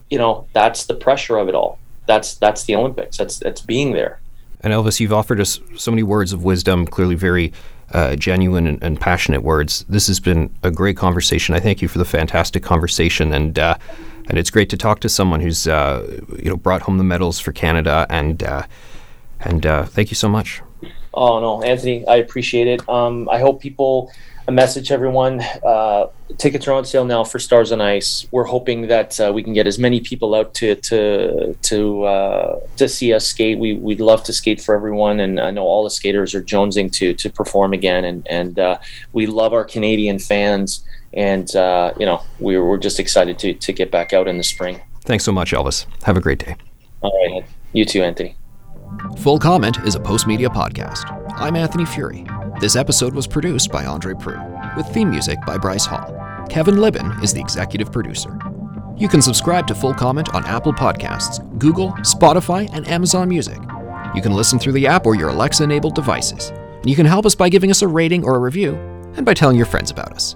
You 0.09 0.17
know, 0.17 0.47
that's 0.53 0.85
the 0.85 0.95
pressure 0.95 1.37
of 1.37 1.47
it 1.47 1.55
all. 1.55 1.79
That's 2.05 2.35
that's 2.35 2.63
the 2.63 2.75
Olympics. 2.75 3.17
That's 3.17 3.37
that's 3.37 3.61
being 3.61 3.93
there. 3.93 4.19
And 4.61 4.73
Elvis, 4.73 4.99
you've 4.99 5.13
offered 5.13 5.39
us 5.39 5.59
so 5.77 5.91
many 5.91 6.03
words 6.03 6.33
of 6.33 6.43
wisdom, 6.43 6.85
clearly 6.85 7.15
very 7.15 7.53
uh, 7.91 8.15
genuine 8.15 8.65
and, 8.65 8.81
and, 8.81 8.99
passionate 8.99 9.43
words. 9.43 9.85
This 9.89 10.07
has 10.07 10.19
been 10.19 10.49
a 10.63 10.71
great 10.71 10.97
conversation. 10.97 11.53
I 11.53 11.59
thank 11.59 11.81
you 11.81 11.87
for 11.87 11.99
the 11.99 12.05
fantastic 12.05 12.63
conversation 12.63 13.33
and. 13.33 13.59
Uh, 13.59 13.77
and 14.27 14.37
it's 14.37 14.49
great 14.49 14.69
to 14.69 14.77
talk 14.77 14.99
to 15.01 15.09
someone 15.09 15.41
who's 15.41 15.67
uh, 15.67 16.21
you 16.37 16.49
know 16.49 16.57
brought 16.57 16.83
home 16.83 16.97
the 16.97 17.03
medals 17.03 17.39
for 17.39 17.51
Canada 17.51 18.05
and 18.09 18.43
uh, 18.43 18.63
and 19.39 19.65
uh, 19.65 19.85
thank 19.85 20.11
you 20.11 20.15
so 20.15 20.29
much. 20.29 20.61
Oh 21.13 21.39
no, 21.39 21.61
Anthony, 21.61 22.07
I 22.07 22.15
appreciate 22.17 22.67
it. 22.67 22.87
Um, 22.89 23.29
I 23.29 23.39
hope 23.39 23.61
people 23.61 24.11
a 24.47 24.51
message 24.51 24.91
everyone. 24.91 25.41
Uh, 25.63 26.07
tickets 26.37 26.67
are 26.67 26.73
on 26.73 26.83
sale 26.83 27.05
now 27.05 27.23
for 27.23 27.39
Stars 27.39 27.71
on 27.71 27.79
Ice. 27.79 28.27
We're 28.31 28.43
hoping 28.43 28.87
that 28.87 29.17
uh, 29.19 29.31
we 29.33 29.41
can 29.41 29.53
get 29.53 29.67
as 29.67 29.79
many 29.79 30.01
people 30.01 30.35
out 30.35 30.53
to 30.55 30.75
to 30.75 31.53
to 31.53 32.03
uh, 32.03 32.59
to 32.77 32.89
see 32.89 33.13
us 33.13 33.27
skate. 33.27 33.59
We 33.59 33.73
we'd 33.75 34.01
love 34.01 34.23
to 34.23 34.33
skate 34.33 34.61
for 34.61 34.75
everyone, 34.75 35.19
and 35.19 35.39
I 35.39 35.51
know 35.51 35.63
all 35.63 35.83
the 35.83 35.91
skaters 35.91 36.33
are 36.33 36.41
jonesing 36.41 36.91
to 36.93 37.13
to 37.13 37.29
perform 37.29 37.73
again. 37.73 38.05
And 38.05 38.27
and 38.27 38.79
we 39.13 39.27
love 39.27 39.53
our 39.53 39.63
Canadian 39.63 40.19
fans 40.19 40.83
and 41.13 41.55
uh, 41.55 41.93
you 41.99 42.05
know 42.05 42.21
we 42.39 42.57
we're 42.57 42.77
just 42.77 42.99
excited 42.99 43.37
to 43.39 43.53
to 43.53 43.73
get 43.73 43.91
back 43.91 44.13
out 44.13 44.27
in 44.27 44.37
the 44.37 44.43
spring. 44.43 44.81
Thanks 45.05 45.23
so 45.23 45.31
much, 45.31 45.51
Elvis. 45.51 45.85
Have 46.03 46.17
a 46.17 46.21
great 46.21 46.39
day. 46.39 46.55
All 47.01 47.11
right, 47.27 47.45
you 47.73 47.85
too, 47.85 48.03
Anthony. 48.03 48.35
Full 49.19 49.39
Comment 49.39 49.77
is 49.85 49.95
a 49.95 49.99
Postmedia 49.99 50.47
podcast. 50.47 51.03
I'm 51.35 51.55
Anthony 51.55 51.83
Furey. 51.83 52.27
This 52.59 52.75
episode 52.75 53.13
was 53.13 53.27
produced 53.27 53.71
by 53.71 53.85
Andre 53.85 54.13
Proulx, 54.13 54.77
with 54.77 54.87
theme 54.87 55.09
music 55.09 55.39
by 55.45 55.57
Bryce 55.57 55.85
Hall. 55.85 56.15
Kevin 56.49 56.75
Libin 56.75 57.21
is 57.23 57.33
the 57.33 57.41
executive 57.41 57.91
producer. 57.91 58.37
You 58.95 59.07
can 59.07 59.21
subscribe 59.21 59.65
to 59.67 59.75
Full 59.75 59.93
Comment 59.93 60.33
on 60.35 60.45
Apple 60.45 60.73
Podcasts, 60.73 61.39
Google, 61.57 61.91
Spotify, 62.01 62.69
and 62.73 62.87
Amazon 62.87 63.27
Music. 63.27 63.57
You 64.13 64.21
can 64.21 64.33
listen 64.33 64.59
through 64.59 64.73
the 64.73 64.85
app 64.85 65.05
or 65.05 65.15
your 65.15 65.29
Alexa 65.29 65.63
enabled 65.63 65.95
devices. 65.95 66.49
And 66.49 66.89
you 66.89 66.95
can 66.95 67.05
help 67.05 67.25
us 67.25 67.33
by 67.33 67.49
giving 67.49 67.71
us 67.71 67.81
a 67.81 67.87
rating 67.87 68.23
or 68.23 68.35
a 68.35 68.39
review, 68.39 68.75
and 69.15 69.25
by 69.25 69.33
telling 69.33 69.57
your 69.57 69.65
friends 69.65 69.89
about 69.89 70.13
us. 70.13 70.35